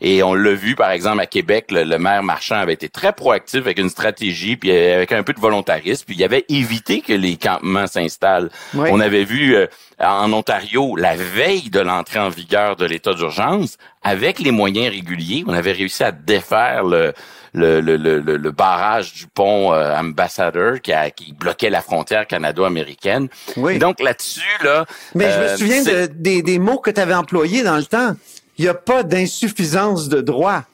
Et 0.00 0.22
on 0.22 0.34
l'a 0.34 0.52
vu, 0.52 0.74
par 0.74 0.90
exemple, 0.90 1.20
à 1.20 1.26
Québec, 1.26 1.66
le, 1.70 1.98
maire 1.98 2.22
Marchand 2.22 2.56
avait 2.56 2.74
été 2.74 2.88
très 2.88 3.12
proactif 3.12 3.60
avec 3.60 3.78
une 3.78 3.88
stratégie, 3.88 4.56
puis 4.56 4.70
avec 4.70 5.12
un 5.12 5.22
peu 5.22 5.32
de 5.32 5.40
volontarisme, 5.40 6.04
puis 6.06 6.16
il 6.16 6.24
avait 6.24 6.44
évité 6.48 7.00
que 7.00 7.12
les 7.12 7.36
campements 7.36 7.86
s'installent. 7.86 8.50
On 8.74 9.00
avait 9.00 9.24
vu 9.24 9.54
euh, 9.56 9.66
en 9.98 10.32
Ontario, 10.32 10.96
la 10.96 11.16
veille 11.16 11.70
de 11.70 11.80
l'entrée 11.80 12.18
en 12.18 12.28
vigueur 12.28 12.76
de 12.76 12.84
l'état 12.84 13.14
d'urgence, 13.14 13.78
avec 14.02 14.38
les 14.38 14.50
moyens 14.50 14.90
réguliers, 14.90 15.44
on 15.46 15.54
avait 15.54 15.72
réussi 15.72 16.04
à 16.04 16.12
défaire 16.12 16.84
le, 16.84 17.12
le, 17.54 17.80
le, 17.80 17.96
le, 17.96 18.50
barrage 18.50 19.14
du 19.14 19.26
pont 19.26 19.72
euh, 19.72 19.96
Ambassador 19.96 20.80
qui, 20.82 20.92
a, 20.92 21.10
qui 21.10 21.32
bloquait 21.32 21.70
la 21.70 21.80
frontière 21.80 22.26
canado-américaine. 22.26 23.28
Oui. 23.56 23.78
donc 23.78 24.00
là-dessus, 24.00 24.42
là... 24.62 24.84
Mais 25.14 25.32
je 25.32 25.38
me 25.38 25.44
euh, 25.44 25.56
souviens 25.56 26.06
des, 26.12 26.42
des 26.42 26.58
mots 26.58 26.78
que 26.78 26.90
tu 26.90 27.00
avais 27.00 27.14
employés 27.14 27.62
dans 27.62 27.76
le 27.76 27.84
temps 27.84 28.14
il 28.58 28.62
n'y 28.62 28.68
a 28.68 28.74
pas 28.74 29.02
d'insuffisance 29.02 30.08
de 30.08 30.20
droit. 30.20 30.64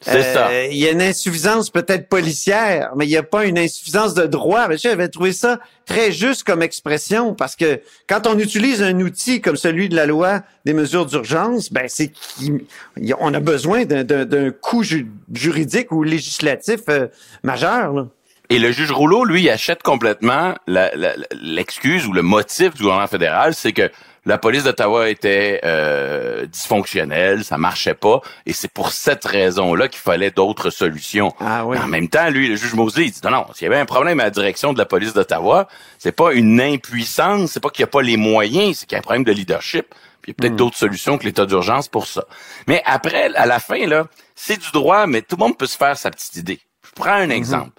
C'est 0.00 0.34
ça. 0.34 0.48
Euh, 0.48 0.68
il 0.70 0.76
y 0.76 0.86
a 0.86 0.90
une 0.90 1.00
insuffisance 1.00 1.70
peut-être 1.70 2.08
policière, 2.08 2.92
mais 2.94 3.06
il 3.06 3.08
n'y 3.08 3.16
a 3.16 3.22
pas 3.22 3.46
une 3.46 3.58
insuffisance 3.58 4.12
de 4.12 4.26
droit. 4.26 4.68
J'avais 4.76 5.08
trouvé 5.08 5.32
ça 5.32 5.60
très 5.86 6.12
juste 6.12 6.44
comme 6.44 6.62
expression 6.62 7.34
parce 7.34 7.56
que 7.56 7.80
quand 8.06 8.26
on 8.26 8.38
utilise 8.38 8.82
un 8.82 9.00
outil 9.00 9.40
comme 9.40 9.56
celui 9.56 9.88
de 9.88 9.96
la 9.96 10.04
loi 10.04 10.42
des 10.66 10.74
mesures 10.74 11.06
d'urgence, 11.06 11.72
ben 11.72 11.86
c'est 11.88 12.12
qu'on 12.12 13.34
a 13.34 13.40
besoin 13.40 13.84
d'un 13.86 14.50
coût 14.50 14.84
juridique 15.32 15.90
ou 15.90 16.02
législatif 16.02 16.80
euh, 16.90 17.06
majeur. 17.42 18.08
Et 18.50 18.58
le 18.58 18.72
juge 18.72 18.90
Rouleau, 18.90 19.24
lui, 19.24 19.48
achète 19.48 19.82
complètement 19.82 20.54
l'excuse 20.66 22.06
ou 22.06 22.12
le 22.12 22.20
motif 22.20 22.74
du 22.74 22.82
gouvernement 22.82 23.06
fédéral, 23.06 23.54
c'est 23.54 23.72
que 23.72 23.90
la 24.26 24.38
police 24.38 24.64
d'Ottawa 24.64 25.10
était 25.10 25.60
euh, 25.64 26.46
dysfonctionnelle, 26.46 27.44
ça 27.44 27.58
marchait 27.58 27.94
pas, 27.94 28.20
et 28.46 28.52
c'est 28.52 28.70
pour 28.70 28.92
cette 28.92 29.24
raison-là 29.24 29.88
qu'il 29.88 30.00
fallait 30.00 30.30
d'autres 30.30 30.70
solutions. 30.70 31.34
Ah 31.40 31.64
En 31.66 31.86
même 31.86 32.08
temps, 32.08 32.30
lui, 32.30 32.48
le 32.48 32.56
juge 32.56 32.74
Mosley, 32.74 33.06
il 33.06 33.10
dit 33.10 33.20
non, 33.24 33.30
non, 33.30 33.46
s'il 33.54 33.64
y 33.64 33.66
avait 33.66 33.80
un 33.80 33.86
problème 33.86 34.20
à 34.20 34.24
la 34.24 34.30
direction 34.30 34.72
de 34.72 34.78
la 34.78 34.86
police 34.86 35.12
d'Ottawa, 35.12 35.68
c'est 35.98 36.12
pas 36.12 36.32
une 36.32 36.60
impuissance, 36.60 37.52
c'est 37.52 37.60
pas 37.60 37.70
qu'il 37.70 37.82
n'y 37.82 37.88
a 37.88 37.92
pas 37.92 38.02
les 38.02 38.16
moyens, 38.16 38.78
c'est 38.78 38.86
qu'il 38.86 38.96
y 38.96 38.96
a 38.96 39.00
un 39.00 39.02
problème 39.02 39.24
de 39.24 39.32
leadership. 39.32 39.94
Puis 40.22 40.32
il 40.32 40.34
y 40.34 40.34
a 40.34 40.34
peut-être 40.40 40.52
hmm. 40.54 40.56
d'autres 40.56 40.78
solutions 40.78 41.18
que 41.18 41.24
l'état 41.24 41.44
d'urgence 41.44 41.88
pour 41.88 42.06
ça. 42.06 42.24
Mais 42.66 42.82
après, 42.86 43.34
à 43.34 43.44
la 43.44 43.58
fin, 43.58 43.86
là, 43.86 44.06
c'est 44.34 44.58
du 44.58 44.70
droit, 44.72 45.06
mais 45.06 45.20
tout 45.20 45.36
le 45.36 45.44
monde 45.44 45.58
peut 45.58 45.66
se 45.66 45.76
faire 45.76 45.98
sa 45.98 46.10
petite 46.10 46.36
idée. 46.36 46.60
Je 46.82 46.92
prends 46.94 47.12
un 47.12 47.26
hmm. 47.26 47.32
exemple. 47.32 47.72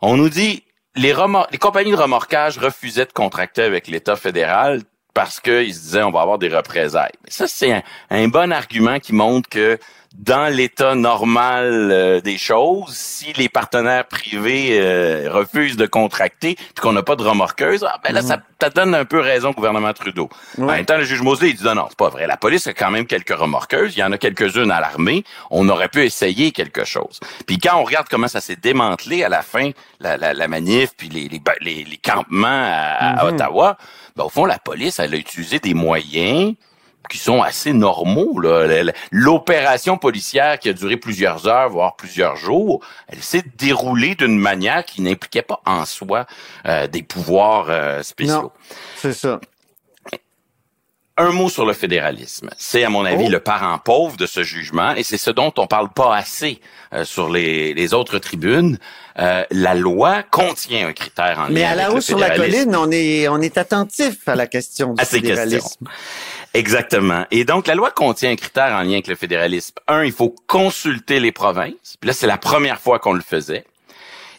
On 0.00 0.16
nous 0.16 0.30
dit 0.30 0.64
les, 0.96 1.14
les 1.50 1.58
compagnies 1.58 1.90
de 1.90 1.96
remorquage 1.96 2.58
refusaient 2.58 3.04
de 3.04 3.12
contracter 3.12 3.62
avec 3.62 3.86
l'État 3.86 4.16
fédéral 4.16 4.82
parce 5.14 5.40
qu'ils 5.40 5.74
se 5.74 5.80
disaient 5.80 6.02
on 6.02 6.10
va 6.10 6.22
avoir 6.22 6.38
des 6.38 6.48
représailles. 6.48 7.12
Mais 7.24 7.30
ça, 7.30 7.46
c'est 7.46 7.82
un, 8.10 8.28
bon 8.28 8.52
argument 8.52 8.98
qui 8.98 9.12
montre 9.12 9.48
que 9.48 9.78
dans 10.14 10.52
l'état 10.52 10.96
normal 10.96 11.90
euh, 11.92 12.20
des 12.20 12.36
choses, 12.36 12.94
si 12.94 13.32
les 13.34 13.48
partenaires 13.48 14.06
privés 14.06 14.78
euh, 14.80 15.28
refusent 15.30 15.76
de 15.76 15.86
contracter 15.86 16.56
puis 16.56 16.82
qu'on 16.82 16.92
n'a 16.92 17.02
pas 17.02 17.14
de 17.14 17.22
remorqueuse, 17.22 17.86
ah, 17.88 17.98
ben 18.02 18.12
là, 18.12 18.22
ça, 18.22 18.38
mhm. 18.38 18.70
donne 18.74 18.94
un 18.94 19.04
peu 19.04 19.20
raison 19.20 19.50
au 19.50 19.52
gouvernement 19.52 19.92
Trudeau. 19.92 20.28
En 20.58 20.66
même 20.66 20.84
temps, 20.84 20.96
le 20.96 21.04
juge 21.04 21.22
Mosley, 21.22 21.50
il 21.50 21.56
dit 21.56 21.64
non, 21.64 21.76
non, 21.76 21.86
c'est 21.88 21.98
pas 21.98 22.08
vrai. 22.08 22.26
La 22.26 22.36
police 22.36 22.66
a 22.66 22.72
quand 22.72 22.90
même 22.90 23.06
quelques 23.06 23.34
remorqueuses. 23.34 23.96
Il 23.96 24.00
y 24.00 24.02
en 24.02 24.10
a 24.10 24.18
quelques-unes 24.18 24.70
à 24.70 24.80
l'armée. 24.80 25.24
On 25.50 25.68
aurait 25.68 25.88
pu 25.88 26.02
essayer 26.02 26.50
quelque 26.50 26.84
chose. 26.84 27.20
Puis 27.46 27.58
quand 27.58 27.76
on 27.76 27.84
regarde 27.84 28.08
comment 28.10 28.28
ça 28.28 28.40
s'est 28.40 28.56
démantelé 28.56 29.22
à 29.22 29.28
la 29.28 29.42
fin, 29.42 29.70
la, 30.00 30.16
la, 30.16 30.48
manif, 30.48 30.90
puis 30.96 31.08
les, 31.08 31.28
les, 31.28 31.84
les, 31.84 31.96
campements 31.98 32.48
à, 32.48 33.24
mhm. 33.24 33.34
Ottawa, 33.34 33.76
au 34.26 34.28
fond, 34.28 34.44
la 34.44 34.58
police, 34.58 34.98
elle 34.98 35.14
a 35.14 35.16
utilisé 35.16 35.58
des 35.58 35.74
moyens 35.74 36.54
qui 37.08 37.18
sont 37.18 37.42
assez 37.42 37.72
normaux. 37.72 38.40
L'opération 39.10 39.98
policière 39.98 40.58
qui 40.58 40.68
a 40.68 40.72
duré 40.72 40.96
plusieurs 40.96 41.46
heures, 41.48 41.68
voire 41.68 41.96
plusieurs 41.96 42.36
jours, 42.36 42.84
elle 43.08 43.22
s'est 43.22 43.44
déroulée 43.58 44.14
d'une 44.14 44.38
manière 44.38 44.84
qui 44.84 45.02
n'impliquait 45.02 45.42
pas 45.42 45.60
en 45.66 45.84
soi 45.84 46.26
euh, 46.66 46.86
des 46.86 47.02
pouvoirs 47.02 47.66
euh, 47.68 48.02
spéciaux. 48.02 48.52
c'est 48.96 49.12
ça. 49.12 49.40
Un 51.20 51.32
mot 51.32 51.48
sur 51.48 51.64
le 51.66 51.72
fédéralisme. 51.72 52.50
C'est, 52.58 52.84
à 52.84 52.88
mon 52.90 53.04
avis, 53.04 53.26
Oh. 53.26 53.30
le 53.30 53.40
parent 53.40 53.78
pauvre 53.78 54.16
de 54.16 54.26
ce 54.26 54.42
jugement, 54.42 54.94
et 54.94 55.02
c'est 55.02 55.18
ce 55.18 55.30
dont 55.30 55.52
on 55.58 55.66
parle 55.66 55.90
pas 55.90 56.14
assez 56.16 56.60
euh, 56.92 57.04
sur 57.04 57.28
les, 57.30 57.74
les 57.74 57.94
autres 57.94 58.18
tribunes. 58.18 58.78
Euh, 59.18 59.44
la 59.50 59.74
loi 59.74 60.22
contient 60.22 60.88
un 60.88 60.92
critère 60.92 61.38
en 61.40 61.48
Mais 61.52 61.60
lien 61.62 61.70
à 61.70 61.74
la 61.74 61.82
avec 61.84 61.92
le 61.94 61.98
haut 61.98 62.00
sur 62.00 62.18
la 62.18 62.30
fédéralisme. 62.30 62.70
colline, 62.70 62.76
on 62.76 62.90
est, 62.90 63.28
on 63.28 63.40
est 63.40 63.58
attentif 63.58 64.26
à 64.28 64.34
la 64.34 64.46
question 64.46 64.94
du 64.94 65.00
à 65.00 65.04
ces 65.04 65.20
questions. 65.20 65.36
fédéralisme. 65.36 65.86
Exactement. 66.54 67.24
Et 67.30 67.44
donc, 67.44 67.66
la 67.66 67.74
loi 67.74 67.90
contient 67.90 68.30
un 68.30 68.36
critère 68.36 68.72
en 68.74 68.82
lien 68.82 68.94
avec 68.94 69.06
le 69.06 69.14
fédéralisme. 69.14 69.74
Un, 69.88 70.04
il 70.04 70.12
faut 70.12 70.34
consulter 70.46 71.20
les 71.20 71.32
provinces. 71.32 71.96
Puis 72.00 72.08
là, 72.08 72.12
c'est 72.12 72.26
la 72.26 72.38
première 72.38 72.80
fois 72.80 72.98
qu'on 72.98 73.12
le 73.12 73.20
faisait. 73.22 73.64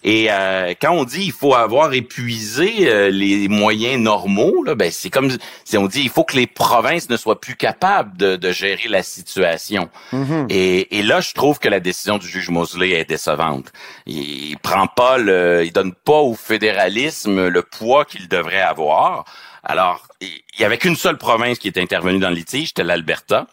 Et 0.04 0.28
euh, 0.32 0.74
quand 0.82 0.92
on 0.92 1.04
dit 1.04 1.26
il 1.26 1.32
faut 1.32 1.54
avoir 1.54 1.94
épuisé 1.94 2.90
euh, 2.90 3.10
les 3.10 3.48
moyens 3.48 4.02
normaux, 4.02 4.64
là, 4.64 4.76
ben 4.76 4.92
c'est 4.92 5.10
comme 5.10 5.30
si 5.64 5.78
on 5.78 5.88
dit 5.88 6.02
il 6.02 6.10
faut 6.10 6.24
que 6.24 6.36
les 6.36 6.48
provinces 6.48 7.10
ne 7.10 7.18
soient 7.18 7.40
plus 7.40 7.56
capables 7.56 8.18
de, 8.18 8.36
de 8.36 8.52
gérer 8.52 8.88
la 8.88 9.04
situation. 9.04 9.90
Mhm. 10.12 10.48
Et, 10.50 10.98
et 10.98 11.04
là, 11.04 11.22
je 11.22 11.34
trouve 11.34 11.60
que 11.60 11.70
la 11.70 11.80
décision 11.80 12.18
du 12.18 12.28
juge 12.28 12.50
Mosley 12.50 12.92
est 12.92 13.10
décevante. 13.10 13.72
Il, 14.06 14.52
il 14.52 14.58
prend 14.58 14.88
pas 14.88 15.18
le, 15.18 15.64
il 15.66 15.72
donne 15.72 15.94
pas 15.94 16.20
au 16.20 16.34
fédéralisme 16.34 17.48
le 17.48 17.62
poids 17.62 18.06
qu'il 18.06 18.28
devrait 18.28 18.62
avoir. 18.62 19.26
Alors, 19.64 20.08
il 20.22 20.60
y 20.60 20.64
avait 20.64 20.78
qu'une 20.78 20.96
seule 20.96 21.18
province 21.18 21.60
qui 21.60 21.68
est 21.68 21.78
intervenue 21.78 22.20
dans 22.20 22.30
le 22.30 22.36
litige, 22.36 22.70
c'était 22.70 22.84
l'Alberta. 22.84 23.48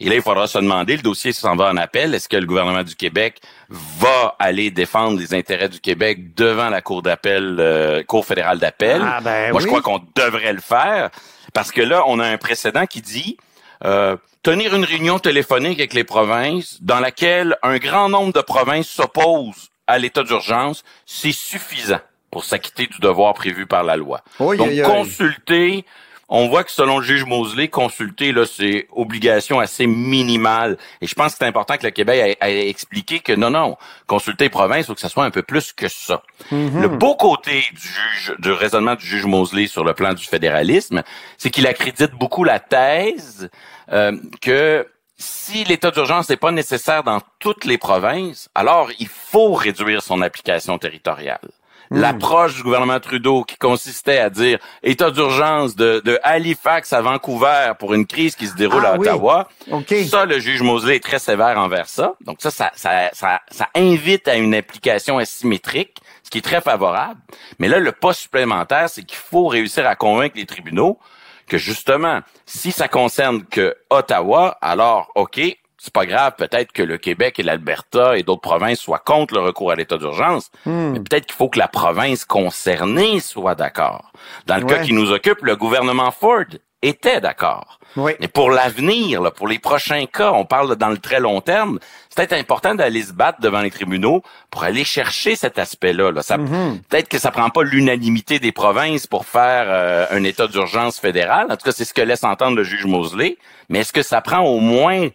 Et 0.00 0.08
là, 0.08 0.14
il 0.14 0.22
faudra 0.22 0.46
se 0.46 0.58
demander, 0.58 0.96
le 0.96 1.02
dossier 1.02 1.32
s'en 1.32 1.56
va 1.56 1.70
en 1.70 1.76
appel, 1.76 2.14
est-ce 2.14 2.28
que 2.28 2.36
le 2.36 2.46
gouvernement 2.46 2.82
du 2.82 2.94
Québec 2.94 3.40
va 3.68 4.34
aller 4.38 4.70
défendre 4.70 5.18
les 5.18 5.34
intérêts 5.34 5.68
du 5.68 5.80
Québec 5.80 6.34
devant 6.34 6.70
la 6.70 6.80
Cour 6.82 7.02
d'appel, 7.02 7.56
euh, 7.58 8.02
Cour 8.02 8.24
fédérale 8.24 8.58
d'appel? 8.58 9.02
Ah, 9.04 9.20
ben 9.20 9.52
Moi, 9.52 9.60
je 9.60 9.66
crois 9.66 9.82
qu'on 9.82 10.02
devrait 10.14 10.52
le 10.52 10.60
faire, 10.60 11.10
parce 11.52 11.72
que 11.72 11.82
là, 11.82 12.04
on 12.06 12.18
a 12.18 12.26
un 12.26 12.38
précédent 12.38 12.86
qui 12.86 13.00
dit 13.02 13.36
euh, 13.84 14.16
tenir 14.42 14.74
une 14.74 14.84
réunion 14.84 15.18
téléphonique 15.18 15.78
avec 15.78 15.92
les 15.92 16.04
provinces 16.04 16.78
dans 16.82 17.00
laquelle 17.00 17.56
un 17.62 17.78
grand 17.78 18.08
nombre 18.08 18.32
de 18.32 18.40
provinces 18.40 18.88
s'opposent 18.88 19.70
à 19.86 19.98
l'état 19.98 20.22
d'urgence, 20.22 20.82
c'est 21.04 21.32
suffisant 21.32 22.00
pour 22.30 22.44
s'acquitter 22.44 22.86
du 22.86 22.98
devoir 23.00 23.34
prévu 23.34 23.66
par 23.66 23.84
la 23.84 23.96
loi. 23.96 24.20
Oui, 24.40 24.56
Donc, 24.56 24.68
oui. 24.68 24.82
consulter, 24.82 25.84
on 26.28 26.48
voit 26.48 26.64
que 26.64 26.72
selon 26.72 26.98
le 26.98 27.04
juge 27.04 27.24
Mosley, 27.24 27.68
consulter, 27.68 28.32
là, 28.32 28.44
c'est 28.46 28.88
obligation 28.92 29.60
assez 29.60 29.86
minimale. 29.86 30.76
Et 31.00 31.06
je 31.06 31.14
pense 31.14 31.32
que 31.32 31.38
c'est 31.38 31.46
important 31.46 31.76
que 31.76 31.84
le 31.84 31.90
Québec 31.90 32.36
ait, 32.40 32.68
expliqué 32.68 33.20
que 33.20 33.32
non, 33.32 33.50
non, 33.50 33.76
consulter 34.06 34.44
les 34.44 34.50
provinces, 34.50 34.86
faut 34.86 34.94
que 34.94 35.00
ça 35.00 35.08
soit 35.08 35.24
un 35.24 35.30
peu 35.30 35.42
plus 35.42 35.72
que 35.72 35.88
ça. 35.88 36.22
Mhm. 36.50 36.82
Le 36.82 36.88
beau 36.88 37.14
côté 37.14 37.64
du 37.72 37.88
juge, 37.88 38.34
du 38.38 38.50
raisonnement 38.50 38.96
du 38.96 39.06
juge 39.06 39.24
Mosley 39.24 39.68
sur 39.68 39.84
le 39.84 39.94
plan 39.94 40.14
du 40.14 40.24
fédéralisme, 40.24 41.02
c'est 41.38 41.50
qu'il 41.50 41.66
accrédite 41.66 42.12
beaucoup 42.12 42.42
la 42.42 42.58
thèse 42.58 43.48
euh, 43.92 44.16
que 44.40 44.86
si 45.18 45.64
l'état 45.64 45.90
d'urgence 45.90 46.28
n'est 46.28 46.36
pas 46.36 46.50
nécessaire 46.50 47.02
dans 47.02 47.20
toutes 47.38 47.64
les 47.64 47.78
provinces, 47.78 48.48
alors 48.54 48.90
il 48.98 49.08
faut 49.08 49.54
réduire 49.54 50.02
son 50.02 50.20
application 50.20 50.76
territoriale. 50.78 51.48
Hmm. 51.90 52.00
L'approche 52.00 52.56
du 52.56 52.62
gouvernement 52.62 52.98
Trudeau 53.00 53.44
qui 53.44 53.56
consistait 53.56 54.18
à 54.18 54.30
dire 54.30 54.58
état 54.82 55.10
d'urgence 55.10 55.76
de, 55.76 56.02
de 56.04 56.18
Halifax 56.22 56.92
à 56.92 57.00
Vancouver 57.00 57.72
pour 57.78 57.94
une 57.94 58.06
crise 58.06 58.34
qui 58.34 58.46
se 58.46 58.54
déroule 58.56 58.82
Ah 58.84 58.92
à 58.92 58.98
oui. 58.98 59.06
Ottawa, 59.08 59.48
OK. 59.70 59.94
ça, 60.08 60.24
le 60.24 60.38
juge 60.38 60.62
Mosley 60.62 60.96
est 60.96 61.02
très 61.02 61.18
sévère 61.18 61.58
envers 61.58 61.88
ça. 61.88 62.14
Donc 62.22 62.38
ça, 62.40 62.50
ça, 62.50 62.72
ça, 62.74 63.10
ça, 63.12 63.40
ça 63.50 63.68
invite 63.74 64.26
à 64.28 64.36
une 64.36 64.54
application 64.54 65.18
asymétrique, 65.18 65.98
ce 66.22 66.30
qui 66.30 66.38
est 66.38 66.42
très 66.42 66.60
favorable. 66.60 67.20
Mais 67.58 67.68
là, 67.68 67.78
le 67.78 67.92
pas 67.92 68.12
supplémentaire, 68.12 68.88
c'est 68.88 69.04
qu'il 69.04 69.18
faut 69.18 69.46
réussir 69.46 69.86
à 69.86 69.94
convaincre 69.94 70.36
les 70.36 70.46
tribunaux 70.46 70.98
que 71.46 71.58
justement, 71.58 72.20
si 72.44 72.72
ça 72.72 72.88
concerne 72.88 73.44
que 73.44 73.76
Ottawa, 73.90 74.58
alors 74.60 75.12
OK, 75.14 75.40
c'est 75.86 75.92
pas 75.92 76.04
grave, 76.06 76.32
peut-être 76.36 76.72
que 76.72 76.82
le 76.82 76.98
Québec 76.98 77.38
et 77.38 77.42
l'Alberta 77.44 78.18
et 78.18 78.22
d'autres 78.24 78.40
provinces 78.42 78.80
soient 78.80 78.98
contre 78.98 79.34
le 79.34 79.40
recours 79.40 79.70
à 79.70 79.76
l'état 79.76 79.96
d'urgence, 79.96 80.50
Hmm. 80.64 80.90
mais 80.92 81.00
peut-être 81.00 81.26
qu'il 81.26 81.36
faut 81.36 81.48
que 81.48 81.58
la 81.60 81.68
province 81.68 82.24
concernée 82.24 83.20
soit 83.20 83.54
d'accord. 83.54 84.10
Dans 84.46 84.56
le 84.56 84.64
cas 84.64 84.78
qui 84.78 84.92
nous 84.92 85.12
occupe, 85.12 85.42
le 85.42 85.54
gouvernement 85.56 86.10
Ford 86.10 86.44
était 86.82 87.20
d'accord. 87.20 87.78
Oui. 87.96 88.12
Mais 88.20 88.28
pour 88.28 88.50
l'avenir, 88.50 89.32
pour 89.32 89.48
les 89.48 89.58
prochains 89.58 90.04
cas, 90.06 90.30
on 90.32 90.44
parle 90.44 90.76
dans 90.76 90.90
le 90.90 90.98
très 90.98 91.18
long 91.20 91.40
terme, 91.40 91.78
c'est 92.10 92.16
peut-être 92.16 92.38
important 92.40 92.74
d'aller 92.74 93.02
se 93.02 93.12
battre 93.14 93.40
devant 93.40 93.60
les 93.62 93.70
tribunaux 93.70 94.22
pour 94.50 94.64
aller 94.64 94.84
chercher 94.84 95.34
cet 95.36 95.58
aspect-là. 95.58 96.10
Là. 96.12 96.22
Ça, 96.22 96.36
Mhm. 96.36 96.80
Peut-être 96.90 97.08
que 97.08 97.18
ça 97.18 97.30
prend 97.30 97.48
pas 97.48 97.62
l'unanimité 97.62 98.38
des 98.38 98.52
provinces 98.52 99.06
pour 99.06 99.24
faire 99.24 99.64
euh, 99.68 100.06
un 100.10 100.22
état 100.24 100.46
d'urgence 100.46 101.00
fédéral. 101.00 101.46
En 101.50 101.56
tout 101.56 101.64
cas, 101.64 101.72
c'est 101.72 101.86
ce 101.86 101.94
que 101.94 102.02
laisse 102.02 102.24
entendre 102.24 102.56
le 102.56 102.64
juge 102.64 102.84
Mosley. 102.84 103.38
Mais 103.70 103.78
est-ce 103.80 103.92
que 103.94 104.02
ça 104.02 104.20
prend 104.20 104.40
au 104.40 104.60
moins 104.60 105.08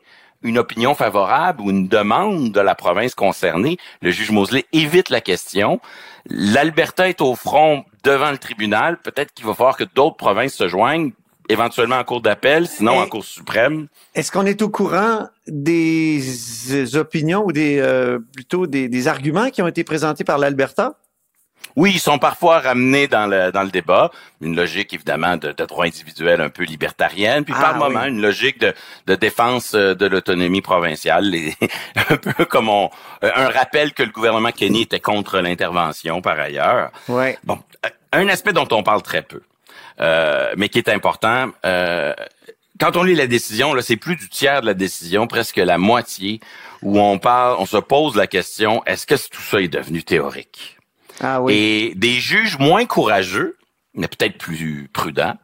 une 0.44 0.58
opinion 0.58 0.96
favorable 0.96 1.62
ou 1.62 1.70
une 1.70 1.88
demande 1.88 2.52
de 2.52 2.60
la 2.60 2.76
province 2.76 3.16
concernée? 3.16 3.78
Le 4.02 4.12
juge 4.12 4.32
Mosley 4.32 4.66
évite 4.74 5.10
la 5.10 5.22
question. 5.22 5.80
L'Alberta 6.30 7.10
est 7.10 7.22
au 7.22 7.36
front 7.36 7.84
devant 8.04 8.32
le 8.32 8.38
tribunal. 8.38 8.98
Peut-être 9.02 9.34
qu'il 9.34 9.46
va 9.46 9.54
falloir 9.54 9.78
que 9.78 9.84
d'autres 9.84 10.18
provinces 10.18 10.54
se 10.54 10.68
joignent, 10.68 11.12
éventuellement 11.50 11.98
en 11.98 12.04
cour 12.04 12.22
d'appel, 12.22 12.68
sinon 12.68 13.00
en 13.00 13.06
Et- 13.06 13.10
cour 13.10 13.24
suprême. 13.24 13.88
Est-ce 14.16 14.32
qu'on 14.32 14.46
est 14.46 14.62
au 14.62 14.70
courant 14.70 15.28
des 15.48 16.22
euh, 16.72 16.98
opinions 17.00 17.44
ou 17.46 17.52
des 17.52 17.80
euh, 17.80 18.20
plutôt 18.36 18.68
des, 18.68 18.88
des 18.88 19.08
arguments 19.08 19.50
qui 19.50 19.62
ont 19.62 19.68
été 19.68 19.84
présentés 19.84 20.24
par 20.24 20.38
l'Alberta? 20.38 20.96
Oui, 21.76 21.92
ils 21.96 22.00
sont 22.00 22.20
parfois 22.20 22.60
ramenés 22.60 23.08
dans 23.08 23.28
le 23.28 23.52
dans 23.52 23.64
le 23.64 23.70
débat, 23.70 24.12
une 24.42 24.56
logique 24.56 24.94
évidemment 24.94 25.38
de, 25.38 25.52
de 25.52 25.66
droit 25.66 25.86
individuel 25.86 26.42
un 26.42 26.50
peu 26.50 26.64
libertarienne, 26.64 27.46
puis 27.46 27.54
Ah, 27.58 27.62
par 27.62 27.76
moment 27.78 28.02
oui. 28.04 28.10
une 28.10 28.22
logique 28.22 28.60
de, 28.60 28.74
de 29.08 29.16
défense 29.16 29.74
euh, 29.76 29.94
de 29.96 30.06
l'autonomie 30.06 30.62
provinciale, 30.62 31.26
Les- 31.26 31.56
un 32.10 32.18
peu 32.18 32.46
comme 32.46 32.70
on, 32.70 32.90
euh, 33.24 33.32
un 33.36 33.50
rappel 33.50 33.94
que 33.94 34.04
le 34.04 34.10
gouvernement 34.12 34.52
Kenny 34.52 34.82
était 34.84 35.00
contre 35.00 35.40
l'intervention 35.40 36.22
par 36.22 36.40
ailleurs. 36.40 36.92
Ouais. 37.08 37.38
Bon, 37.44 37.60
euh, 37.86 37.90
un 38.14 38.28
aspect 38.28 38.54
dont 38.54 38.68
on 38.72 38.84
parle 38.84 39.02
très 39.02 39.22
peu, 39.22 39.42
euh, 40.00 40.52
mais 40.58 40.70
qui 40.70 40.78
est 40.80 40.90
important. 40.90 41.50
euh, 41.66 42.14
quand 42.80 42.98
on 42.98 43.04
lit 43.04 43.14
la 43.14 43.28
décision, 43.28 43.76
là, 43.76 43.84
c'est 43.84 43.96
plus 43.96 44.16
du 44.16 44.28
tiers 44.28 44.62
de 44.62 44.66
la 44.66 44.74
décision, 44.74 45.28
presque 45.28 45.58
la 45.58 45.78
moitié, 45.78 46.40
où 46.82 47.00
on 47.00 47.20
parle, 47.20 47.58
on 47.60 47.68
se 47.68 47.78
pose 47.78 48.16
la 48.16 48.26
question 48.26 48.82
est-ce 48.88 49.06
que 49.06 49.14
tout 49.30 49.42
ça 49.42 49.62
est 49.62 49.68
devenu 49.68 50.02
théorique? 50.04 50.78
Ah 51.20 51.42
et 51.50 51.94
des 51.96 52.14
juges 52.20 52.58
moins 52.58 52.86
courageux, 52.86 53.58
mais 53.94 54.08
peut-être 54.08 54.38
plus 54.38 54.90
prudents, 54.94 55.36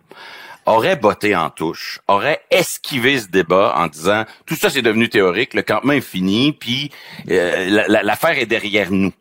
auraient 0.65 0.95
botté 0.97 1.35
en 1.35 1.49
touche, 1.49 1.99
auraient 2.07 2.41
esquivé 2.51 3.19
ce 3.19 3.27
débat 3.27 3.73
en 3.77 3.87
disant 3.87 4.25
tout 4.45 4.55
ça 4.55 4.69
c'est 4.69 4.81
devenu 4.81 5.07
théorique, 5.09 5.53
le 5.53 5.61
campement 5.61 5.93
est 5.93 6.01
fini, 6.01 6.51
puis 6.53 6.91
euh, 7.29 7.69
la- 7.69 7.87
la- 7.87 8.03
l'affaire 8.03 8.37
est 8.37 8.45
derrière 8.45 8.91
nous. 8.91 9.13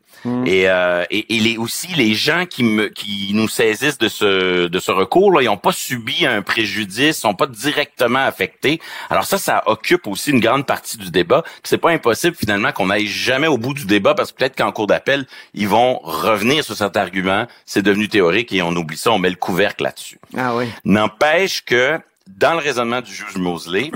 Et, 0.46 0.68
euh, 0.68 1.04
et, 1.10 1.36
et 1.36 1.40
les, 1.40 1.56
aussi 1.56 1.88
les 1.94 2.14
gens 2.14 2.46
qui 2.46 2.62
me 2.64 2.88
qui 2.88 3.30
nous 3.34 3.48
saisissent 3.48 3.98
de 3.98 4.08
ce 4.08 4.66
de 4.66 4.78
ce 4.78 4.90
recours 4.90 5.32
là, 5.32 5.42
ils 5.42 5.46
n'ont 5.46 5.56
pas 5.56 5.72
subi 5.72 6.26
un 6.26 6.42
préjudice, 6.42 7.18
sont 7.18 7.34
pas 7.34 7.46
directement 7.46 8.24
affectés. 8.24 8.80
Alors 9.10 9.24
ça, 9.24 9.38
ça 9.38 9.62
occupe 9.66 10.06
aussi 10.06 10.30
une 10.30 10.40
grande 10.40 10.66
partie 10.66 10.98
du 10.98 11.10
débat. 11.10 11.42
C'est 11.62 11.78
pas 11.78 11.90
impossible 11.90 12.36
finalement 12.36 12.72
qu'on 12.72 12.90
aille 12.90 13.06
jamais 13.06 13.46
au 13.46 13.58
bout 13.58 13.74
du 13.74 13.86
débat 13.86 14.14
parce 14.14 14.32
que 14.32 14.38
peut-être 14.38 14.56
qu'en 14.56 14.72
cours 14.72 14.86
d'appel 14.86 15.26
ils 15.54 15.68
vont 15.68 15.98
revenir 16.02 16.64
sur 16.64 16.76
cet 16.76 16.96
argument. 16.96 17.46
C'est 17.64 17.82
devenu 17.82 18.08
théorique 18.08 18.52
et 18.52 18.62
on 18.62 18.74
oublie 18.76 18.96
ça, 18.96 19.12
on 19.12 19.18
met 19.18 19.30
le 19.30 19.36
couvercle 19.36 19.84
là-dessus. 19.84 20.18
Ah 20.36 20.54
oui. 20.56 20.66
N'empêche 20.84 21.64
que 21.64 21.98
dans 22.26 22.52
le 22.52 22.58
raisonnement 22.58 23.00
du 23.00 23.12
juge 23.12 23.36
Mosley, 23.36 23.90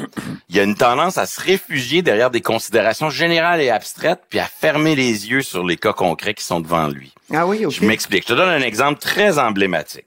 il 0.48 0.56
y 0.56 0.60
a 0.60 0.62
une 0.62 0.76
tendance 0.76 1.18
à 1.18 1.26
se 1.26 1.40
réfugier 1.40 2.02
derrière 2.02 2.30
des 2.30 2.40
considérations 2.40 3.10
générales 3.10 3.60
et 3.60 3.70
abstraites, 3.70 4.22
puis 4.28 4.38
à 4.38 4.46
fermer 4.46 4.94
les 4.94 5.28
yeux 5.28 5.42
sur 5.42 5.66
les 5.66 5.76
cas 5.76 5.92
concrets 5.92 6.34
qui 6.34 6.44
sont 6.44 6.60
devant 6.60 6.88
lui. 6.88 7.12
Ah 7.32 7.46
oui, 7.46 7.66
OK. 7.66 7.72
Je 7.72 7.84
m'explique. 7.84 8.24
Je 8.24 8.28
te 8.28 8.32
donne 8.34 8.48
un 8.48 8.60
exemple 8.60 9.00
très 9.00 9.38
emblématique. 9.38 10.06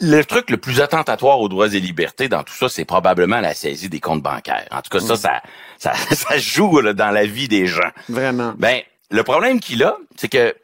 Le 0.00 0.22
truc 0.22 0.50
le 0.50 0.58
plus 0.58 0.80
attentatoire 0.80 1.40
aux 1.40 1.48
droits 1.48 1.74
et 1.74 1.80
libertés 1.80 2.28
dans 2.28 2.44
tout 2.44 2.54
ça, 2.54 2.68
c'est 2.68 2.84
probablement 2.84 3.40
la 3.40 3.52
saisie 3.52 3.88
des 3.88 3.98
comptes 3.98 4.22
bancaires. 4.22 4.68
En 4.70 4.80
tout 4.80 4.90
cas, 4.90 5.00
ça, 5.00 5.16
ça, 5.16 5.42
ça, 5.78 5.92
ça 6.14 6.38
joue 6.38 6.80
là, 6.80 6.92
dans 6.92 7.10
la 7.10 7.26
vie 7.26 7.48
des 7.48 7.66
gens. 7.66 7.90
Vraiment. 8.08 8.54
Ben, 8.58 8.80
le 9.10 9.22
problème 9.24 9.58
qu'il 9.58 9.82
a, 9.82 9.96
c'est 10.16 10.28
que 10.28 10.54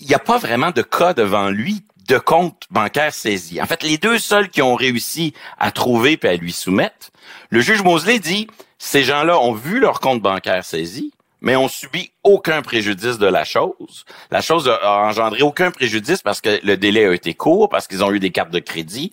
il 0.00 0.08
n'y 0.08 0.14
a 0.14 0.18
pas 0.18 0.38
vraiment 0.38 0.70
de 0.70 0.82
cas 0.82 1.14
devant 1.14 1.48
lui 1.48 1.84
de 2.08 2.18
compte 2.18 2.64
bancaire 2.70 3.14
saisi. 3.14 3.60
En 3.60 3.66
fait, 3.66 3.82
les 3.82 3.98
deux 3.98 4.18
seuls 4.18 4.48
qui 4.48 4.62
ont 4.62 4.74
réussi 4.74 5.34
à 5.58 5.70
trouver 5.70 6.16
puis 6.16 6.28
à 6.28 6.36
lui 6.36 6.52
soumettre, 6.52 7.10
le 7.50 7.60
juge 7.60 7.82
Mosley 7.82 8.18
dit 8.18 8.46
ces 8.78 9.04
gens-là 9.04 9.38
ont 9.38 9.52
vu 9.54 9.78
leur 9.80 10.00
compte 10.00 10.20
bancaire 10.20 10.64
saisi, 10.64 11.12
mais 11.40 11.56
ont 11.56 11.68
subi 11.68 12.10
aucun 12.22 12.62
préjudice 12.62 13.18
de 13.18 13.26
la 13.26 13.44
chose. 13.44 14.04
La 14.30 14.40
chose 14.40 14.68
a, 14.68 15.06
engendré 15.06 15.42
aucun 15.42 15.70
préjudice 15.70 16.22
parce 16.22 16.40
que 16.40 16.58
le 16.62 16.76
délai 16.78 17.06
a 17.06 17.12
été 17.12 17.34
court, 17.34 17.68
parce 17.68 17.86
qu'ils 17.86 18.02
ont 18.02 18.10
eu 18.12 18.18
des 18.18 18.30
cartes 18.30 18.50
de 18.50 18.58
crédit. 18.60 19.12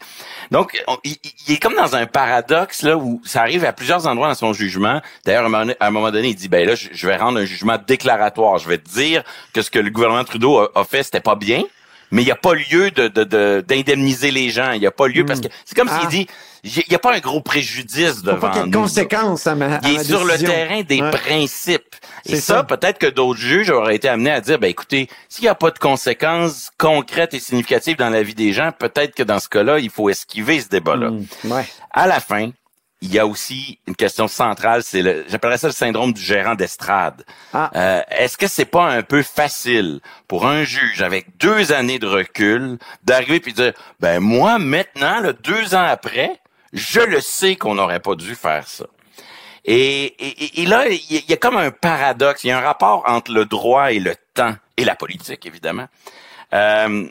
Donc, 0.50 0.82
on- 0.88 0.98
il, 1.04 1.18
est 1.50 1.58
comme 1.62 1.76
dans 1.76 1.96
un 1.96 2.06
paradoxe 2.06 2.84
là 2.84 2.96
où 2.98 3.22
ça 3.26 3.42
arrive 3.42 3.66
à 3.66 3.74
plusieurs 3.74 4.08
endroits 4.08 4.30
dans 4.30 4.34
son 4.34 4.54
jugement. 4.54 5.02
D'ailleurs, 5.26 5.44
à 5.44 5.86
un 5.88 5.92
moment 5.92 6.12
donné- 6.12 6.30
il 6.30 6.36
dit 6.36 6.48
ben 6.48 6.66
là, 6.66 6.76
je, 6.76 6.88
je 6.94 7.08
vais 7.08 7.18
rendre 7.18 7.40
un 7.40 7.46
jugement 7.46 7.78
déclaratoire. 7.86 8.58
Je 8.60 8.68
vais 8.70 8.78
te 8.78 8.90
dire 8.90 9.24
que 9.54 9.62
ce 9.62 9.70
que 9.70 9.80
le 9.80 9.90
gouvernement 9.90 10.24
Trudeau 10.24 10.60
a, 10.60 10.72
a 10.76 10.84
fait, 10.86 11.04
c'était 11.04 11.20
pas 11.20 11.36
bien. 11.36 11.64
Mais 12.12 12.22
il 12.22 12.26
n'y 12.26 12.32
a 12.32 12.36
pas 12.36 12.54
lieu 12.54 12.92
de 12.92 13.62
d'indemniser 13.62 14.32
les 14.32 14.50
gens. 14.50 14.72
Il 14.72 14.80
n'y 14.80 14.88
a 14.88 14.92
pas 14.92 15.08
lieu 15.08 15.26
parce 15.26 15.40
hmm. 15.40 15.44
que 15.44 15.48
c'est 15.66 15.76
comme 15.76 15.90
s'il 15.90 15.98
ah. 16.04 16.10
dit 16.10 16.28
il 16.64 16.84
n'y 16.90 16.96
a 16.96 17.00
pas 17.00 17.16
un 17.16 17.20
gros 17.20 17.42
préjudice 17.42 18.22
devant 18.22 18.52
pas 18.52 18.66
nous. 18.66 18.72
conséquences 18.72 19.48
à 19.48 19.56
ma, 19.56 19.80
Il 19.84 20.00
est 20.00 20.04
sur 20.04 20.24
le 20.24 20.38
terrain 20.38 20.82
des 20.84 21.02
principes. 21.02 21.96
Et 22.26 22.36
ça, 22.36 22.64
peut-être 22.64 23.00
que 23.00 23.08
d'autres 23.08 23.40
juges 23.40 23.72
auraient 23.72 23.96
été 23.96 24.08
amenés 24.08 24.32
à 24.32 24.42
dire, 24.42 24.60
ben 24.60 24.68
écoutez, 24.68 25.08
s'il 25.28 25.44
n'y 25.44 25.50
a 25.50 25.56
pas 25.56 25.72
de 25.72 25.80
conséquences 25.80 26.70
concrètes 26.78 27.34
et 27.34 27.40
significatives 27.40 27.98
dans 27.98 28.10
la 28.10 28.22
vie 28.22 28.36
des 28.36 28.54
gens, 28.54 28.72
peut-être 28.78 29.16
que 29.16 29.24
dans 29.24 29.40
ce 29.40 29.50
cas-là, 29.50 29.80
il 29.80 29.90
faut 29.90 30.10
esquiver 30.10 30.60
ce 30.60 30.68
débat-là. 30.68 31.10
Hmm. 31.10 31.26
ouais. 31.46 31.66
À 31.92 32.06
la 32.06 32.20
fin, 32.20 32.52
il 33.02 33.12
y 33.12 33.20
a 33.20 33.26
aussi 33.26 33.80
une 33.88 33.96
question 33.96 34.28
centrale, 34.28 34.84
c'est 34.84 35.02
le, 35.02 35.26
j'appellerais 35.28 35.58
ça 35.58 35.68
le 35.68 35.74
syndrome 35.74 36.14
du 36.14 36.22
gérant 36.22 36.54
d'estrade. 36.54 37.26
Ah. 37.52 37.72
Euh, 37.76 38.02
est-ce 38.12 38.38
que 38.38 38.48
c'est 38.48 38.66
pas 38.66 38.86
un 38.86 39.02
peu 39.02 39.24
facile 39.24 40.02
pour 40.28 40.46
un 40.46 40.64
juge 40.64 41.02
avec 41.02 41.38
deux 41.38 41.72
années 41.72 41.98
de 41.98 42.08
recul 42.08 42.78
d'arriver 43.04 43.40
puis 43.40 43.54
dire, 43.54 43.74
ben 44.00 44.20
moi 44.20 44.60
maintenant, 44.60 45.20
le 45.20 45.34
deux 45.34 45.74
ans 45.74 45.84
après, 45.84 46.40
je 46.74 47.02
le 47.02 47.22
sais 47.22 47.56
qu'on 47.56 47.76
n'aurait 47.76 48.00
pas 48.00 48.16
dû 48.16 48.36
faire 48.36 48.68
ça. 48.68 48.86
Et, 49.66 50.62
et, 50.62 50.66
là, 50.66 50.88
il 50.88 51.24
y, 51.30 51.34
a 51.34 51.38
comme 51.38 51.56
un 51.56 51.70
paradoxe, 51.70 52.44
il 52.44 52.48
y 52.48 52.52
a 52.52 52.58
un 52.58 52.62
rapport 52.62 53.04
entre 53.06 53.32
le 53.32 53.46
droit 53.46 53.92
et 53.92 54.00
le 54.00 54.16
temps, 54.34 54.56
et 54.76 54.84
la 54.84 54.96
politique, 54.96 55.46
évidemment. 55.46 55.88
Euh, 56.54 57.08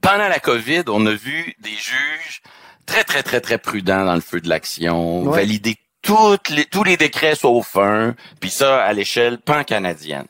pendant 0.00 0.28
la 0.28 0.40
COVID, 0.40 0.84
on 0.86 1.04
a 1.04 1.12
vu 1.12 1.54
des 1.60 1.74
juges 1.74 2.42
très, 2.88 3.04
très, 3.04 3.22
très, 3.22 3.40
très 3.40 3.58
prudents 3.58 4.04
dans 4.04 4.14
le 4.14 4.20
feu 4.20 4.40
de 4.40 4.48
l'action, 4.48 5.30
valider 5.30 5.76
toutes 6.02 6.48
les, 6.48 6.64
tous 6.64 6.84
les 6.84 6.96
décrets 6.96 7.34
sauf 7.34 7.76
un, 7.76 8.14
puis 8.40 8.50
ça 8.50 8.82
à 8.82 8.92
l'échelle 8.92 9.38
pan-canadienne. 9.38 10.26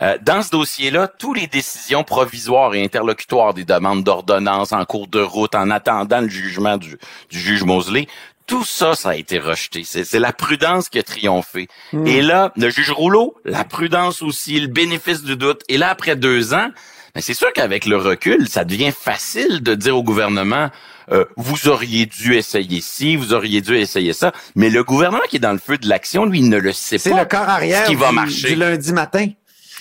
Euh, 0.00 0.16
dans 0.22 0.42
ce 0.42 0.50
dossier-là, 0.50 1.08
toutes 1.08 1.40
les 1.40 1.48
décisions 1.48 2.04
provisoires 2.04 2.72
et 2.74 2.84
interlocutoires 2.84 3.52
des 3.52 3.64
demandes 3.64 4.04
d'ordonnance 4.04 4.72
en 4.72 4.84
cours 4.84 5.08
de 5.08 5.20
route, 5.20 5.56
en 5.56 5.70
attendant 5.70 6.20
le 6.20 6.28
jugement 6.28 6.76
du, 6.76 6.98
du 7.30 7.40
juge 7.40 7.64
Mosley, 7.64 8.06
tout 8.46 8.64
ça, 8.64 8.94
ça 8.94 9.10
a 9.10 9.14
été 9.14 9.38
rejeté. 9.38 9.82
C'est 9.84 10.18
la 10.18 10.32
prudence 10.32 10.88
qui 10.88 10.98
a 10.98 11.02
triomphé. 11.02 11.68
Hmm. 11.92 12.06
Et 12.06 12.22
là, 12.22 12.52
le 12.56 12.70
juge 12.70 12.90
Rouleau, 12.90 13.34
la 13.44 13.64
prudence 13.64 14.22
aussi, 14.22 14.58
le 14.60 14.68
bénéfice 14.68 15.22
du 15.22 15.36
doute. 15.36 15.62
Et 15.68 15.78
là, 15.78 15.90
après 15.90 16.16
deux 16.16 16.54
ans, 16.54 16.70
ben, 17.14 17.20
c'est 17.20 17.34
sûr 17.34 17.52
qu'avec 17.52 17.86
le 17.86 17.96
recul, 17.96 18.48
ça 18.48 18.64
devient 18.64 18.92
facile 18.92 19.62
de 19.62 19.74
dire 19.74 19.96
au 19.96 20.02
gouvernement, 20.02 20.70
euh, 21.10 21.24
vous 21.36 21.68
auriez 21.68 22.06
dû 22.06 22.36
essayer 22.36 22.80
ci, 22.80 23.16
vous 23.16 23.32
auriez 23.32 23.60
dû 23.60 23.76
essayer 23.76 24.12
ça. 24.12 24.32
Mais 24.54 24.70
le 24.70 24.84
gouvernement 24.84 25.24
qui 25.28 25.36
est 25.36 25.40
dans 25.40 25.52
le 25.52 25.58
feu 25.58 25.78
de 25.78 25.88
l'action, 25.88 26.26
lui, 26.26 26.40
il 26.40 26.48
ne 26.48 26.58
le 26.58 26.72
sait 26.72 26.96
pas. 26.96 27.02
C'est 27.02 27.14
le 27.14 27.24
corps 27.24 27.48
arrière 27.48 27.84
qui 27.84 27.94
va 27.94 28.12
marcher. 28.12 28.48
du 28.48 28.54
lundi 28.56 28.92
matin. 28.92 29.28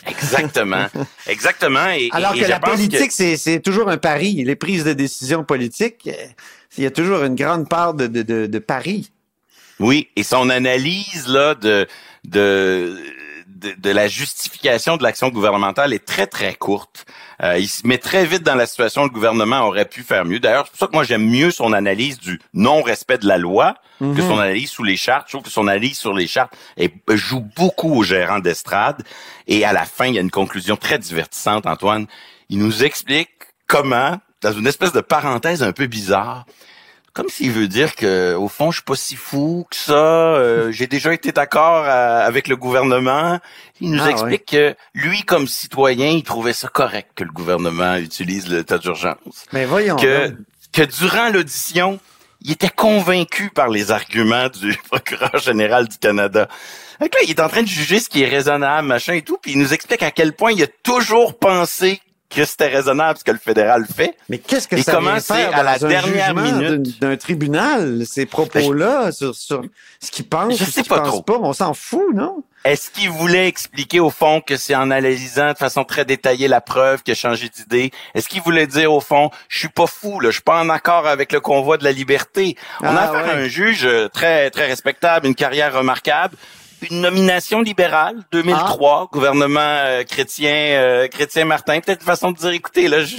Exactement. 0.05 0.88
Exactement. 1.28 1.89
Et, 1.89 2.09
Alors 2.11 2.34
que 2.34 2.45
la 2.45 2.59
politique, 2.59 3.11
c'est 3.11 3.61
toujours 3.61 3.89
un 3.89 3.97
pari. 3.97 4.43
Les 4.43 4.55
prises 4.55 4.84
de 4.84 4.93
décision 4.93 5.43
politiques, 5.43 6.07
euh, 6.07 6.25
il 6.78 6.84
y 6.84 6.88
a 6.88 6.91
toujours 6.91 7.23
une 7.23 7.36
grande 7.36 7.67
part 7.67 7.93
de, 7.93 8.07
de, 8.07 8.21
de, 8.21 8.45
de 8.45 8.59
pari. 8.59 9.11
Oui, 9.80 10.07
et 10.15 10.23
son 10.23 10.49
analyse 10.49 11.28
là 11.28 11.55
de, 11.55 11.88
de 12.25 12.95
de, 13.58 13.91
la 13.91 14.08
justification 14.08 14.97
de 14.97 15.03
l'action 15.03 15.30
gouvernementale 15.30 15.93
est 15.93 16.05
très, 16.05 16.28
très 16.28 16.53
courte. 16.53 17.05
Euh, 17.43 17.58
il 17.58 17.68
se 17.68 17.86
met 17.86 17.97
très 17.97 18.26
vite 18.26 18.43
dans 18.43 18.55
la 18.55 18.66
situation 18.66 19.03
le 19.03 19.10
gouvernement 19.10 19.62
aurait 19.68 19.86
pu 19.86 20.03
faire 20.03 20.26
mieux. 20.26 20.39
D'ailleurs, 20.39 20.66
c'est 20.66 20.72
pour 20.72 20.80
ça 20.80 20.88
que 20.88 20.93
moi, 20.93 21.03
j'aime 21.03 21.28
mieux 21.28 21.51
son 21.51 21.74
analyse 21.74 22.20
du 22.20 22.39
non-respect 22.53 23.20
de 23.20 23.28
la 23.28 23.38
loi 23.38 23.76
que 23.99 24.05
mhm. 24.05 24.22
son 24.22 24.39
analyse 24.39 24.70
sous 24.70 24.84
les 24.84 24.97
chartes. 24.97 25.28
Je 25.28 25.34
trouve 25.34 25.43
que 25.43 25.49
son 25.49 25.68
analyse 25.68 25.97
sur 25.97 26.14
les 26.14 26.28
chartes 26.28 26.53
joue 27.10 27.45
beaucoup 27.55 27.93
au 27.95 28.03
gérant 28.03 28.39
d'estrade. 28.39 29.03
Et 29.47 29.66
à 29.66 29.74
la 29.74 29.86
fin, 29.86 30.05
il 30.05 30.16
y 30.16 30.18
a 30.18 30.22
une 30.22 30.32
conclusion 30.32 30.78
très 30.78 30.99
divertissante, 30.99 31.66
Antoine. 31.66 32.05
Il 32.49 32.60
nous 32.60 32.84
explique 32.84 33.30
comment, 33.66 34.18
dans 34.41 34.53
une 34.53 34.68
espèce 34.68 34.93
de 34.93 35.01
parenthèse 35.01 35.64
un 35.64 35.72
peu 35.72 35.88
bizarre, 35.88 36.45
comme 37.18 37.30
s'il 37.30 37.51
veut 37.51 37.68
dire 37.68 37.95
que 37.95 38.36
au 38.36 38.47
fond 38.47 38.70
je 38.70 38.78
suis 38.78 38.84
pas 38.84 38.95
si 38.95 39.15
fou 39.15 39.65
que 39.72 39.76
ça. 39.76 39.93
Euh, 39.93 40.72
j'ai 40.72 40.86
déjà 40.86 41.11
été 41.11 41.32
d'accord 41.32 41.84
euh, 41.84 42.28
avec 42.28 42.47
le 42.47 42.55
gouvernement. 42.55 43.39
Il 43.82 43.89
nous 43.89 44.03
ah, 44.03 44.11
explique 44.11 44.45
que 44.45 44.76
lui, 44.93 45.24
comme 45.24 45.47
citoyen, 45.47 46.09
il 46.09 46.22
trouvait 46.22 46.53
ça 46.53 46.68
correct 46.68 47.09
que 47.15 47.24
le 47.24 47.32
gouvernement 47.32 47.95
utilise 47.95 48.47
l'état 48.47 48.78
d'urgence. 48.78 49.45
Mais 49.51 49.65
voyons. 49.65 49.95
Que 49.95 50.32
que 50.72 50.84
durant 50.84 51.30
l'audition, 51.30 51.99
il 52.41 52.51
était 52.51 52.70
convaincu 52.70 53.49
par 53.49 53.70
les 53.70 53.89
arguments 53.89 54.49
du 54.49 54.78
procureur 54.91 55.39
général 55.39 55.88
du 55.88 55.97
Canada. 55.97 56.47
Donc 56.99 57.11
là, 57.15 57.20
il 57.24 57.32
est 57.32 57.39
en 57.39 57.49
train 57.49 57.63
de 57.63 57.68
juger 57.68 57.99
ce 57.99 58.09
qui 58.09 58.22
est 58.22 58.30
raisonnable, 58.30 58.88
machin 58.88 59.13
et 59.13 59.24
tout, 59.24 59.39
puis 59.41 59.53
il 59.53 59.57
nous 59.57 59.74
explique 59.74 60.03
à 60.03 60.11
quel 60.11 60.34
point 60.34 60.51
il 60.51 60.61
a 60.61 60.68
toujours 60.84 61.39
pensé 61.39 61.99
que 62.30 62.43
c'était 62.45 62.67
raisonnable 62.67 63.17
ce 63.17 63.23
que 63.23 63.32
le 63.32 63.38
fédéral 63.38 63.86
fait. 63.86 64.15
Mais 64.30 64.38
qu'est-ce 64.38 64.67
que 64.67 64.82
ça 64.82 64.99
vient 64.99 65.19
faire 65.19 65.55
à 65.55 65.63
la 65.63 65.80
dernière 65.80 66.36
minute? 66.36 66.99
d'un 66.99 67.15
tribunal 67.15 68.05
ces 68.05 68.25
propos-là 68.25 69.11
sur, 69.11 69.36
sur 69.36 69.61
ce 69.99 70.11
qu'il 70.11 70.28
pense, 70.28 70.57
je 70.57 70.63
sais 70.65 70.84
pas 70.84 70.99
trop. 70.99 71.21
Pas, 71.21 71.38
on 71.41 71.53
s'en 71.53 71.73
fout, 71.73 72.13
non? 72.13 72.43
Est-ce 72.65 72.89
qu'il 72.91 73.09
voulait 73.09 73.47
expliquer 73.47 73.99
au 73.99 74.09
fond 74.09 74.41
que 74.41 74.57
c'est 74.57 74.75
en 74.75 74.91
analysant 74.91 75.53
de 75.53 75.57
façon 75.57 75.86
très 75.86 76.03
détaillée 76.03 76.47
la 76.47 76.59
preuve 76.59 77.01
qu'il 77.01 77.13
a 77.13 77.15
changé 77.15 77.49
d'idée? 77.49 77.91
Est-ce 78.13 78.28
qu'il 78.28 78.41
voulait 78.41 78.67
dire 78.67 78.91
au 78.91 78.99
fond, 78.99 79.30
je 79.47 79.59
suis 79.59 79.69
pas 79.69 79.88
fou, 79.88 80.19
là, 80.19 80.30
je 80.30 80.36
suis 80.36 80.41
pas 80.41 80.61
en 80.61 80.69
accord 80.69 81.07
avec 81.07 81.32
le 81.32 81.39
convoi 81.39 81.78
de 81.78 81.84
la 81.84 81.91
liberté 81.93 82.57
On 82.82 82.88
a 82.88 82.95
ah, 82.95 83.03
affaire 83.09 83.36
à 83.36 83.38
un 83.38 83.47
juge 83.47 83.86
euh, 83.86 84.09
très 84.09 84.49
très 84.49 84.65
respectable, 84.65 85.28
une 85.28 85.36
carrière 85.36 85.73
remarquable 85.73 86.36
une 86.89 87.01
nomination 87.01 87.61
libérale 87.61 88.17
2003 88.32 89.01
ah. 89.03 89.09
gouvernement 89.11 89.59
euh, 89.59 90.03
chrétien 90.03 90.51
euh, 90.51 91.07
chrétien 91.07 91.45
Martin. 91.45 91.80
Peut-être 91.80 92.01
une 92.01 92.05
façon 92.05 92.32
de 92.32 92.38
dire 92.38 92.49
écoutez 92.49 92.88
là 92.88 93.03
je, 93.03 93.15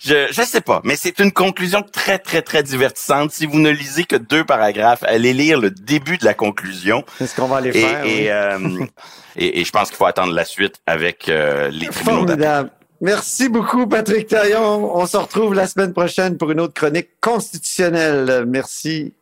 je 0.00 0.26
je 0.30 0.42
sais 0.42 0.60
pas 0.60 0.80
mais 0.84 0.96
c'est 0.96 1.18
une 1.18 1.32
conclusion 1.32 1.82
très 1.82 2.18
très 2.18 2.42
très 2.42 2.62
divertissante. 2.62 3.32
Si 3.32 3.46
vous 3.46 3.58
ne 3.58 3.70
lisez 3.70 4.04
que 4.04 4.16
deux 4.16 4.44
paragraphes 4.44 5.04
allez 5.04 5.32
lire 5.32 5.60
le 5.60 5.70
début 5.70 6.18
de 6.18 6.24
la 6.24 6.34
conclusion. 6.34 7.04
C'est 7.18 7.26
ce 7.26 7.36
qu'on 7.36 7.46
va 7.46 7.58
aller 7.58 7.72
faire 7.72 8.04
et, 8.04 8.30
euh, 8.30 8.84
et, 9.36 9.60
et, 9.60 9.64
je 9.64 9.70
pense 9.70 9.88
qu'il 9.88 9.96
faut 9.96 10.06
attendre 10.06 10.32
la 10.32 10.44
suite 10.44 10.76
avec 10.86 11.26
les 11.26 11.86
tribunaux 11.86 12.24
d'appel. 12.24 12.70
Merci 13.00 13.48
beaucoup, 13.48 13.86
Patrick 13.86 14.26
Taillon. 14.26 14.96
On 14.96 15.06
se 15.06 15.16
retrouve 15.16 15.54
la 15.54 15.68
semaine 15.68 15.92
prochaine 15.92 16.36
pour 16.36 16.50
une 16.50 16.58
autre 16.58 16.74
chronique 16.74 17.10
constitutionnelle. 17.20 18.44
Merci 18.48 19.14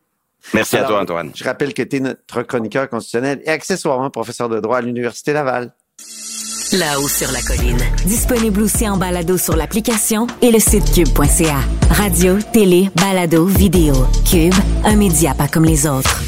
Merci 0.53 0.77
à 0.77 0.83
toi, 0.83 1.01
Antoine. 1.01 1.31
Je 1.35 1.43
rappelle 1.43 1.73
que 1.73 1.83
tu 1.83 1.97
es 1.97 1.99
notre 1.99 2.43
chroniqueur 2.43 2.89
constitutionnel 2.89 3.41
et 3.43 3.49
accessoirement 3.49 4.09
professeur 4.09 4.49
de 4.49 4.59
droit 4.59 4.77
à 4.77 4.81
l'Université 4.81 5.33
Laval. 5.33 5.73
Là-haut 6.73 7.07
sur 7.07 7.31
la 7.31 7.41
colline. 7.41 7.79
Disponible 8.05 8.61
aussi 8.61 8.89
en 8.89 8.97
balado 8.97 9.37
sur 9.37 9.55
l'application 9.55 10.27
et 10.41 10.51
le 10.51 10.59
site 10.59 10.91
cube.ca. 10.93 11.59
Radio, 11.89 12.39
télé, 12.51 12.89
balado, 12.95 13.45
vidéo. 13.45 13.93
Cube, 14.29 14.53
un 14.83 14.97
média 14.97 15.33
pas 15.33 15.47
comme 15.47 15.63
les 15.63 15.87
autres. 15.87 16.21